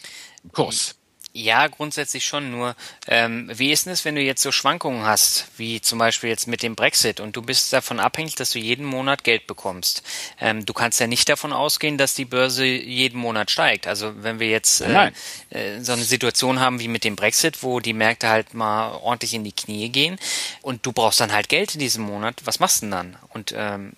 Kurs. 0.52 0.96
Ja, 1.34 1.66
grundsätzlich 1.66 2.26
schon. 2.26 2.50
Nur 2.50 2.76
ähm, 3.06 3.50
wie 3.54 3.72
ist 3.72 3.86
denn 3.86 3.92
es, 3.94 4.04
wenn 4.04 4.14
du 4.14 4.20
jetzt 4.20 4.42
so 4.42 4.52
Schwankungen 4.52 5.04
hast, 5.04 5.46
wie 5.56 5.80
zum 5.80 5.98
Beispiel 5.98 6.28
jetzt 6.28 6.46
mit 6.46 6.62
dem 6.62 6.74
Brexit 6.74 7.20
und 7.20 7.34
du 7.36 7.40
bist 7.40 7.72
davon 7.72 8.00
abhängig, 8.00 8.34
dass 8.34 8.50
du 8.50 8.58
jeden 8.58 8.84
Monat 8.84 9.24
Geld 9.24 9.46
bekommst? 9.46 10.02
Ähm, 10.38 10.66
du 10.66 10.74
kannst 10.74 11.00
ja 11.00 11.06
nicht 11.06 11.28
davon 11.30 11.54
ausgehen, 11.54 11.96
dass 11.96 12.12
die 12.12 12.26
Börse 12.26 12.66
jeden 12.66 13.18
Monat 13.18 13.50
steigt. 13.50 13.86
Also 13.86 14.12
wenn 14.22 14.40
wir 14.40 14.48
jetzt 14.48 14.82
äh, 14.82 15.10
äh, 15.48 15.80
so 15.80 15.92
eine 15.92 16.04
Situation 16.04 16.60
haben 16.60 16.80
wie 16.80 16.88
mit 16.88 17.02
dem 17.02 17.16
Brexit, 17.16 17.62
wo 17.62 17.80
die 17.80 17.94
Märkte 17.94 18.28
halt 18.28 18.52
mal 18.52 18.90
ordentlich 18.92 19.32
in 19.32 19.44
die 19.44 19.52
Knie 19.52 19.88
gehen 19.88 20.18
und 20.60 20.84
du 20.84 20.92
brauchst 20.92 21.20
dann 21.20 21.32
halt 21.32 21.48
Geld 21.48 21.72
in 21.74 21.80
diesem 21.80 22.04
Monat, 22.04 22.42
was 22.44 22.60
machst 22.60 22.82
du 22.82 22.86
denn 22.86 22.90
dann? 22.90 23.16
Und 23.30 23.54
ähm, 23.56 23.94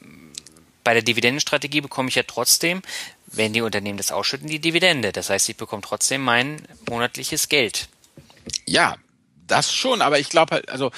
bei 0.84 0.92
der 0.92 1.02
Dividendenstrategie 1.02 1.80
bekomme 1.80 2.10
ich 2.10 2.14
ja 2.14 2.22
trotzdem, 2.24 2.82
wenn 3.36 3.52
die 3.52 3.62
Unternehmen 3.62 3.98
das 3.98 4.12
ausschütten, 4.12 4.48
die 4.48 4.60
Dividende. 4.60 5.12
Das 5.12 5.30
heißt, 5.30 5.48
ich 5.48 5.56
bekomme 5.56 5.82
trotzdem 5.82 6.22
mein 6.22 6.62
monatliches 6.88 7.48
Geld. 7.48 7.88
Ja, 8.66 8.96
das 9.46 9.72
schon, 9.72 10.00
aber 10.00 10.18
ich 10.18 10.30
glaube 10.30 10.54
halt, 10.54 10.68
also 10.70 10.90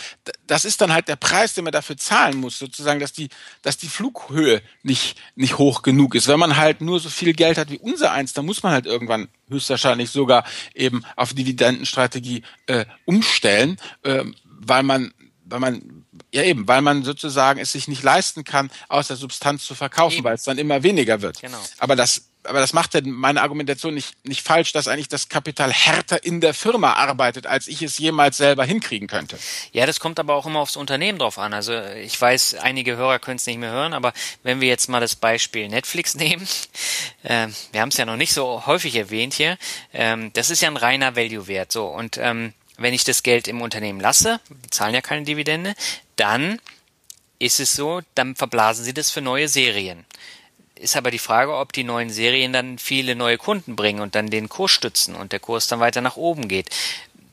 das 0.47 0.65
ist 0.65 0.81
dann 0.81 0.93
halt 0.93 1.09
der 1.09 1.17
Preis, 1.17 1.55
den 1.55 1.65
man 1.65 1.73
dafür 1.73 1.97
zahlen 1.97 2.37
muss, 2.39 2.59
sozusagen, 2.59 3.01
dass 3.01 3.13
die, 3.13 3.29
dass 3.63 3.77
die 3.77 3.89
Flughöhe 3.89 4.63
nicht, 4.83 5.19
nicht 5.35 5.59
hoch 5.59 5.83
genug 5.83 6.15
ist. 6.15 6.29
Wenn 6.29 6.39
man 6.39 6.57
halt 6.57 6.81
nur 6.81 7.01
so 7.01 7.09
viel 7.09 7.33
Geld 7.33 7.59
hat 7.59 7.71
wie 7.71 7.79
unser 7.79 8.13
eins, 8.13 8.33
dann 8.33 8.47
muss 8.47 8.63
man 8.63 8.73
halt 8.73 8.87
irgendwann 8.87 9.29
höchstwahrscheinlich 9.49 10.11
sogar 10.11 10.45
eben 10.75 11.05
auf 11.17 11.35
Dividendenstrategie 11.35 12.43
äh, 12.67 12.85
umstellen, 13.05 13.79
äh, 14.03 14.25
weil 14.45 14.83
man, 14.83 15.13
weil 15.49 15.61
man 15.61 16.05
ja 16.33 16.43
eben, 16.43 16.69
weil 16.69 16.83
man 16.83 17.05
sozusagen 17.05 17.61
es 17.61 17.73
sich 17.73 17.89
nicht 17.89 18.03
leisten 18.03 18.45
kann, 18.45 18.71
aus 18.89 19.09
der 19.09 19.17
Substanz 19.17 19.65
zu 19.65 19.75
verkaufen, 19.75 20.19
eben. 20.19 20.25
weil 20.25 20.35
es 20.35 20.45
dann 20.45 20.59
immer 20.59 20.83
weniger 20.83 21.23
wird. 21.23 21.41
Genau. 21.41 21.59
Aber 21.79 21.97
das, 21.97 22.29
aber 22.45 22.61
das 22.61 22.73
macht 22.73 22.95
ja 22.95 23.01
meine 23.05 23.43
Argumentation 23.43 23.95
nicht, 23.95 24.15
nicht 24.25 24.43
falsch, 24.43 24.73
dass 24.73 24.89
eigentlich 24.89 25.09
das 25.09 25.29
Kapital 25.29 25.73
härter 25.73 26.25
in 26.25 26.41
der 26.41 26.55
Firma 26.55 26.95
arbeitet, 26.95 27.47
als 27.47 27.69
ich 27.69 27.83
es 27.83 27.99
jemals 27.99 28.37
selber 28.37 28.65
hinkriegen 28.65 29.09
könnte. 29.09 29.39
Ja, 29.73 29.87
das 29.87 30.01
kommt 30.01 30.19
aber 30.19 30.35
auch 30.35 30.47
immer 30.47 30.61
aufs 30.61 30.77
Unternehmen 30.77 31.19
drauf 31.19 31.39
an. 31.39 31.55
Also 31.55 31.75
ich 31.81 32.21
weiß, 32.21 32.57
einige 32.57 32.97
Hörer 32.97 33.19
können 33.19 33.37
es 33.37 33.47
nicht 33.47 33.59
mehr 33.59 33.73
hören, 33.73 33.93
aber 33.93 34.13
wenn 34.43 34.61
wir 34.61 34.69
jetzt 34.69 34.89
mal 34.89 35.01
das 35.01 35.17
Beispiel 35.17 35.69
Netflix 35.69 36.15
nehmen, 36.17 36.47
äh, 37.23 37.49
wir 37.73 37.81
haben 37.81 37.91
es 37.91 37.97
ja 37.97 38.05
noch 38.05 38.17
nicht 38.17 38.33
so 38.33 38.67
häufig 38.67 38.95
erwähnt 38.97 39.35
hier, 39.35 39.59
ähm, 39.93 40.33
das 40.33 40.51
ist 40.51 40.61
ja 40.61 40.69
ein 40.69 40.77
reiner 40.77 41.17
Value-Wert. 41.17 41.73
So 41.73 41.87
und 41.87 42.19
ähm, 42.19 42.53
wenn 42.79 42.95
ich 42.95 43.05
das 43.05 43.23
Geld 43.23 43.49
im 43.49 43.63
Unternehmen 43.63 44.01
lasse, 44.01 44.41
die 44.49 44.71
zahlen 44.71 44.95
ja 44.95 45.01
keine 45.01 45.25
Dividende, 45.25 45.75
dann 46.17 46.61
ist 47.39 47.61
es 47.61 47.75
so, 47.75 48.01
dann 48.15 48.35
verblasen 48.35 48.85
sie 48.85 48.95
das 48.95 49.11
für 49.11 49.21
neue 49.21 49.49
Serien. 49.49 50.05
Ist 50.75 50.97
aber 50.97 51.11
die 51.11 51.19
Frage, 51.19 51.57
ob 51.57 51.73
die 51.73 51.85
neuen 51.85 52.11
Serien 52.11 52.53
dann 52.53 52.79
viele 52.79 53.15
neue 53.15 53.39
Kunden 53.39 53.77
bringen 53.77 54.01
und 54.01 54.15
dann 54.15 54.29
den 54.29 54.49
Kurs 54.49 54.73
stützen 54.73 55.15
und 55.15 55.33
der 55.33 55.41
Kurs 55.41 55.69
dann 55.69 55.81
weiter 55.81 56.03
nach 56.03 56.17
oben 56.17 56.49
geht. 56.49 56.69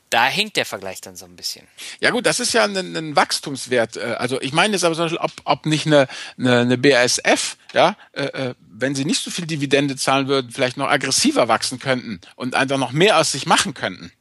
Da 0.08 0.26
hinkt 0.26 0.56
der 0.56 0.64
Vergleich 0.64 1.00
dann 1.00 1.16
so 1.16 1.24
ein 1.24 1.36
bisschen. 1.36 1.66
Ja 2.00 2.10
gut, 2.10 2.24
das 2.24 2.38
ist 2.40 2.54
ja 2.54 2.64
ein, 2.64 2.76
ein 2.76 3.16
Wachstumswert. 3.16 3.96
Äh, 3.96 4.14
also 4.18 4.40
ich 4.40 4.52
meine 4.52 4.74
jetzt 4.74 4.84
aber 4.84 4.94
zum 4.94 5.06
Beispiel, 5.06 5.18
ob, 5.18 5.32
ob 5.44 5.66
nicht 5.66 5.86
eine, 5.86 6.06
eine, 6.38 6.60
eine 6.60 6.78
BASF, 6.78 7.56
ja, 7.72 7.96
äh, 8.12 8.24
äh, 8.24 8.54
wenn 8.60 8.94
sie 8.94 9.04
nicht 9.04 9.22
so 9.22 9.30
viel 9.30 9.46
Dividende 9.46 9.96
zahlen 9.96 10.28
würden, 10.28 10.52
vielleicht 10.52 10.76
noch 10.76 10.88
aggressiver 10.88 11.48
wachsen 11.48 11.80
könnten 11.80 12.20
und 12.36 12.54
einfach 12.54 12.78
noch 12.78 12.92
mehr 12.92 13.18
aus 13.18 13.32
sich 13.32 13.46
machen 13.46 13.74
könnten. 13.74 14.12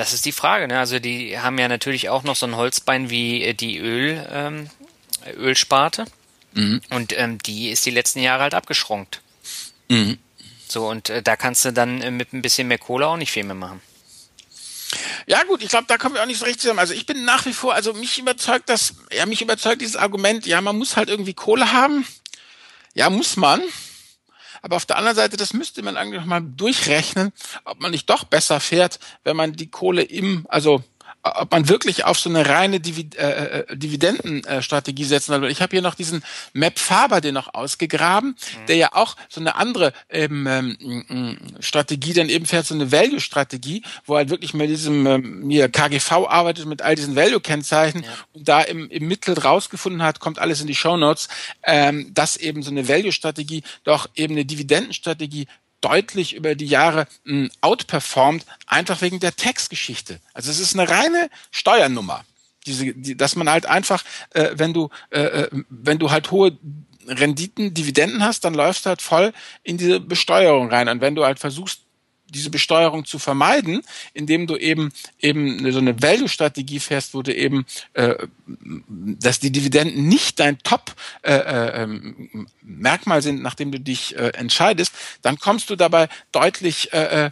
Das 0.00 0.14
ist 0.14 0.24
die 0.24 0.32
Frage. 0.32 0.66
Ne? 0.66 0.78
Also 0.78 0.98
die 0.98 1.38
haben 1.38 1.58
ja 1.58 1.68
natürlich 1.68 2.08
auch 2.08 2.22
noch 2.22 2.34
so 2.34 2.46
ein 2.46 2.56
Holzbein 2.56 3.10
wie 3.10 3.42
äh, 3.44 3.52
die 3.52 3.76
Öl, 3.76 4.26
ähm, 4.32 4.70
Ölsparte. 5.36 6.06
Mhm. 6.54 6.80
Und 6.88 7.12
ähm, 7.18 7.36
die 7.36 7.68
ist 7.68 7.84
die 7.84 7.90
letzten 7.90 8.20
Jahre 8.20 8.44
halt 8.44 8.54
abgeschrumpft. 8.54 9.20
Mhm. 9.88 10.16
So, 10.66 10.88
und 10.88 11.10
äh, 11.10 11.22
da 11.22 11.36
kannst 11.36 11.66
du 11.66 11.74
dann 11.74 12.00
äh, 12.00 12.10
mit 12.10 12.32
ein 12.32 12.40
bisschen 12.40 12.66
mehr 12.68 12.78
Kohle 12.78 13.06
auch 13.08 13.18
nicht 13.18 13.30
viel 13.30 13.44
mehr 13.44 13.54
machen. 13.54 13.82
Ja 15.26 15.42
gut, 15.42 15.62
ich 15.62 15.68
glaube, 15.68 15.84
da 15.86 15.98
kommen 15.98 16.14
wir 16.14 16.22
auch 16.22 16.26
nicht 16.26 16.38
so 16.38 16.46
richtig 16.46 16.62
zusammen. 16.62 16.78
Also 16.78 16.94
ich 16.94 17.04
bin 17.04 17.26
nach 17.26 17.44
wie 17.44 17.52
vor, 17.52 17.74
also 17.74 17.92
mich 17.92 18.18
überzeugt 18.18 18.70
das, 18.70 18.94
ja, 19.12 19.26
mich 19.26 19.42
überzeugt 19.42 19.82
dieses 19.82 19.96
Argument, 19.96 20.46
ja, 20.46 20.62
man 20.62 20.78
muss 20.78 20.96
halt 20.96 21.10
irgendwie 21.10 21.34
Kohle 21.34 21.74
haben. 21.74 22.06
Ja, 22.94 23.10
muss 23.10 23.36
man. 23.36 23.60
Aber 24.62 24.76
auf 24.76 24.86
der 24.86 24.96
anderen 24.96 25.16
Seite, 25.16 25.36
das 25.36 25.52
müsste 25.52 25.82
man 25.82 25.96
eigentlich 25.96 26.24
mal 26.24 26.40
durchrechnen, 26.40 27.32
ob 27.64 27.80
man 27.80 27.90
nicht 27.90 28.08
doch 28.10 28.24
besser 28.24 28.60
fährt, 28.60 28.98
wenn 29.24 29.36
man 29.36 29.52
die 29.52 29.70
Kohle 29.70 30.02
im, 30.02 30.46
also 30.48 30.82
ob 31.22 31.50
man 31.52 31.68
wirklich 31.68 32.04
auf 32.04 32.18
so 32.18 32.30
eine 32.30 32.48
reine 32.48 32.80
Divid 32.80 33.14
äh, 33.16 33.60
äh, 33.60 33.76
Dividendenstrategie 33.76 35.04
setzen 35.04 35.32
soll. 35.32 35.50
Ich 35.50 35.60
habe 35.60 35.70
hier 35.70 35.82
noch 35.82 35.94
diesen 35.94 36.22
Map 36.52 36.78
Faber, 36.78 37.20
den 37.20 37.34
noch 37.34 37.52
ausgegraben, 37.54 38.30
mhm. 38.30 38.66
der 38.66 38.76
ja 38.76 38.88
auch 38.92 39.16
so 39.28 39.40
eine 39.40 39.56
andere 39.56 39.92
ähm, 40.08 40.46
ähm, 40.46 41.36
Strategie 41.60 42.14
dann 42.14 42.28
eben 42.28 42.46
fährt, 42.46 42.66
so 42.66 42.74
eine 42.74 42.90
Value-Strategie, 42.90 43.82
wo 44.06 44.16
halt 44.16 44.30
wirklich 44.30 44.54
mit 44.54 44.70
diesem 44.70 45.06
ähm, 45.06 45.50
hier 45.50 45.68
KGV 45.68 46.26
arbeitet, 46.28 46.66
mit 46.66 46.82
all 46.82 46.94
diesen 46.94 47.16
Value-Kennzeichen 47.16 48.02
ja. 48.02 48.10
und 48.32 48.48
da 48.48 48.62
im, 48.62 48.88
im 48.88 49.06
Mittel 49.06 49.38
rausgefunden 49.38 50.02
hat, 50.02 50.20
kommt 50.20 50.38
alles 50.38 50.60
in 50.60 50.66
die 50.66 50.74
Show 50.74 50.96
Notes, 50.96 51.28
ähm, 51.64 52.12
dass 52.14 52.36
eben 52.36 52.62
so 52.62 52.70
eine 52.70 52.88
Value-Strategie 52.88 53.62
doch 53.84 54.08
eben 54.14 54.34
eine 54.34 54.44
Dividendenstrategie 54.44 55.46
deutlich 55.80 56.34
über 56.34 56.54
die 56.54 56.66
Jahre 56.66 57.06
mh, 57.24 57.32
hm, 57.32 57.50
outperformt, 57.60 58.44
einfach 58.66 59.00
wegen 59.00 59.20
der 59.20 59.34
Textgeschichte. 59.36 60.20
Also 60.34 60.50
es 60.50 60.60
ist 60.60 60.78
eine 60.78 60.88
reine 60.88 61.30
Steuernummer. 61.50 62.24
Diese, 62.66 62.92
die, 62.92 63.16
dass 63.16 63.36
man 63.36 63.48
halt 63.48 63.66
einfach, 63.66 64.04
äh, 64.30 64.50
wenn 64.54 64.72
du, 64.72 64.90
äh, 65.10 65.20
äh 65.20 65.48
wenn 65.68 65.98
du 65.98 66.10
halt 66.10 66.30
hohe 66.30 66.58
Renditen, 67.06 67.74
Dividenden 67.74 68.22
hast, 68.22 68.44
dann 68.44 68.54
läufst 68.54 68.84
du 68.84 68.90
halt 68.90 69.02
voll 69.02 69.32
in 69.62 69.78
diese 69.78 70.00
Besteuerung 70.00 70.70
rein. 70.70 70.88
Und 70.88 71.00
wenn 71.00 71.14
du 71.14 71.24
halt 71.24 71.38
versuchst, 71.38 71.80
diese 72.30 72.50
Besteuerung 72.50 73.04
zu 73.04 73.18
vermeiden, 73.18 73.82
indem 74.12 74.46
du 74.46 74.56
eben 74.56 74.92
eben 75.18 75.72
so 75.72 75.78
eine 75.78 76.00
Value-Strategie 76.02 76.80
fährst, 76.80 77.14
wo 77.14 77.22
du 77.22 77.34
eben, 77.34 77.64
äh, 77.94 78.14
dass 78.46 79.40
die 79.40 79.52
Dividenden 79.52 80.08
nicht 80.08 80.38
dein 80.40 80.58
Top-Merkmal 80.58 83.16
äh, 83.16 83.18
äh, 83.18 83.22
sind, 83.22 83.42
nachdem 83.42 83.72
du 83.72 83.80
dich 83.80 84.16
äh, 84.16 84.32
entscheidest, 84.34 84.92
dann 85.22 85.38
kommst 85.38 85.70
du 85.70 85.76
dabei 85.76 86.08
deutlich 86.32 86.92
äh, 86.92 87.26
äh 87.26 87.30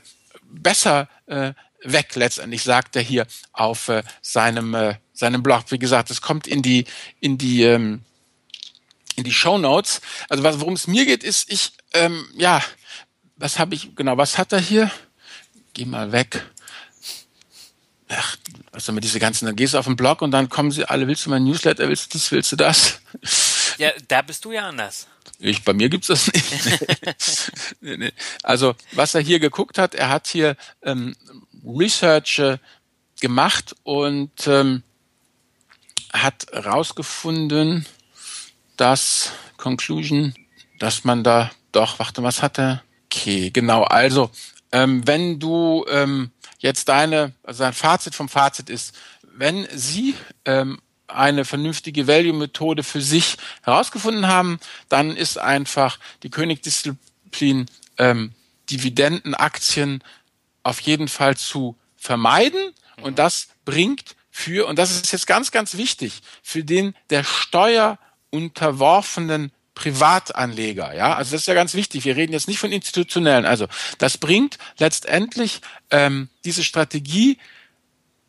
besser 0.51 1.11
äh, 1.27 1.53
weg. 1.83 2.15
Letztendlich 2.15 2.63
sagt 2.63 2.97
er 2.97 3.03
hier 3.03 3.27
auf 3.53 3.89
äh, 3.89 4.03
seinem 4.23 4.75
äh, 4.75 4.95
seinem 5.13 5.43
Blog. 5.43 5.65
Wie 5.69 5.79
gesagt, 5.79 6.11
es 6.11 6.23
kommt 6.23 6.47
in 6.47 6.63
die 6.63 6.87
in 7.21 7.39
die 7.39 7.65
ähm, 7.65 8.03
in 9.17 9.25
die 9.25 9.33
Show 9.33 9.59
Notes. 9.59 10.01
Also 10.29 10.43
worum 10.43 10.75
es 10.75 10.87
mir 10.87 11.05
geht, 11.05 11.25
ist 11.25 11.53
ich 11.53 11.73
ähm, 11.93 12.27
ja 12.37 12.63
was 13.39 13.59
habe 13.59 13.75
ich, 13.75 13.95
genau, 13.97 14.17
was 14.17 14.37
hat 14.37 14.53
er 14.53 14.61
hier? 14.61 14.91
Geh 15.73 15.85
mal 15.85 16.13
weg. 16.13 16.45
Ach, 18.09 18.37
was 18.73 18.91
mit 18.91 19.05
diese 19.05 19.21
ganzen, 19.21 19.47
dann 19.47 19.57
gehst 19.57 19.75
du 19.75 19.79
auf 19.79 19.85
den 19.85 19.97
Blog 19.97 20.23
und 20.23 20.31
dann 20.31 20.49
kommen 20.49 20.71
sie 20.71 20.85
alle, 20.85 21.07
willst 21.07 21.27
du 21.27 21.31
mein 21.31 21.45
Newsletter, 21.45 21.89
willst 21.89 22.13
du 22.13 22.19
das, 22.19 22.33
willst 22.33 22.53
du 22.53 22.57
das? 22.57 23.01
Ja, 23.79 23.91
da 24.09 24.23
bist 24.23 24.45
du 24.45 24.53
ja 24.53 24.69
anders. 24.69 25.07
Ich, 25.39 25.63
bei 25.63 25.73
mir 25.73 25.89
gibt's 25.89 26.09
das 26.09 26.33
nicht. 26.33 26.53
nee, 27.81 27.97
nee. 27.97 28.13
Also, 28.43 28.75
was 28.93 29.15
er 29.15 29.21
hier 29.21 29.39
geguckt 29.39 29.79
hat, 29.79 29.95
er 29.95 30.09
hat 30.09 30.27
hier 30.27 30.57
ähm, 30.83 31.15
Research 31.65 32.41
äh, 32.41 32.59
gemacht 33.21 33.77
und 33.85 34.47
ähm, 34.47 34.83
hat 36.13 36.47
rausgefunden, 36.53 37.87
dass 38.77 39.33
Conclusion, 39.57 40.35
dass 40.79 41.05
man 41.05 41.23
da 41.23 41.51
doch, 41.73 41.99
warte, 41.99 42.23
was 42.23 42.43
hat 42.43 42.59
er? 42.59 42.83
Okay, 43.11 43.51
genau. 43.51 43.85
Also, 43.85 44.31
ähm, 44.73 45.07
wenn 45.07 45.39
du 45.39 45.85
ähm, 45.89 46.31
jetzt 46.59 46.89
deine, 46.89 47.33
also 47.43 47.65
dein 47.65 47.73
Fazit 47.73 48.15
vom 48.15 48.29
Fazit 48.29 48.69
ist, 48.69 48.95
wenn 49.23 49.67
Sie 49.73 50.15
ähm, 50.45 50.79
eine 51.07 51.45
vernünftige 51.45 52.07
Value-Methode 52.07 52.83
für 52.83 53.01
sich 53.01 53.39
herausgefunden 53.63 54.27
haben, 54.27 54.61
dann 54.89 55.17
ist 55.17 55.39
einfach 55.39 55.99
die 56.23 56.31
Königsdisziplin 56.31 57.67
ähm, 57.97 58.33
Dividendenaktien 58.71 60.05
auf 60.63 60.81
jeden 60.81 61.09
Fall 61.09 61.37
zu 61.37 61.77
vermeiden. 61.97 62.75
Und 63.01 63.13
mhm. 63.13 63.17
das 63.17 63.49
bringt 63.65 64.17
für, 64.31 64.67
und 64.67 64.79
das 64.79 64.91
ist 64.91 65.11
jetzt 65.13 65.27
ganz, 65.27 65.51
ganz 65.51 65.77
wichtig, 65.77 66.21
für 66.43 66.63
den 66.63 66.95
der 67.11 67.25
Steuer 67.25 67.99
unterworfenen 68.31 69.51
Privatanleger. 69.79 70.93
Ja, 70.93 71.15
also 71.15 71.31
das 71.31 71.43
ist 71.43 71.47
ja 71.47 71.55
ganz 71.55 71.75
wichtig. 71.75 72.05
Wir 72.05 72.17
reden 72.17 72.33
jetzt 72.33 72.49
nicht 72.49 72.59
von 72.59 72.73
institutionellen. 72.73 73.47
Also 73.47 73.69
das 73.99 74.19
bringt 74.19 74.59
letztendlich 74.79 75.61
ähm, 75.91 76.29
diese 76.45 76.65
Strategie, 76.65 77.39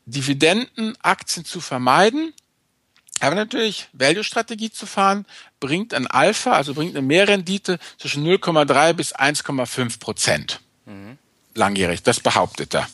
Dividendenaktien 0.06 1.46
zu 1.46 1.60
vermeiden, 1.60 2.34
aber 3.20 3.34
natürlich 3.34 3.88
Value-Strategie 3.94 4.70
zu 4.70 4.86
fahren, 4.86 5.26
bringt 5.60 5.96
ein 5.96 6.06
Alpha, 6.06 6.52
also 6.52 6.76
bringt 6.76 6.96
eine 6.96 7.06
Mehrrendite 7.06 7.80
zwischen 7.98 8.24
0,3 8.24 8.94
bis 8.94 9.16
1,5 9.16 10.00
Prozent. 10.00 10.60
Mhm. 10.86 11.18
Langjährig, 11.56 12.04
das 12.04 12.20
behauptet 12.20 12.76
er. 12.76 12.88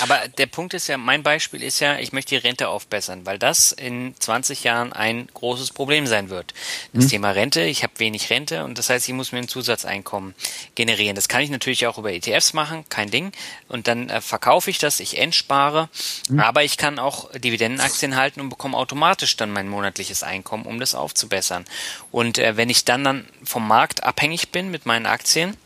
Aber 0.00 0.26
der 0.38 0.46
Punkt 0.46 0.74
ist 0.74 0.88
ja, 0.88 0.96
mein 0.96 1.22
Beispiel 1.22 1.62
ist 1.62 1.80
ja, 1.80 1.98
ich 1.98 2.12
möchte 2.12 2.30
die 2.30 2.46
Rente 2.46 2.68
aufbessern, 2.68 3.26
weil 3.26 3.38
das 3.38 3.72
in 3.72 4.14
20 4.18 4.64
Jahren 4.64 4.92
ein 4.92 5.28
großes 5.32 5.70
Problem 5.70 6.06
sein 6.06 6.30
wird. 6.30 6.54
Das 6.92 7.04
hm. 7.04 7.10
Thema 7.10 7.30
Rente, 7.30 7.62
ich 7.62 7.82
habe 7.82 7.92
wenig 7.98 8.30
Rente 8.30 8.64
und 8.64 8.78
das 8.78 8.90
heißt, 8.90 9.08
ich 9.08 9.14
muss 9.14 9.32
mir 9.32 9.38
ein 9.38 9.48
Zusatzeinkommen 9.48 10.34
generieren. 10.74 11.14
Das 11.14 11.28
kann 11.28 11.42
ich 11.42 11.50
natürlich 11.50 11.86
auch 11.86 11.98
über 11.98 12.12
ETFs 12.12 12.52
machen, 12.52 12.84
kein 12.88 13.10
Ding. 13.10 13.32
Und 13.68 13.86
dann 13.86 14.08
äh, 14.08 14.20
verkaufe 14.20 14.70
ich 14.70 14.78
das, 14.78 14.98
ich 14.98 15.18
entspare, 15.18 15.88
hm. 16.28 16.40
aber 16.40 16.64
ich 16.64 16.78
kann 16.78 16.98
auch 16.98 17.30
Dividendenaktien 17.32 18.16
halten 18.16 18.40
und 18.40 18.48
bekomme 18.48 18.76
automatisch 18.76 19.36
dann 19.36 19.52
mein 19.52 19.68
monatliches 19.68 20.22
Einkommen, 20.22 20.64
um 20.64 20.80
das 20.80 20.94
aufzubessern. 20.94 21.64
Und 22.10 22.38
äh, 22.38 22.56
wenn 22.56 22.70
ich 22.70 22.84
dann 22.84 23.04
dann 23.04 23.28
vom 23.44 23.68
Markt 23.68 24.02
abhängig 24.02 24.50
bin 24.50 24.70
mit 24.70 24.86
meinen 24.86 25.06
Aktien, 25.06 25.56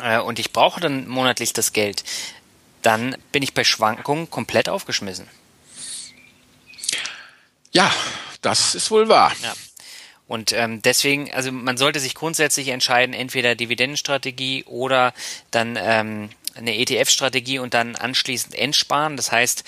äh, 0.00 0.18
und 0.18 0.38
ich 0.38 0.52
brauche 0.52 0.80
dann 0.80 1.08
monatlich 1.08 1.52
das 1.52 1.72
Geld, 1.72 2.04
dann 2.82 3.16
bin 3.32 3.42
ich 3.42 3.54
bei 3.54 3.64
Schwankungen 3.64 4.30
komplett 4.30 4.68
aufgeschmissen. 4.68 5.28
Ja, 7.72 7.92
das 8.42 8.74
ist 8.74 8.90
wohl 8.90 9.08
wahr. 9.08 9.32
Ja. 9.42 9.54
Und 10.26 10.52
ähm, 10.52 10.80
deswegen, 10.80 11.32
also 11.32 11.52
man 11.52 11.76
sollte 11.76 12.00
sich 12.00 12.14
grundsätzlich 12.14 12.68
entscheiden, 12.68 13.14
entweder 13.14 13.54
Dividendenstrategie 13.54 14.64
oder 14.64 15.12
dann 15.50 15.76
ähm, 15.80 16.30
eine 16.54 16.76
ETF-Strategie 16.76 17.58
und 17.58 17.74
dann 17.74 17.96
anschließend 17.96 18.54
entsparen. 18.54 19.16
Das 19.16 19.32
heißt, 19.32 19.64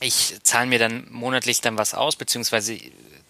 ich 0.00 0.36
zahle 0.42 0.66
mir 0.66 0.78
dann 0.78 1.06
monatlich 1.10 1.60
dann 1.60 1.76
was 1.76 1.94
aus, 1.94 2.16
beziehungsweise 2.16 2.78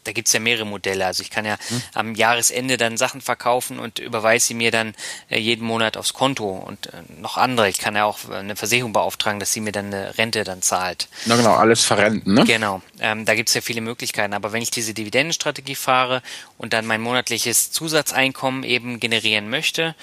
da 0.04 0.12
gibt's 0.12 0.32
ja 0.32 0.40
mehrere 0.40 0.64
Modelle. 0.66 1.06
Also 1.06 1.22
ich 1.22 1.30
kann 1.30 1.44
ja 1.44 1.56
hm. 1.68 1.82
am 1.94 2.14
Jahresende 2.14 2.76
dann 2.76 2.96
Sachen 2.96 3.20
verkaufen 3.20 3.78
und 3.78 3.98
überweise 3.98 4.46
sie 4.46 4.54
mir 4.54 4.70
dann 4.70 4.94
äh, 5.30 5.38
jeden 5.38 5.66
Monat 5.66 5.96
aufs 5.96 6.12
Konto 6.12 6.50
und 6.50 6.86
äh, 6.86 7.02
noch 7.18 7.36
andere. 7.36 7.68
Ich 7.68 7.78
kann 7.78 7.96
ja 7.96 8.04
auch 8.04 8.28
eine 8.30 8.56
Versicherung 8.56 8.92
beauftragen, 8.92 9.40
dass 9.40 9.52
sie 9.52 9.60
mir 9.60 9.72
dann 9.72 9.86
eine 9.86 10.16
Rente 10.16 10.44
dann 10.44 10.62
zahlt. 10.62 11.08
Na 11.26 11.36
genau, 11.36 11.54
alles 11.54 11.84
verrenten, 11.84 12.34
ne? 12.34 12.44
Genau. 12.44 12.82
Ähm, 13.00 13.24
da 13.24 13.34
gibt's 13.34 13.54
ja 13.54 13.60
viele 13.60 13.80
Möglichkeiten. 13.80 14.34
Aber 14.34 14.52
wenn 14.52 14.62
ich 14.62 14.70
diese 14.70 14.94
Dividendenstrategie 14.94 15.74
fahre 15.74 16.22
und 16.58 16.72
dann 16.72 16.86
mein 16.86 17.00
monatliches 17.00 17.72
Zusatzeinkommen 17.72 18.62
eben 18.62 19.00
generieren 19.00 19.48
möchte, 19.48 19.94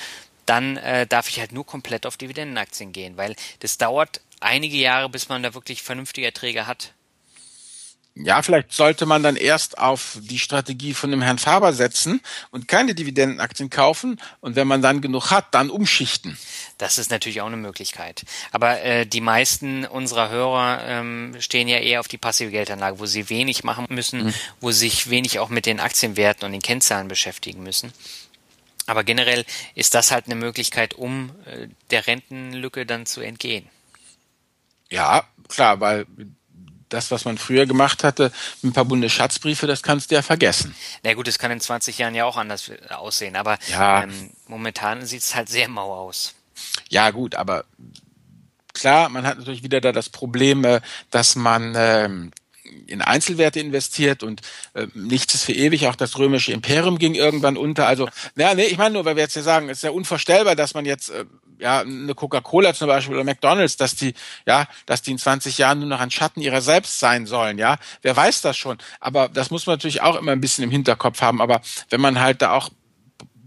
dann 0.45 0.77
äh, 0.77 1.05
darf 1.07 1.29
ich 1.29 1.39
halt 1.39 1.51
nur 1.51 1.65
komplett 1.65 2.05
auf 2.05 2.17
Dividendenaktien 2.17 2.91
gehen, 2.91 3.15
weil 3.15 3.35
das 3.59 3.77
dauert 3.77 4.21
einige 4.39 4.77
Jahre, 4.77 5.07
bis 5.07 5.29
man 5.29 5.43
da 5.43 5.53
wirklich 5.53 5.83
vernünftige 5.83 6.27
Erträge 6.27 6.67
hat 6.67 6.93
ja, 8.15 8.41
vielleicht 8.41 8.73
sollte 8.73 9.05
man 9.05 9.23
dann 9.23 9.37
erst 9.37 9.77
auf 9.77 10.17
die 10.21 10.39
Strategie 10.39 10.93
von 10.93 11.11
dem 11.11 11.21
Herrn 11.21 11.37
Faber 11.37 11.71
setzen 11.71 12.21
und 12.49 12.67
keine 12.67 12.93
Dividendenaktien 12.93 13.69
kaufen 13.69 14.19
und 14.41 14.57
wenn 14.57 14.67
man 14.67 14.81
dann 14.81 14.99
genug 15.01 15.31
hat, 15.31 15.53
dann 15.53 15.69
umschichten. 15.69 16.37
Das 16.77 16.97
ist 16.97 17.09
natürlich 17.09 17.39
auch 17.41 17.47
eine 17.47 17.57
Möglichkeit. 17.57 18.23
Aber 18.51 18.81
äh, 18.81 19.05
die 19.05 19.21
meisten 19.21 19.85
unserer 19.85 20.29
Hörer 20.29 20.83
ähm, 20.85 21.35
stehen 21.39 21.69
ja 21.69 21.77
eher 21.77 22.01
auf 22.01 22.09
die 22.09 22.17
passive 22.17 22.51
Geldanlage, 22.51 22.99
wo 22.99 23.05
sie 23.05 23.29
wenig 23.29 23.63
machen 23.63 23.87
müssen, 23.89 24.25
mhm. 24.25 24.33
wo 24.59 24.71
sie 24.71 24.89
sich 24.89 25.09
wenig 25.09 25.39
auch 25.39 25.49
mit 25.49 25.65
den 25.65 25.79
Aktienwerten 25.79 26.45
und 26.45 26.51
den 26.51 26.61
Kennzahlen 26.61 27.07
beschäftigen 27.07 27.63
müssen. 27.63 27.93
Aber 28.87 29.05
generell 29.05 29.45
ist 29.73 29.93
das 29.93 30.11
halt 30.11 30.25
eine 30.25 30.35
Möglichkeit, 30.35 30.95
um 30.95 31.31
äh, 31.45 31.67
der 31.91 32.07
Rentenlücke 32.07 32.85
dann 32.85 33.05
zu 33.05 33.21
entgehen. 33.21 33.69
Ja, 34.89 35.23
klar, 35.47 35.79
weil 35.79 36.05
das, 36.93 37.11
was 37.11 37.25
man 37.25 37.37
früher 37.37 37.65
gemacht 37.65 38.03
hatte, 38.03 38.31
mit 38.61 38.71
ein 38.71 38.73
paar 38.73 38.85
Bundesschatzbriefe, 38.85 39.67
das 39.67 39.83
kannst 39.83 40.11
du 40.11 40.15
ja 40.15 40.21
vergessen. 40.21 40.75
Na 41.03 41.13
gut, 41.13 41.27
das 41.27 41.39
kann 41.39 41.51
in 41.51 41.59
20 41.59 41.97
Jahren 41.97 42.15
ja 42.15 42.25
auch 42.25 42.37
anders 42.37 42.71
aussehen, 42.89 43.35
aber 43.35 43.57
ja. 43.69 44.03
ähm, 44.03 44.31
momentan 44.47 45.05
sieht 45.05 45.21
es 45.21 45.35
halt 45.35 45.49
sehr 45.49 45.67
mau 45.67 45.93
aus. 45.93 46.35
Ja, 46.89 47.09
gut, 47.11 47.35
aber 47.35 47.65
klar, 48.73 49.09
man 49.09 49.25
hat 49.25 49.39
natürlich 49.39 49.63
wieder 49.63 49.81
da 49.81 49.91
das 49.91 50.09
Problem, 50.09 50.63
äh, 50.65 50.81
dass 51.09 51.35
man 51.35 51.73
ähm, 51.75 52.31
in 52.87 53.01
Einzelwerte 53.01 53.59
investiert 53.59 54.23
und 54.23 54.41
äh, 54.73 54.87
nichts 54.93 55.33
ist 55.33 55.43
für 55.43 55.53
ewig. 55.53 55.87
Auch 55.87 55.95
das 55.95 56.17
römische 56.17 56.51
Imperium 56.51 56.97
ging 56.97 57.15
irgendwann 57.15 57.57
unter. 57.57 57.87
Also, 57.87 58.07
ja, 58.35 58.53
nee, 58.53 58.65
ich 58.65 58.77
meine 58.77 58.93
nur, 58.93 59.05
weil 59.05 59.15
wir 59.15 59.23
jetzt 59.23 59.35
ja 59.35 59.41
sagen, 59.41 59.69
es 59.69 59.79
ist 59.79 59.83
ja 59.83 59.91
unvorstellbar, 59.91 60.55
dass 60.55 60.73
man 60.73 60.85
jetzt 60.85 61.09
äh, 61.09 61.25
ja 61.61 61.81
eine 61.81 62.13
Coca-Cola 62.13 62.73
zum 62.73 62.87
Beispiel 62.87 63.15
oder 63.15 63.23
McDonald's, 63.23 63.77
dass 63.77 63.95
die 63.95 64.13
ja, 64.45 64.67
dass 64.85 65.01
die 65.01 65.11
in 65.11 65.17
20 65.17 65.57
Jahren 65.57 65.79
nur 65.79 65.87
noch 65.87 65.99
ein 65.99 66.11
Schatten 66.11 66.41
ihrer 66.41 66.61
selbst 66.61 66.99
sein 66.99 67.25
sollen. 67.25 67.57
Ja, 67.57 67.77
wer 68.01 68.15
weiß 68.15 68.41
das 68.41 68.57
schon? 68.57 68.77
Aber 68.99 69.29
das 69.29 69.51
muss 69.51 69.65
man 69.67 69.75
natürlich 69.75 70.01
auch 70.01 70.15
immer 70.15 70.31
ein 70.31 70.41
bisschen 70.41 70.63
im 70.63 70.71
Hinterkopf 70.71 71.21
haben. 71.21 71.41
Aber 71.41 71.61
wenn 71.89 72.01
man 72.01 72.19
halt 72.19 72.41
da 72.41 72.53
auch 72.53 72.69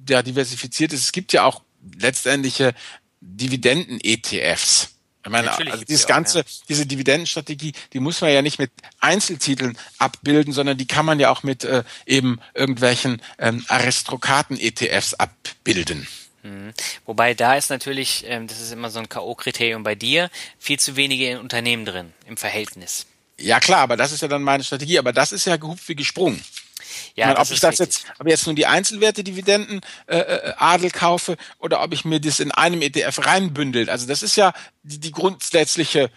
ja, 0.09 0.23
diversifiziert 0.23 0.93
ist, 0.93 1.03
es 1.03 1.13
gibt 1.13 1.33
ja 1.33 1.45
auch 1.45 1.63
letztendliche 1.99 2.75
Dividenden-ETFs. 3.21 4.91
Ich 5.25 5.31
meine, 5.31 5.47
Natürlich 5.47 5.73
also 5.73 5.85
dieses 5.85 6.07
ganze, 6.07 6.41
auch, 6.41 6.45
ja. 6.45 6.65
diese 6.69 6.87
Dividendenstrategie, 6.87 7.73
die 7.95 8.01
muss 8.01 8.21
man 8.21 8.31
ja 8.31 8.43
nicht 8.43 8.59
mit 8.59 8.71
Einzeltiteln 9.01 9.79
abbilden, 9.99 10.53
sondern 10.53 10.77
die 10.77 10.87
kann 10.87 11.07
man 11.07 11.19
ja 11.19 11.31
auch 11.31 11.43
mit 11.43 11.65
äh, 11.65 11.83
eben 12.05 12.41
irgendwelchen 12.53 13.23
ähm, 13.39 13.65
Aristokraten-ETFs 13.69 15.15
abbilden. 15.15 16.07
Mhm. 16.45 16.73
Wobei 17.07 17.35
da 17.35 17.57
ist 17.57 17.71
natürlich, 17.71 18.25
ähm, 18.29 18.47
das 18.47 18.61
ist 18.61 18.71
immer 18.71 18.91
so 18.91 19.01
ein 19.01 19.09
K.O.-Kriterium 19.09 19.83
bei 19.83 19.95
dir, 19.95 20.31
viel 20.59 20.79
zu 20.79 20.95
wenige 20.95 21.41
Unternehmen 21.41 21.85
drin 21.85 22.13
im 22.27 22.37
Verhältnis. 22.37 23.07
Ja 23.41 23.59
klar, 23.59 23.81
aber 23.81 23.97
das 23.97 24.13
ist 24.13 24.21
ja 24.21 24.29
dann 24.29 24.43
meine 24.43 24.63
Strategie. 24.63 24.99
Aber 24.99 25.13
das 25.13 25.33
ist 25.33 25.47
ja 25.47 25.57
gehupft 25.57 25.89
wie 25.89 25.97
gesprungen. 25.97 26.45
Ja, 27.17 27.27
meine, 27.27 27.39
ob 27.41 27.51
ich 27.51 27.61
das 27.61 27.79
jetzt, 27.79 28.07
ob 28.19 28.27
ich 28.27 28.33
jetzt 28.33 28.47
nun 28.47 28.57
die 28.57 28.67
Einzelwerte 28.67 29.25
Dividenden 29.25 29.81
äh, 30.07 30.19
äh, 30.19 30.53
Adel 30.59 30.91
kaufe 30.91 31.37
oder 31.59 31.83
ob 31.83 31.93
ich 31.93 32.05
mir 32.05 32.21
das 32.21 32.41
in 32.41 32.53
einem 32.53 32.83
ETF 32.83 33.27
reinbündelt. 33.27 33.89
Also 33.89 34.07
das 34.07 34.23
ist 34.23 34.37
ja 34.37 34.53
die, 34.83 35.01
die 35.01 35.11
grundsätzliche 35.11 36.11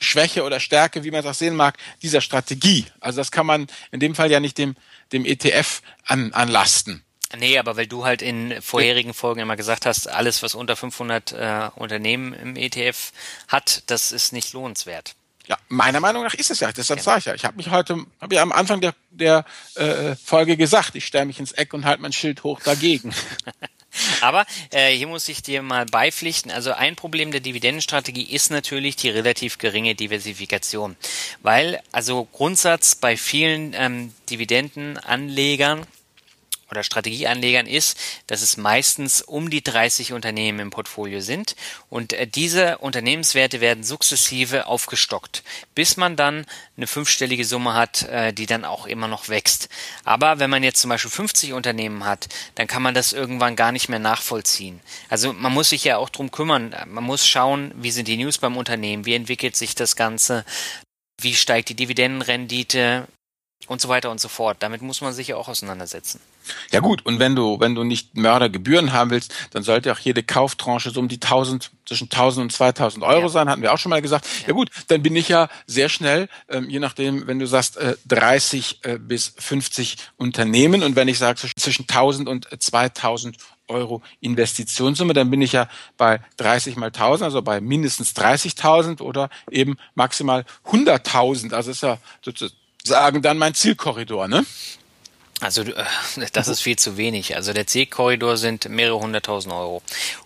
Schwäche 0.00 0.44
oder 0.44 0.60
Stärke, 0.60 1.02
wie 1.04 1.10
man 1.10 1.20
es 1.20 1.26
auch 1.26 1.34
sehen 1.34 1.56
mag, 1.56 1.76
dieser 2.02 2.20
Strategie. 2.20 2.86
Also 3.00 3.18
das 3.18 3.32
kann 3.32 3.46
man 3.46 3.66
in 3.90 4.00
dem 4.00 4.14
Fall 4.14 4.30
ja 4.30 4.38
nicht 4.38 4.58
dem, 4.58 4.76
dem 5.12 5.24
ETF 5.24 5.80
an, 6.04 6.32
anlasten. 6.32 7.02
Nee, 7.36 7.58
aber 7.58 7.76
weil 7.76 7.86
du 7.86 8.04
halt 8.04 8.22
in 8.22 8.60
vorherigen 8.62 9.14
Folgen 9.14 9.40
immer 9.40 9.56
gesagt 9.56 9.86
hast, 9.86 10.08
alles, 10.08 10.42
was 10.42 10.54
unter 10.54 10.76
500 10.76 11.32
äh, 11.32 11.70
Unternehmen 11.74 12.32
im 12.34 12.56
ETF 12.56 13.12
hat, 13.48 13.82
das 13.86 14.12
ist 14.12 14.32
nicht 14.32 14.52
lohnenswert. 14.52 15.14
Ja, 15.46 15.56
meiner 15.68 16.00
Meinung 16.00 16.24
nach 16.24 16.34
ist 16.34 16.50
es 16.50 16.60
ja. 16.60 16.72
Deshalb 16.72 16.98
genau. 16.98 17.04
sage 17.04 17.18
ich 17.18 17.24
ja. 17.26 17.34
Ich 17.34 17.44
habe 17.44 17.56
mich 17.56 17.70
heute, 17.70 18.04
habe 18.20 18.34
ja 18.34 18.42
am 18.42 18.52
Anfang 18.52 18.80
der, 18.80 18.94
der 19.10 19.44
äh, 19.76 20.16
Folge 20.16 20.56
gesagt, 20.56 20.96
ich 20.96 21.06
stelle 21.06 21.26
mich 21.26 21.38
ins 21.38 21.52
Eck 21.52 21.72
und 21.72 21.84
halte 21.84 22.02
mein 22.02 22.12
Schild 22.12 22.42
hoch 22.42 22.60
dagegen. 22.60 23.14
Aber 24.20 24.44
äh, 24.70 24.94
hier 24.94 25.06
muss 25.06 25.28
ich 25.28 25.42
dir 25.42 25.62
mal 25.62 25.86
beipflichten. 25.86 26.50
Also 26.50 26.72
ein 26.72 26.96
Problem 26.96 27.30
der 27.30 27.40
Dividendenstrategie 27.40 28.24
ist 28.24 28.50
natürlich 28.50 28.96
die 28.96 29.08
relativ 29.08 29.58
geringe 29.58 29.94
Diversifikation. 29.94 30.96
Weil, 31.42 31.80
also 31.92 32.24
Grundsatz 32.32 32.96
bei 32.96 33.16
vielen 33.16 33.72
ähm, 33.74 34.12
Dividendenanlegern 34.28 35.86
oder 36.70 36.82
Strategieanlegern 36.82 37.66
ist, 37.66 37.98
dass 38.26 38.42
es 38.42 38.56
meistens 38.56 39.22
um 39.22 39.50
die 39.50 39.62
30 39.62 40.12
Unternehmen 40.12 40.60
im 40.60 40.70
Portfolio 40.70 41.20
sind 41.20 41.56
und 41.88 42.12
äh, 42.12 42.26
diese 42.26 42.78
Unternehmenswerte 42.78 43.60
werden 43.60 43.84
sukzessive 43.84 44.66
aufgestockt, 44.66 45.42
bis 45.74 45.96
man 45.96 46.16
dann 46.16 46.46
eine 46.76 46.86
fünfstellige 46.86 47.44
Summe 47.44 47.74
hat, 47.74 48.02
äh, 48.04 48.32
die 48.32 48.46
dann 48.46 48.64
auch 48.64 48.86
immer 48.86 49.08
noch 49.08 49.28
wächst. 49.28 49.68
Aber 50.04 50.38
wenn 50.38 50.50
man 50.50 50.62
jetzt 50.62 50.80
zum 50.80 50.90
Beispiel 50.90 51.10
50 51.10 51.52
Unternehmen 51.52 52.04
hat, 52.04 52.28
dann 52.54 52.66
kann 52.66 52.82
man 52.82 52.94
das 52.94 53.12
irgendwann 53.12 53.56
gar 53.56 53.72
nicht 53.72 53.88
mehr 53.88 53.98
nachvollziehen. 53.98 54.80
Also 55.08 55.32
man 55.32 55.52
muss 55.52 55.70
sich 55.70 55.84
ja 55.84 55.98
auch 55.98 56.10
drum 56.10 56.30
kümmern, 56.30 56.74
man 56.86 57.04
muss 57.04 57.26
schauen, 57.26 57.72
wie 57.76 57.90
sind 57.90 58.08
die 58.08 58.16
News 58.16 58.38
beim 58.38 58.56
Unternehmen, 58.56 59.06
wie 59.06 59.14
entwickelt 59.14 59.56
sich 59.56 59.74
das 59.74 59.96
Ganze, 59.96 60.44
wie 61.20 61.34
steigt 61.34 61.68
die 61.68 61.74
Dividendenrendite, 61.74 63.06
und 63.66 63.80
so 63.80 63.88
weiter 63.88 64.10
und 64.10 64.20
so 64.20 64.28
fort. 64.28 64.58
Damit 64.60 64.82
muss 64.82 65.00
man 65.00 65.12
sich 65.12 65.28
ja 65.28 65.36
auch 65.36 65.48
auseinandersetzen. 65.48 66.20
Ja 66.70 66.80
gut, 66.80 67.04
und 67.04 67.18
wenn 67.18 67.34
du, 67.34 67.60
wenn 67.60 67.74
du 67.74 67.84
nicht 67.84 68.16
Mördergebühren 68.16 68.92
haben 68.92 69.10
willst, 69.10 69.34
dann 69.50 69.62
sollte 69.62 69.92
auch 69.92 69.98
jede 69.98 70.22
Kauftranche 70.22 70.90
so 70.90 71.00
um 71.00 71.08
die 71.08 71.16
1000, 71.16 71.70
zwischen 71.86 72.04
1000 72.04 72.44
und 72.44 72.52
2000 72.52 73.04
Euro 73.04 73.22
ja. 73.22 73.28
sein, 73.28 73.48
hatten 73.48 73.62
wir 73.62 73.72
auch 73.72 73.78
schon 73.78 73.90
mal 73.90 74.02
gesagt. 74.02 74.26
Ja. 74.42 74.48
ja. 74.48 74.54
gut, 74.54 74.70
dann 74.88 75.02
bin 75.02 75.16
ich 75.16 75.28
ja 75.28 75.48
sehr 75.66 75.88
schnell, 75.88 76.28
ähm, 76.48 76.68
je 76.68 76.78
nachdem, 76.78 77.26
wenn 77.26 77.38
du 77.38 77.46
sagst, 77.46 77.76
äh, 77.76 77.96
30 78.06 78.80
äh, 78.82 78.98
bis 78.98 79.34
50 79.38 79.96
Unternehmen 80.16 80.82
und 80.82 80.96
wenn 80.96 81.08
ich 81.08 81.18
sage 81.18 81.38
zwischen 81.56 81.82
1000 81.82 82.28
und 82.28 82.48
2000 82.58 83.36
Euro 83.68 84.02
Investitionssumme, 84.20 85.12
dann 85.12 85.30
bin 85.30 85.42
ich 85.42 85.50
ja 85.52 85.68
bei 85.96 86.20
30 86.36 86.76
mal 86.76 86.86
1000, 86.86 87.24
also 87.24 87.42
bei 87.42 87.60
mindestens 87.60 88.14
30.000 88.14 89.00
oder 89.02 89.28
eben 89.50 89.76
maximal 89.96 90.44
100.000. 90.70 91.52
Also 91.52 91.72
ist 91.72 91.82
ja 91.82 91.98
sozusagen 92.24 92.54
sagen 92.86 93.22
dann 93.22 93.38
mein 93.38 93.54
Zielkorridor, 93.54 94.28
ne? 94.28 94.46
Also 95.40 95.62
äh, 95.62 95.84
das 96.32 96.48
ist 96.48 96.60
viel 96.60 96.76
zu 96.76 96.96
wenig. 96.96 97.36
Also 97.36 97.52
der 97.52 97.66
Zielkorridor 97.66 98.36
sind 98.36 98.68
mehrere 98.68 98.98
hunderttausend 99.00 99.52
Euro, 99.52 99.82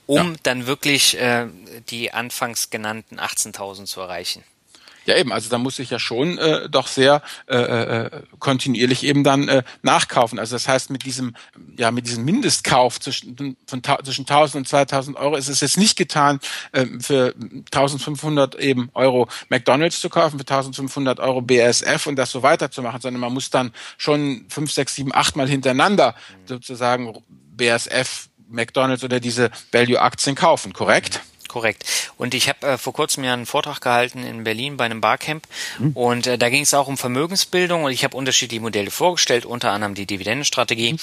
um 0.07 0.33
ja. 0.33 0.39
dann 0.43 0.67
wirklich 0.67 1.19
äh, 1.19 1.47
die 1.89 2.13
anfangs 2.13 2.71
genannten 2.71 3.19
18.000 3.19 3.87
zu 3.87 4.01
erreichen. 4.01 4.45
Ja, 5.07 5.17
eben, 5.17 5.33
also 5.33 5.49
da 5.49 5.59
muss 5.59 5.79
ich 5.79 5.91
ja 5.91 5.99
schon 5.99 6.39
äh, 6.39 6.69
doch 6.69 6.87
sehr 6.87 7.23
äh, 7.49 7.57
äh, 7.57 8.11
kontinuierlich 8.39 9.05
eben 9.05 9.25
dann 9.25 9.49
äh, 9.49 9.63
nachkaufen. 9.83 10.39
Also 10.39 10.55
das 10.55 10.69
heißt, 10.69 10.91
mit 10.91 11.05
diesem, 11.05 11.35
ja, 11.77 11.91
mit 11.91 12.07
diesem 12.07 12.25
Mindestkauf 12.25 13.01
zwischen, 13.01 13.57
von 13.67 13.83
zwischen 14.05 14.23
1000 14.23 14.57
und 14.57 14.69
2000 14.69 15.17
Euro 15.17 15.37
ist 15.37 15.49
es 15.49 15.61
jetzt 15.61 15.79
nicht 15.79 15.97
getan, 15.97 16.41
äh, 16.73 16.87
für 17.01 17.35
1500 17.73 18.57
eben 18.57 18.91
Euro 18.95 19.29
McDonalds 19.49 20.01
zu 20.01 20.11
kaufen, 20.11 20.39
für 20.39 20.47
1500 20.47 21.21
Euro 21.21 21.41
BASF 21.41 22.07
und 22.07 22.17
das 22.17 22.31
so 22.31 22.43
weiterzumachen, 22.43 23.01
sondern 23.01 23.21
man 23.21 23.33
muss 23.33 23.51
dann 23.51 23.73
schon 23.97 24.45
fünf, 24.49 24.71
sechs, 24.73 24.95
sieben, 24.95 25.15
acht 25.15 25.37
Mal 25.37 25.49
hintereinander 25.49 26.15
sozusagen 26.47 27.15
BASF, 27.57 28.29
McDonalds 28.49 29.05
oder 29.05 29.21
diese 29.21 29.51
Value-Aktien 29.73 30.35
kaufen, 30.35 30.73
korrekt? 30.73 31.21
Korrekt. 31.51 31.85
Und 32.17 32.33
ich 32.33 32.49
habe 32.49 32.67
äh, 32.67 32.79
vor 32.79 32.93
kurzem 32.93 33.25
ja 33.25 33.33
einen 33.33 33.47
Vortrag 33.47 33.81
gehalten 33.81 34.23
in 34.23 34.45
Berlin 34.45 34.77
bei 34.77 34.85
einem 34.85 35.01
Barcamp 35.01 35.47
mhm. 35.79 35.93
und 35.93 36.27
äh, 36.27 36.39
da 36.39 36.49
ging 36.49 36.63
es 36.63 36.75
auch 36.75 36.87
um 36.87 36.97
Vermögensbildung 36.97 37.85
und 37.85 37.93
ich 37.93 38.05
habe 38.05 38.17
unterschiedliche 38.17 38.63
Modelle 38.63 38.91
vorgestellt, 38.91 39.45
unter 39.45 39.73
anderem 39.73 39.95
die 39.95 40.07
Dividendenstrategie. 40.07 40.93
Mhm. 40.93 40.99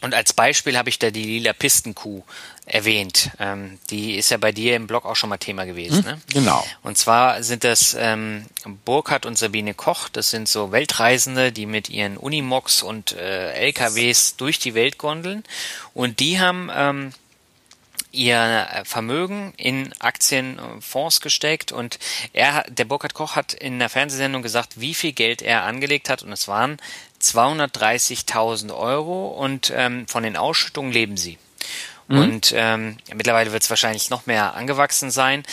Und 0.00 0.14
als 0.14 0.32
Beispiel 0.32 0.78
habe 0.78 0.90
ich 0.90 1.00
da 1.00 1.10
die 1.10 1.24
lila 1.24 1.52
Pistenkuh 1.52 2.22
erwähnt. 2.66 3.30
Ähm, 3.40 3.80
die 3.90 4.14
ist 4.14 4.30
ja 4.30 4.36
bei 4.36 4.52
dir 4.52 4.76
im 4.76 4.86
Blog 4.86 5.04
auch 5.04 5.16
schon 5.16 5.28
mal 5.28 5.38
Thema 5.38 5.64
gewesen. 5.64 5.98
Mhm, 5.98 6.04
ne? 6.04 6.20
Genau. 6.32 6.64
Und 6.82 6.96
zwar 6.96 7.42
sind 7.42 7.64
das 7.64 7.96
ähm, 7.98 8.46
Burkhard 8.84 9.26
und 9.26 9.36
Sabine 9.36 9.74
Koch. 9.74 10.08
Das 10.08 10.30
sind 10.30 10.48
so 10.48 10.70
Weltreisende, 10.70 11.50
die 11.50 11.66
mit 11.66 11.88
ihren 11.88 12.16
Unimox 12.16 12.82
und 12.82 13.12
äh, 13.12 13.52
LKWs 13.54 14.36
durch 14.36 14.60
die 14.60 14.74
Welt 14.74 14.98
gondeln. 14.98 15.42
Und 15.94 16.20
die 16.20 16.38
haben 16.38 16.70
ähm, 16.72 17.12
ihr 18.12 18.68
äh, 18.72 18.84
Vermögen 18.84 19.52
in 19.56 19.92
Aktienfonds 19.98 21.20
gesteckt 21.20 21.72
und 21.72 21.98
er, 22.32 22.64
der 22.68 22.84
Burkhard 22.84 23.14
Koch 23.14 23.36
hat 23.36 23.54
in 23.54 23.78
der 23.78 23.88
Fernsehsendung 23.88 24.42
gesagt, 24.42 24.80
wie 24.80 24.94
viel 24.94 25.12
Geld 25.12 25.42
er 25.42 25.64
angelegt 25.64 26.08
hat 26.08 26.22
und 26.22 26.32
es 26.32 26.48
waren 26.48 26.78
230.000 27.22 28.76
Euro 28.76 29.28
und 29.28 29.72
ähm, 29.74 30.06
von 30.06 30.22
den 30.22 30.36
Ausschüttungen 30.36 30.92
leben 30.92 31.16
sie. 31.16 31.38
Mhm. 32.06 32.18
Und 32.18 32.54
ähm, 32.56 32.98
mittlerweile 33.14 33.52
wird 33.52 33.62
es 33.62 33.70
wahrscheinlich 33.70 34.10
noch 34.10 34.26
mehr 34.26 34.54
angewachsen 34.54 35.10
sein, 35.10 35.44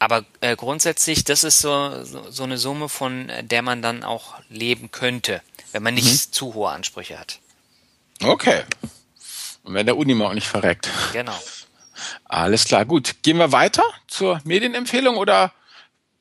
aber 0.00 0.24
äh, 0.40 0.56
grundsätzlich, 0.56 1.24
das 1.24 1.44
ist 1.44 1.58
so, 1.58 2.04
so, 2.04 2.30
so 2.30 2.42
eine 2.42 2.56
Summe, 2.56 2.88
von 2.88 3.30
der 3.42 3.60
man 3.60 3.82
dann 3.82 4.02
auch 4.02 4.34
leben 4.48 4.90
könnte, 4.90 5.42
wenn 5.72 5.82
man 5.82 5.94
nicht 5.94 6.28
mhm. 6.28 6.32
zu 6.32 6.54
hohe 6.54 6.70
Ansprüche 6.70 7.18
hat. 7.18 7.38
Okay. 8.22 8.62
Und 9.62 9.74
wenn 9.74 9.84
der 9.84 9.98
Unimog 9.98 10.30
auch 10.30 10.34
nicht 10.34 10.48
verreckt. 10.48 10.88
Genau. 11.12 11.38
Alles 12.24 12.64
klar, 12.64 12.84
gut. 12.84 13.22
Gehen 13.22 13.38
wir 13.38 13.52
weiter 13.52 13.84
zur 14.06 14.40
Medienempfehlung 14.44 15.16
oder 15.16 15.52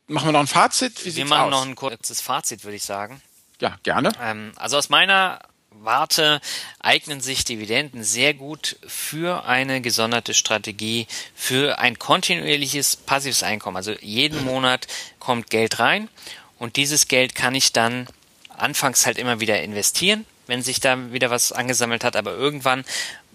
machen 0.08 0.28
wir 0.28 0.32
noch 0.32 0.40
ein 0.40 0.48
Fazit? 0.48 1.06
Wie 1.06 1.16
wir 1.16 1.26
machen 1.26 1.46
aus? 1.46 1.52
noch 1.52 1.66
ein 1.66 1.76
kurzes 1.76 2.22
Fazit, 2.22 2.64
würde 2.64 2.78
ich 2.78 2.84
sagen. 2.84 3.22
Ja, 3.62 3.78
gerne. 3.84 4.12
Ähm, 4.22 4.54
also 4.56 4.78
aus 4.78 4.90
meiner 4.90 5.40
Warte 5.72 6.42
eignen 6.80 7.22
sich 7.22 7.46
Dividenden 7.46 8.04
sehr 8.04 8.34
gut 8.34 8.78
für 8.88 9.46
eine 9.46 9.82
gesonderte 9.82 10.34
Strategie, 10.34 11.08
für 11.36 11.80
ein 11.80 12.00
kontinuierliches 12.00 12.96
passives 12.96 13.44
Einkommen. 13.44 13.78
Also 13.78 13.94
jeden 14.02 14.44
Monat 14.44 14.88
kommt 15.20 15.50
Geld 15.50 15.80
rein 15.80 16.10
und 16.58 16.76
dieses 16.76 17.08
Geld 17.08 17.36
kann 17.36 17.56
ich 17.56 17.72
dann 17.72 18.08
anfangs 18.50 19.06
halt 19.06 19.18
immer 19.18 19.40
wieder 19.40 19.62
investieren, 19.62 20.26
wenn 20.48 20.64
sich 20.64 20.80
da 20.80 21.12
wieder 21.14 21.30
was 21.30 21.52
angesammelt 21.52 22.04
hat, 22.04 22.16
aber 22.16 22.34
irgendwann 22.34 22.84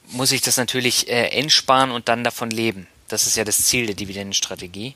muss 0.09 0.33
ich 0.33 0.41
das 0.41 0.57
natürlich 0.57 1.09
äh, 1.09 1.29
entsparen 1.29 1.91
und 1.91 2.09
dann 2.09 2.25
davon 2.25 2.51
leben. 2.51 2.87
Das 3.09 3.27
ist 3.27 3.37
ja 3.37 3.45
das 3.45 3.65
Ziel 3.65 3.87
der 3.87 3.95
Dividendenstrategie. 3.95 4.95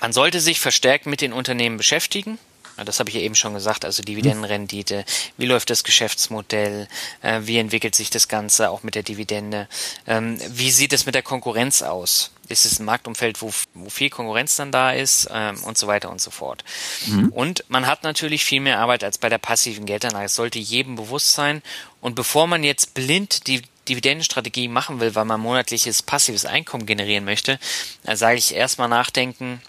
Man 0.00 0.12
sollte 0.12 0.40
sich 0.40 0.60
verstärkt 0.60 1.06
mit 1.06 1.20
den 1.20 1.32
Unternehmen 1.32 1.76
beschäftigen. 1.76 2.38
Das 2.84 2.98
habe 2.98 3.10
ich 3.10 3.16
ja 3.16 3.20
eben 3.20 3.34
schon 3.34 3.54
gesagt, 3.54 3.84
also 3.84 4.02
Dividendenrendite, 4.02 5.04
wie 5.36 5.46
läuft 5.46 5.70
das 5.70 5.84
Geschäftsmodell, 5.84 6.88
äh, 7.20 7.40
wie 7.42 7.58
entwickelt 7.58 7.94
sich 7.94 8.10
das 8.10 8.28
Ganze 8.28 8.70
auch 8.70 8.82
mit 8.82 8.94
der 8.94 9.02
Dividende, 9.02 9.68
ähm, 10.06 10.38
wie 10.48 10.70
sieht 10.70 10.92
es 10.92 11.04
mit 11.06 11.14
der 11.14 11.22
Konkurrenz 11.22 11.82
aus? 11.82 12.30
Ist 12.48 12.64
es 12.64 12.78
ein 12.78 12.84
Marktumfeld, 12.84 13.42
wo, 13.42 13.52
wo 13.74 13.90
viel 13.90 14.10
Konkurrenz 14.10 14.56
dann 14.56 14.72
da 14.72 14.92
ist 14.92 15.28
ähm, 15.32 15.62
und 15.64 15.78
so 15.78 15.86
weiter 15.86 16.10
und 16.10 16.20
so 16.20 16.30
fort. 16.30 16.64
Mhm. 17.06 17.28
Und 17.28 17.64
man 17.68 17.86
hat 17.86 18.02
natürlich 18.02 18.44
viel 18.44 18.60
mehr 18.60 18.78
Arbeit 18.78 19.04
als 19.04 19.18
bei 19.18 19.28
der 19.28 19.38
passiven 19.38 19.86
Geldanlage. 19.86 20.26
Es 20.26 20.34
sollte 20.34 20.58
jedem 20.58 20.96
bewusst 20.96 21.32
sein. 21.32 21.62
Und 22.00 22.14
bevor 22.14 22.46
man 22.46 22.64
jetzt 22.64 22.94
blind 22.94 23.46
die 23.46 23.62
Dividendenstrategie 23.90 24.68
machen 24.68 25.00
will, 25.00 25.14
weil 25.14 25.24
man 25.24 25.40
monatliches 25.40 26.02
passives 26.02 26.44
Einkommen 26.44 26.86
generieren 26.86 27.24
möchte, 27.24 27.58
dann 28.04 28.16
sage 28.16 28.38
ich 28.38 28.54
erstmal 28.54 28.88
nachdenken, 28.88 29.60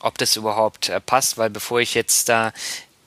ob 0.00 0.18
das 0.18 0.36
überhaupt 0.36 0.88
äh, 0.88 1.00
passt, 1.00 1.38
weil 1.38 1.50
bevor 1.50 1.80
ich 1.80 1.94
jetzt 1.94 2.28
da 2.28 2.52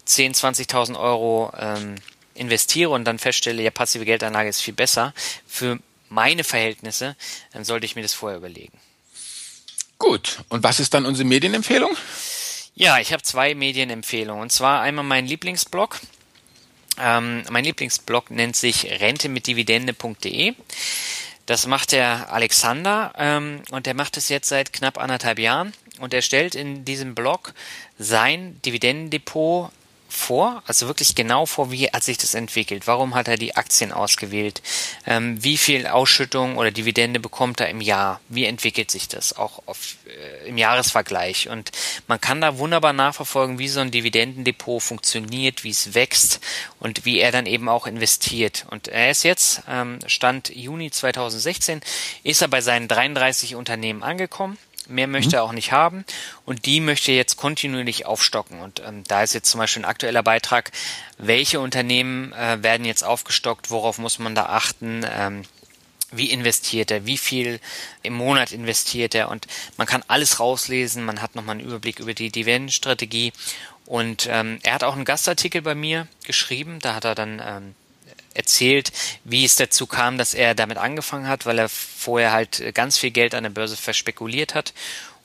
10, 0.06 0.34
20.000 0.34 1.00
Euro 1.00 1.52
ähm, 1.58 1.96
investiere 2.34 2.90
und 2.90 3.06
dann 3.06 3.20
feststelle, 3.20 3.62
ja, 3.62 3.72
passive 3.72 4.06
Geldanlage 4.06 4.50
ist 4.50 4.62
viel 4.62 4.74
besser, 4.74 5.14
für 5.46 5.80
meine 6.10 6.44
Verhältnisse, 6.44 7.16
dann 7.54 7.64
sollte 7.64 7.86
ich 7.86 7.96
mir 7.96 8.02
das 8.02 8.14
vorher 8.14 8.38
überlegen. 8.38 8.78
Gut, 9.98 10.40
und 10.50 10.64
was 10.64 10.80
ist 10.80 10.94
dann 10.94 11.06
unsere 11.06 11.28
Medienempfehlung? 11.28 11.96
Ja, 12.74 13.00
ich 13.00 13.14
habe 13.14 13.22
zwei 13.22 13.54
Medienempfehlungen. 13.54 14.42
Und 14.42 14.52
zwar 14.52 14.82
einmal 14.82 15.06
mein 15.06 15.28
Lieblingsblog. 15.28 16.00
Ähm, 17.02 17.44
mein 17.50 17.64
Lieblingsblog 17.64 18.32
nennt 18.32 18.56
sich 18.56 18.86
rentemitdividende.de. 18.86 20.54
Das 21.46 21.66
macht 21.68 21.92
der 21.92 22.32
Alexander 22.32 23.14
ähm, 23.18 23.62
und 23.72 23.86
der 23.86 23.96
macht 23.96 24.18
es 24.18 24.30
jetzt 24.30 24.50
seit 24.50 24.72
knapp 24.72 24.98
anderthalb 24.98 25.40
Jahren 25.40 25.74
und 26.00 26.14
er 26.14 26.22
stellt 26.22 26.56
in 26.56 26.86
diesem 26.86 27.16
Blog 27.16 27.54
sein 27.98 28.62
Dividendendepot 28.66 29.72
vor, 30.12 30.62
also 30.68 30.88
wirklich 30.88 31.16
genau 31.16 31.46
vor, 31.46 31.72
wie 31.72 31.88
hat 31.88 32.04
sich 32.04 32.18
das 32.18 32.34
entwickelt, 32.34 32.86
warum 32.86 33.16
hat 33.16 33.28
er 33.28 33.38
die 33.38 33.56
Aktien 33.56 33.92
ausgewählt, 33.92 34.62
ähm, 35.08 35.42
wie 35.42 35.58
viel 35.58 35.88
Ausschüttung 35.88 36.58
oder 36.58 36.72
Dividende 36.72 37.20
bekommt 37.20 37.62
er 37.62 37.70
im 37.70 37.80
Jahr, 37.80 38.20
wie 38.28 38.46
entwickelt 38.46 38.92
sich 38.92 39.08
das 39.08 39.38
auch 39.38 39.64
auf, 39.68 39.96
äh, 40.06 40.50
im 40.50 40.58
Jahresvergleich? 40.58 41.48
Und 41.48 41.72
man 42.08 42.20
kann 42.20 42.42
da 42.42 42.58
wunderbar 42.58 42.92
nachverfolgen, 42.92 43.58
wie 43.58 43.70
so 43.70 43.80
ein 43.80 43.92
Dividendendepot 43.92 44.84
funktioniert, 44.84 45.64
wie 45.64 45.70
es 45.70 45.94
wächst 45.94 46.42
und 46.80 47.06
wie 47.06 47.20
er 47.20 47.32
dann 47.32 47.46
eben 47.46 47.70
auch 47.70 47.88
investiert. 47.88 48.66
Und 48.70 48.90
er 48.90 49.12
ist 49.12 49.24
jetzt, 49.24 49.62
ähm, 49.70 50.00
Stand 50.08 50.50
Juni 50.50 50.92
2016, 50.92 51.82
ist 52.24 52.42
er 52.42 52.50
bei 52.50 52.60
seinen 52.60 52.90
33 52.90 53.56
Unternehmen 53.56 54.04
angekommen 54.04 54.58
Mehr 54.88 55.08
möchte 55.08 55.38
er 55.38 55.44
auch 55.44 55.52
nicht 55.52 55.72
haben. 55.72 56.06
Und 56.46 56.66
die 56.66 56.80
möchte 56.80 57.12
er 57.12 57.18
jetzt 57.18 57.38
kontinuierlich 57.38 58.06
aufstocken. 58.06 58.60
Und 58.60 58.82
ähm, 58.86 59.04
da 59.08 59.24
ist 59.24 59.34
jetzt 59.34 59.50
zum 59.50 59.60
Beispiel 59.60 59.84
ein 59.84 59.90
aktueller 59.90 60.24
Beitrag, 60.24 60.72
welche 61.18 61.60
Unternehmen 61.60 62.34
äh, 62.34 62.62
werden 62.64 62.86
jetzt 62.86 63.04
aufgestockt, 63.04 63.72
worauf 63.72 63.98
muss 63.98 64.20
man 64.20 64.36
da 64.36 64.48
achten, 64.48 65.06
ähm, 65.10 65.44
wie 66.12 66.30
investiert 66.30 66.92
er, 66.92 67.06
wie 67.06 67.18
viel 67.18 67.60
im 68.04 68.14
Monat 68.14 68.52
investiert 68.52 69.16
er? 69.16 69.30
Und 69.30 69.48
man 69.78 69.88
kann 69.88 70.04
alles 70.08 70.40
rauslesen, 70.40 71.06
man 71.06 71.22
hat 71.22 71.36
nochmal 71.36 71.58
einen 71.58 71.66
Überblick 71.66 72.00
über 72.00 72.14
die 72.14 72.30
Dividendenstrategie 72.30 73.32
und 73.86 74.28
ähm, 74.30 74.60
er 74.64 74.76
hat 74.76 74.84
auch 74.84 74.96
einen 74.96 75.06
Gastartikel 75.06 75.62
bei 75.62 75.76
mir 75.76 76.08
geschrieben, 76.26 76.80
da 76.80 76.96
hat 76.96 77.06
er 77.06 77.16
dann 77.16 77.42
ähm, 77.44 77.76
erzählt, 78.34 78.92
wie 79.24 79.46
es 79.46 79.56
dazu 79.56 79.88
kam, 79.88 80.18
dass 80.18 80.34
er 80.34 80.56
damit 80.56 80.78
angefangen 80.78 81.28
hat, 81.28 81.46
weil 81.46 81.60
er 81.60 81.70
vorher 81.70 82.32
halt 82.32 82.74
ganz 82.74 82.98
viel 82.98 83.12
Geld 83.12 83.36
an 83.36 83.44
der 83.44 83.50
Börse 83.50 83.78
verspekuliert 83.78 84.56
hat. 84.56 84.74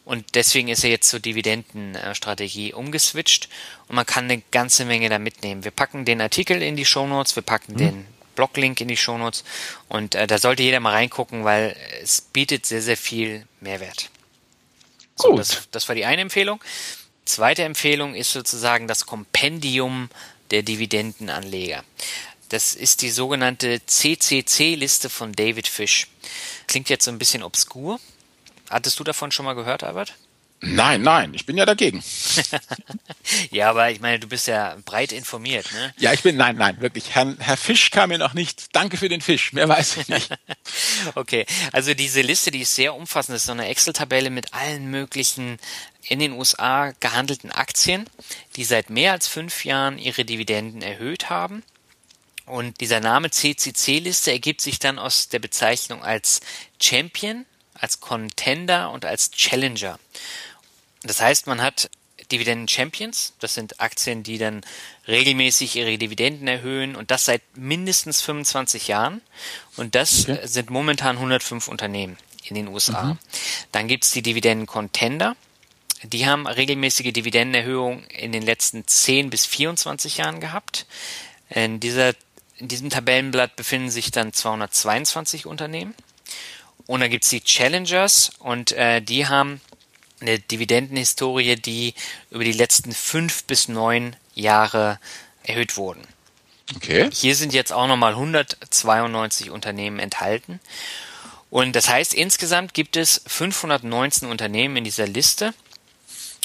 Und 0.05 0.37
deswegen 0.37 0.69
ist 0.69 0.85
er 0.85 0.91
jetzt 0.91 1.09
zur 1.09 1.19
Dividendenstrategie 1.19 2.73
umgeswitcht 2.73 3.49
und 3.89 3.97
man 3.97 4.07
kann 4.07 4.27
eine 4.27 4.41
ganze 4.53 4.85
Menge 4.85 5.09
da 5.09 5.19
mitnehmen. 5.19 5.65
Wir 5.65 5.73
packen 5.73 6.05
den 6.05 6.21
Artikel 6.21 6.63
in 6.63 6.77
die 6.77 6.85
Shownotes, 6.85 7.35
wir 7.35 7.43
packen 7.43 7.73
mhm. 7.73 7.79
den 7.79 8.07
Bloglink 8.37 8.81
in 8.81 8.87
die 8.87 8.97
Shownotes 8.97 9.43
und 9.89 10.15
äh, 10.15 10.29
da 10.29 10.39
sollte 10.39 10.63
jeder 10.63 10.79
mal 10.79 10.93
reingucken, 10.93 11.43
weil 11.43 11.75
es 12.01 12.21
bietet 12.21 12.67
sehr, 12.67 12.83
sehr 12.83 12.97
viel 12.97 13.49
Mehrwert. 13.61 14.11
So, 15.17 15.31
Gut. 15.31 15.41
Das, 15.41 15.69
das 15.73 15.89
war 15.89 15.97
die 15.97 16.05
eine 16.05 16.23
Empfehlung. 16.23 16.63
Zweite 17.25 17.65
Empfehlung 17.65 18.15
ist 18.15 18.31
sozusagen 18.31 18.87
das 18.87 19.07
Kompendium 19.07 20.09
der 20.53 20.63
Dividendenanleger. 20.63 21.83
Das 22.49 22.75
ist 22.75 23.03
die 23.03 23.11
sogenannte 23.11 23.81
CCC-Liste 23.85 25.11
von 25.11 25.33
David 25.33 25.67
Fish. 25.67 26.09
Klingt 26.67 26.89
jetzt 26.89 27.05
so 27.05 27.11
ein 27.11 27.19
bisschen 27.19 27.43
obskur. 27.43 27.99
Hattest 28.71 28.99
du 28.99 29.05
davon 29.05 29.33
schon 29.33 29.45
mal 29.45 29.55
gehört, 29.55 29.83
Albert? 29.83 30.15
Nein, 30.61 31.03
nein, 31.03 31.35
ich 31.35 31.45
bin 31.45 31.59
ja 31.59 31.67
dagegen. 31.67 32.03
ja, 33.51 33.69
aber 33.69 33.91
ich 33.91 34.01
meine, 34.01 34.19
du 34.19 34.27
bist 34.27 34.47
ja 34.47 34.77
breit 34.87 35.13
informiert, 35.13 35.71
ne? 35.73 35.93
Ja, 35.99 36.15
ich 36.15 36.23
bin, 36.23 36.37
nein, 36.37 36.57
nein, 36.57 36.81
wirklich. 36.81 37.15
Herr, 37.15 37.37
Herr 37.39 37.59
Fisch 37.59 37.91
kam 37.91 38.09
mir 38.09 38.19
noch 38.19 38.33
nicht. 38.33 38.75
Danke 38.75 38.97
für 38.97 39.11
den 39.11 39.21
Fisch, 39.21 39.53
mehr 39.53 39.69
weiß 39.69 39.99
ich 39.99 40.09
nicht. 40.09 40.31
okay, 41.15 41.45
also 41.73 41.93
diese 41.93 42.23
Liste, 42.23 42.51
die 42.51 42.63
ist 42.63 42.75
sehr 42.75 42.95
umfassend. 42.95 43.35
Das 43.35 43.43
ist 43.43 43.47
so 43.47 43.53
eine 43.53 43.69
Excel-Tabelle 43.69 44.31
mit 44.31 44.55
allen 44.55 44.91
möglichen 44.91 45.59
in 46.03 46.21
den 46.21 46.33
USA 46.33 46.93
gehandelten 47.01 47.53
Aktien, 47.53 48.09
die 48.57 48.65
seit 48.65 48.89
mehr 48.89 49.13
als 49.13 49.29
fünf 49.29 49.65
Jahren 49.67 49.99
ihre 49.99 50.25
Dividenden 50.25 50.81
erhöht 50.81 51.29
haben 51.29 51.63
und 52.47 52.81
dieser 52.81 53.01
Name 53.01 53.31
CCC-Liste 53.31 54.31
ergibt 54.31 54.61
sich 54.61 54.79
dann 54.79 54.99
aus 54.99 55.29
der 55.29 55.41
Bezeichnung 55.41 56.03
als 56.03 56.41
Champion, 56.81 57.45
als 57.75 58.01
Contender 58.01 58.91
und 58.91 59.05
als 59.05 59.31
Challenger. 59.31 59.99
Das 61.03 61.21
heißt, 61.21 61.47
man 61.47 61.61
hat 61.61 61.91
Dividenden 62.33 62.67
Champions, 62.67 63.35
das 63.39 63.55
sind 63.55 63.81
Aktien, 63.81 64.23
die 64.23 64.39
dann 64.39 64.63
regelmäßig 65.07 65.77
ihre 65.77 65.97
Dividenden 65.97 66.49
erhöhen 66.49 66.97
und 66.97 67.11
das 67.11 67.25
seit 67.25 67.43
mindestens 67.55 68.23
25 68.23 68.89
Jahren. 68.89 69.23
Und 69.77 69.95
das 69.95 70.29
okay. 70.29 70.41
sind 70.45 70.71
momentan 70.71 71.17
105 71.17 71.69
Unternehmen 71.69 72.17
in 72.45 72.57
den 72.57 72.69
USA. 72.69 73.05
Mhm. 73.05 73.19
Dann 73.71 73.87
gibt's 73.87 74.11
die 74.11 74.23
Dividenden 74.23 74.67
Contender. 74.67 75.37
Die 76.03 76.27
haben 76.27 76.47
regelmäßige 76.47 77.13
Dividendenerhöhungen 77.13 78.05
in 78.07 78.33
den 78.33 78.43
letzten 78.43 78.87
10 78.87 79.31
bis 79.31 79.47
24 79.47 80.17
Jahren 80.17 80.41
gehabt. 80.41 80.87
In 81.49 81.81
dieser 81.81 82.15
in 82.59 82.69
diesem 82.69 82.91
Tabellenblatt 82.91 83.57
befinden 83.57 83.91
sich 83.91 84.11
dann 84.11 84.33
222 84.33 85.47
Unternehmen. 85.47 85.95
Und 86.87 87.01
dann 87.01 87.11
gibt's 87.11 87.31
die 87.31 87.41
Challengers 87.41 88.31
und 88.39 88.73
äh, 88.73 89.01
die 89.01 89.27
haben 89.27 89.61
eine 90.21 90.39
Dividendenhistorie, 90.39 91.57
die 91.57 91.95
über 92.31 92.45
die 92.45 92.53
letzten 92.53 92.93
fünf 92.93 93.45
bis 93.45 93.69
neun 93.69 94.17
Jahre 94.35 94.99
erhöht 95.43 95.77
wurden. 95.77 96.03
Okay. 96.75 97.11
Hier 97.13 97.35
sind 97.37 97.53
jetzt 97.53 97.73
auch 97.73 97.87
nochmal 97.87 98.13
192 98.13 99.51
Unternehmen 99.51 99.99
enthalten. 99.99 100.61
Und 101.51 101.77
das 101.77 101.89
heißt, 101.89 102.15
insgesamt 102.15 102.75
gibt 102.75 102.97
es 102.97 103.23
519 103.27 104.29
Unternehmen 104.29 104.77
in 104.77 104.85
dieser 104.85 105.07
Liste. 105.07 105.55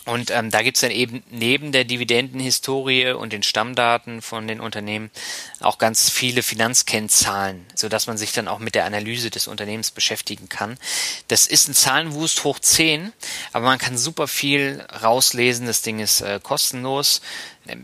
Und 0.05 0.31
ähm, 0.31 0.49
da 0.49 0.63
gibt's 0.63 0.81
dann 0.81 0.89
eben 0.89 1.21
neben 1.29 1.71
der 1.71 1.83
Dividendenhistorie 1.83 3.11
und 3.11 3.33
den 3.33 3.43
Stammdaten 3.43 4.23
von 4.23 4.47
den 4.47 4.59
Unternehmen 4.59 5.11
auch 5.59 5.77
ganz 5.77 6.09
viele 6.09 6.41
Finanzkennzahlen, 6.41 7.63
so 7.75 7.87
dass 7.87 8.07
man 8.07 8.17
sich 8.17 8.31
dann 8.31 8.47
auch 8.47 8.57
mit 8.57 8.73
der 8.73 8.85
Analyse 8.85 9.29
des 9.29 9.47
Unternehmens 9.47 9.91
beschäftigen 9.91 10.49
kann. 10.49 10.79
Das 11.27 11.45
ist 11.45 11.67
ein 11.67 11.75
Zahlenwust 11.75 12.43
hoch 12.43 12.57
10, 12.57 13.13
aber 13.53 13.65
man 13.65 13.77
kann 13.77 13.95
super 13.95 14.27
viel 14.27 14.83
rauslesen. 15.03 15.67
Das 15.67 15.83
Ding 15.83 15.99
ist 15.99 16.21
äh, 16.21 16.39
kostenlos. 16.41 17.21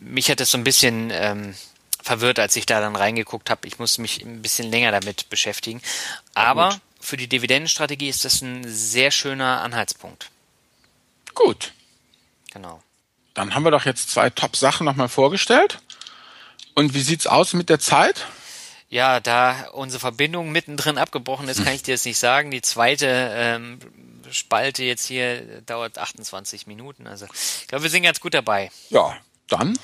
Mich 0.02 0.32
hat 0.32 0.40
das 0.40 0.50
so 0.50 0.58
ein 0.58 0.64
bisschen 0.64 1.12
ähm, 1.12 1.54
verwirrt, 2.02 2.40
als 2.40 2.56
ich 2.56 2.66
da 2.66 2.82
dann 2.82 2.96
reingeguckt 2.96 3.52
habe. 3.52 3.68
Ich 3.68 3.78
musste 3.78 4.02
mich 4.02 4.24
ein 4.24 4.42
bisschen 4.42 4.72
länger 4.72 4.92
damit 4.92 5.30
beschäftigen. 5.30 5.82
Aber 6.34 6.80
für 7.00 7.18
die 7.18 7.28
Dividendenstrategie 7.28 8.10
ist 8.10 8.26
das 8.26 8.42
ein 8.42 8.64
sehr 8.68 9.12
schöner 9.12 9.62
Anhaltspunkt. 9.62 10.32
Gut. 11.36 11.74
Genau. 12.58 12.82
Dann 13.36 13.54
haben 13.54 13.64
wir 13.64 13.72
doch 13.72 13.86
jetzt 13.86 14.10
zwei 14.10 14.32
Top-Sachen 14.32 14.84
nochmal 14.84 15.10
vorgestellt. 15.10 15.78
Und 16.74 16.96
wie 16.96 17.02
sieht's 17.02 17.28
aus 17.28 17.54
mit 17.54 17.70
der 17.70 17.80
Zeit? 17.80 18.26
Ja, 18.90 19.20
da 19.20 19.70
unsere 19.74 20.00
Verbindung 20.00 20.52
mittendrin 20.52 20.98
abgebrochen 20.98 21.48
ist, 21.50 21.64
kann 21.64 21.74
ich 21.74 21.84
dir 21.84 21.94
das 21.94 22.04
nicht 22.04 22.18
sagen. 22.18 22.50
Die 22.50 22.64
zweite 22.64 23.32
ähm, 23.36 23.80
Spalte 24.32 24.84
jetzt 24.84 25.06
hier 25.06 25.62
dauert 25.62 26.00
28 26.00 26.66
Minuten. 26.66 27.06
Also 27.06 27.28
ich 27.62 27.68
glaube, 27.68 27.84
wir 27.84 27.92
sind 27.92 28.02
ganz 28.02 28.20
gut 28.20 28.34
dabei. 28.34 28.72
Ja, 28.90 29.16
dann 29.48 29.78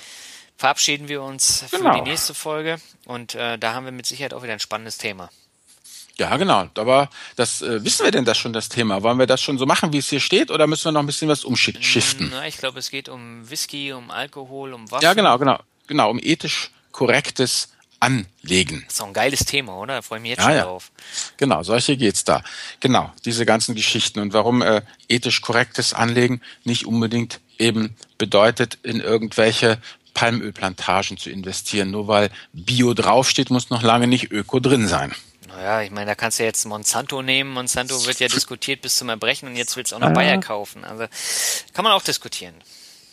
verabschieden 0.57 1.09
wir 1.09 1.21
uns 1.21 1.65
für 1.69 1.77
genau. 1.77 1.93
die 1.93 2.09
nächste 2.09 2.33
Folge 2.33 2.79
und 3.05 3.35
äh, 3.35 3.59
da 3.59 3.73
haben 3.75 3.85
wir 3.85 3.91
mit 3.91 4.07
Sicherheit 4.07 4.33
auch 4.33 4.41
wieder 4.41 4.53
ein 4.53 4.59
spannendes 4.59 4.97
Thema. 4.97 5.29
Ja, 6.17 6.37
genau. 6.37 6.69
Aber 6.75 7.09
das 7.35 7.61
äh, 7.61 7.83
wissen 7.83 8.03
wir 8.05 8.11
denn 8.11 8.25
das 8.25 8.37
schon, 8.37 8.53
das 8.53 8.69
Thema? 8.69 9.01
Wollen 9.01 9.17
wir 9.17 9.25
das 9.25 9.41
schon 9.41 9.57
so 9.57 9.65
machen, 9.65 9.93
wie 9.93 9.97
es 9.97 10.09
hier 10.09 10.19
steht, 10.19 10.51
oder 10.51 10.67
müssen 10.67 10.85
wir 10.85 10.91
noch 10.91 10.99
ein 10.99 11.07
bisschen 11.07 11.27
was 11.27 11.43
umschiften? 11.43 12.29
Na, 12.31 12.47
ich 12.47 12.57
glaube, 12.57 12.79
es 12.79 12.91
geht 12.91 13.09
um 13.09 13.49
Whisky, 13.49 13.93
um 13.93 14.11
Alkohol, 14.11 14.73
um 14.73 14.89
Waffen. 14.91 15.03
Ja, 15.03 15.13
genau, 15.13 15.37
genau. 15.39 15.59
Genau, 15.87 16.11
um 16.11 16.19
ethisch 16.21 16.71
korrektes 16.91 17.69
Anlegen. 17.99 18.83
Das 18.85 18.95
ist 18.95 19.01
auch 19.01 19.07
ein 19.07 19.13
geiles 19.13 19.45
Thema, 19.45 19.77
oder? 19.77 19.95
Da 19.95 20.01
freue 20.01 20.19
ich 20.19 20.23
mich 20.23 20.29
jetzt 20.31 20.39
ja, 20.39 20.45
schon 20.45 20.55
ja. 20.55 20.63
drauf. 20.63 20.91
Genau, 21.37 21.63
solche 21.63 21.97
geht's 21.97 22.23
da. 22.25 22.43
Genau, 22.79 23.11
diese 23.25 23.45
ganzen 23.45 23.75
Geschichten 23.75 24.19
und 24.19 24.33
warum 24.33 24.61
äh, 24.61 24.81
ethisch 25.07 25.41
korrektes 25.41 25.93
Anlegen 25.93 26.41
nicht 26.63 26.85
unbedingt 26.85 27.39
eben 27.57 27.95
bedeutet, 28.17 28.77
in 28.83 28.99
irgendwelche 28.99 29.79
Palmölplantagen 30.13 31.17
zu 31.17 31.29
investieren. 31.29 31.91
Nur 31.91 32.07
weil 32.07 32.29
Bio 32.51 32.93
draufsteht, 32.93 33.49
muss 33.49 33.69
noch 33.69 33.81
lange 33.81 34.07
nicht 34.07 34.31
Öko 34.31 34.59
drin 34.59 34.87
sein. 34.87 35.13
Naja, 35.47 35.81
ich 35.81 35.91
meine, 35.91 36.07
da 36.07 36.15
kannst 36.15 36.39
du 36.39 36.43
jetzt 36.43 36.65
Monsanto 36.65 37.21
nehmen. 37.21 37.51
Monsanto 37.51 38.05
wird 38.05 38.19
ja 38.19 38.27
diskutiert 38.27 38.81
bis 38.81 38.97
zum 38.97 39.09
Erbrechen 39.09 39.47
und 39.49 39.55
jetzt 39.55 39.75
willst 39.75 39.91
du 39.91 39.95
auch 39.95 39.99
noch 39.99 40.07
ja. 40.09 40.13
Bayer 40.13 40.39
kaufen. 40.39 40.83
Also 40.83 41.05
kann 41.73 41.83
man 41.83 41.93
auch 41.93 42.03
diskutieren. 42.03 42.55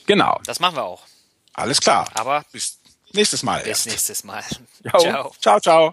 Genau. 0.07 0.41
Das 0.45 0.61
machen 0.61 0.77
wir 0.77 0.85
auch. 0.85 1.03
Alles 1.53 1.81
klar. 1.81 2.09
Aber 2.15 2.45
bis 2.53 2.79
nächstes 3.13 3.43
Mal. 3.43 3.59
Bis 3.61 3.69
erst. 3.69 3.87
nächstes 3.87 4.25
Mal. 4.25 4.45
ciao. 5.01 5.35
Ciao, 5.41 5.61
ciao. 5.61 5.93